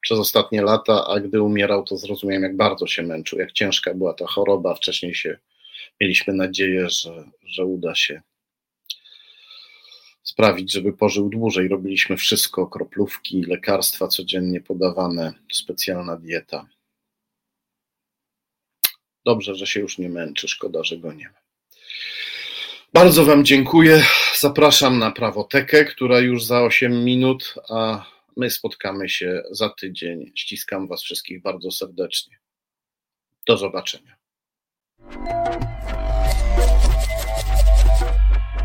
[0.00, 4.14] przez ostatnie lata, a gdy umierał, to zrozumiałem, jak bardzo się męczył, jak ciężka była
[4.14, 4.74] ta choroba.
[4.74, 5.38] Wcześniej się
[6.00, 8.22] mieliśmy nadzieję, że, że uda się
[10.28, 11.68] sprawić, żeby pożył dłużej.
[11.68, 16.66] Robiliśmy wszystko, kroplówki, lekarstwa codziennie podawane, specjalna dieta.
[19.24, 21.38] Dobrze, że się już nie męczy, szkoda, że go nie ma.
[22.92, 24.02] Bardzo Wam dziękuję.
[24.38, 28.04] Zapraszam na prawotekę, która już za 8 minut, a
[28.36, 30.32] my spotkamy się za tydzień.
[30.34, 32.38] Ściskam Was wszystkich bardzo serdecznie.
[33.46, 34.16] Do zobaczenia.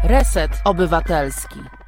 [0.04, 1.83] Reset Obywatelski.